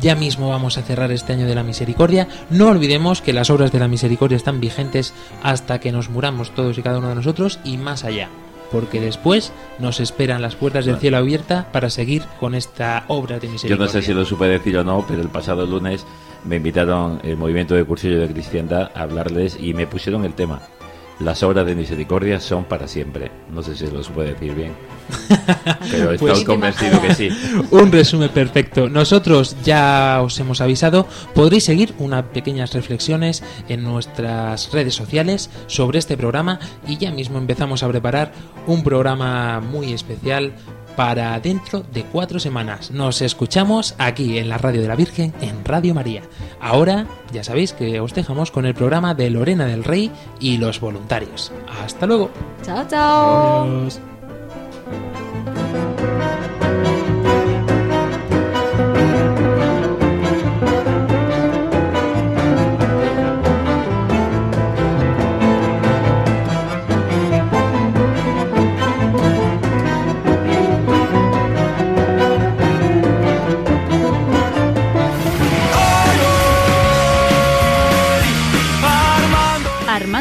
ya 0.00 0.14
mismo 0.14 0.50
vamos 0.50 0.76
a 0.78 0.82
cerrar 0.82 1.10
este 1.12 1.32
año 1.32 1.46
de 1.46 1.54
la 1.54 1.62
misericordia, 1.62 2.28
no 2.50 2.68
olvidemos 2.68 3.22
que 3.22 3.32
las 3.32 3.48
obras 3.50 3.72
de 3.72 3.78
la 3.78 3.88
misericordia 3.88 4.36
están 4.36 4.60
vigentes 4.60 5.14
hasta 5.42 5.80
que 5.80 5.90
nos 5.92 6.10
muramos 6.10 6.50
todos 6.54 6.76
y 6.76 6.82
cada 6.82 6.98
uno 6.98 7.08
de 7.08 7.14
nosotros 7.14 7.58
y 7.64 7.78
más 7.78 8.04
allá, 8.04 8.28
porque 8.70 9.00
después 9.00 9.52
nos 9.78 10.00
esperan 10.00 10.42
las 10.42 10.54
puertas 10.54 10.84
del 10.84 10.98
cielo 10.98 11.16
abiertas 11.16 11.64
para 11.72 11.88
seguir 11.90 12.24
con 12.38 12.54
esta 12.54 13.04
obra 13.08 13.38
de 13.38 13.46
Yo 13.46 13.52
misericordia. 13.54 13.86
no 13.86 13.90
sé 13.92 14.02
si 14.02 14.12
lo 14.12 14.24
supe 14.26 14.46
decir 14.46 14.76
o 14.76 14.84
no, 14.84 15.04
pero 15.08 15.22
el 15.22 15.28
pasado 15.28 15.64
lunes 15.64 16.04
me 16.44 16.56
invitaron 16.56 17.20
el 17.24 17.36
movimiento 17.36 17.74
de 17.74 17.84
cursillo 17.84 18.20
de 18.20 18.28
cristiandad 18.28 18.90
a 18.94 19.02
hablarles 19.02 19.56
y 19.58 19.72
me 19.74 19.86
pusieron 19.86 20.24
el 20.24 20.34
tema. 20.34 20.60
Las 21.20 21.42
obras 21.42 21.66
de 21.66 21.74
misericordia 21.74 22.40
son 22.40 22.64
para 22.64 22.88
siempre. 22.88 23.30
No 23.52 23.62
sé 23.62 23.76
si 23.76 23.86
lo 23.86 24.02
supe 24.02 24.22
decir 24.22 24.54
bien. 24.54 24.72
Pero 25.90 26.12
estoy 26.12 26.30
Pues- 26.30 26.44
convencido 26.44 27.00
que 27.02 27.14
sí. 27.14 27.28
Un 27.70 27.92
resumen 27.92 28.30
perfecto. 28.30 28.88
Nosotros 28.88 29.56
ya 29.62 30.20
os 30.22 30.38
hemos 30.40 30.60
avisado, 30.62 31.06
podréis 31.34 31.64
seguir 31.64 31.94
unas 31.98 32.24
pequeñas 32.24 32.72
reflexiones 32.72 33.42
en 33.68 33.84
nuestras 33.84 34.72
redes 34.72 34.94
sociales 34.94 35.50
sobre 35.66 35.98
este 35.98 36.16
programa 36.16 36.58
y 36.86 36.96
ya 36.96 37.10
mismo 37.10 37.38
empezamos 37.38 37.82
a 37.82 37.88
preparar 37.88 38.32
un 38.66 38.82
programa 38.82 39.60
muy 39.60 39.92
especial 39.92 40.52
para 40.96 41.38
dentro 41.40 41.80
de 41.80 42.04
cuatro 42.04 42.38
semanas. 42.38 42.90
Nos 42.90 43.22
escuchamos 43.22 43.94
aquí 43.98 44.38
en 44.38 44.48
la 44.48 44.58
Radio 44.58 44.82
de 44.82 44.88
la 44.88 44.96
Virgen, 44.96 45.32
en 45.40 45.64
Radio 45.64 45.94
María. 45.94 46.22
Ahora 46.60 47.06
ya 47.32 47.44
sabéis 47.44 47.72
que 47.72 48.00
os 48.00 48.14
dejamos 48.14 48.50
con 48.50 48.66
el 48.66 48.74
programa 48.74 49.14
de 49.14 49.30
Lorena 49.30 49.66
del 49.66 49.84
Rey 49.84 50.10
y 50.40 50.58
los 50.58 50.80
voluntarios. 50.80 51.52
Hasta 51.84 52.06
luego. 52.06 52.30
Chao, 52.62 52.86
chao. 52.88 53.62
Adiós. 53.64 54.00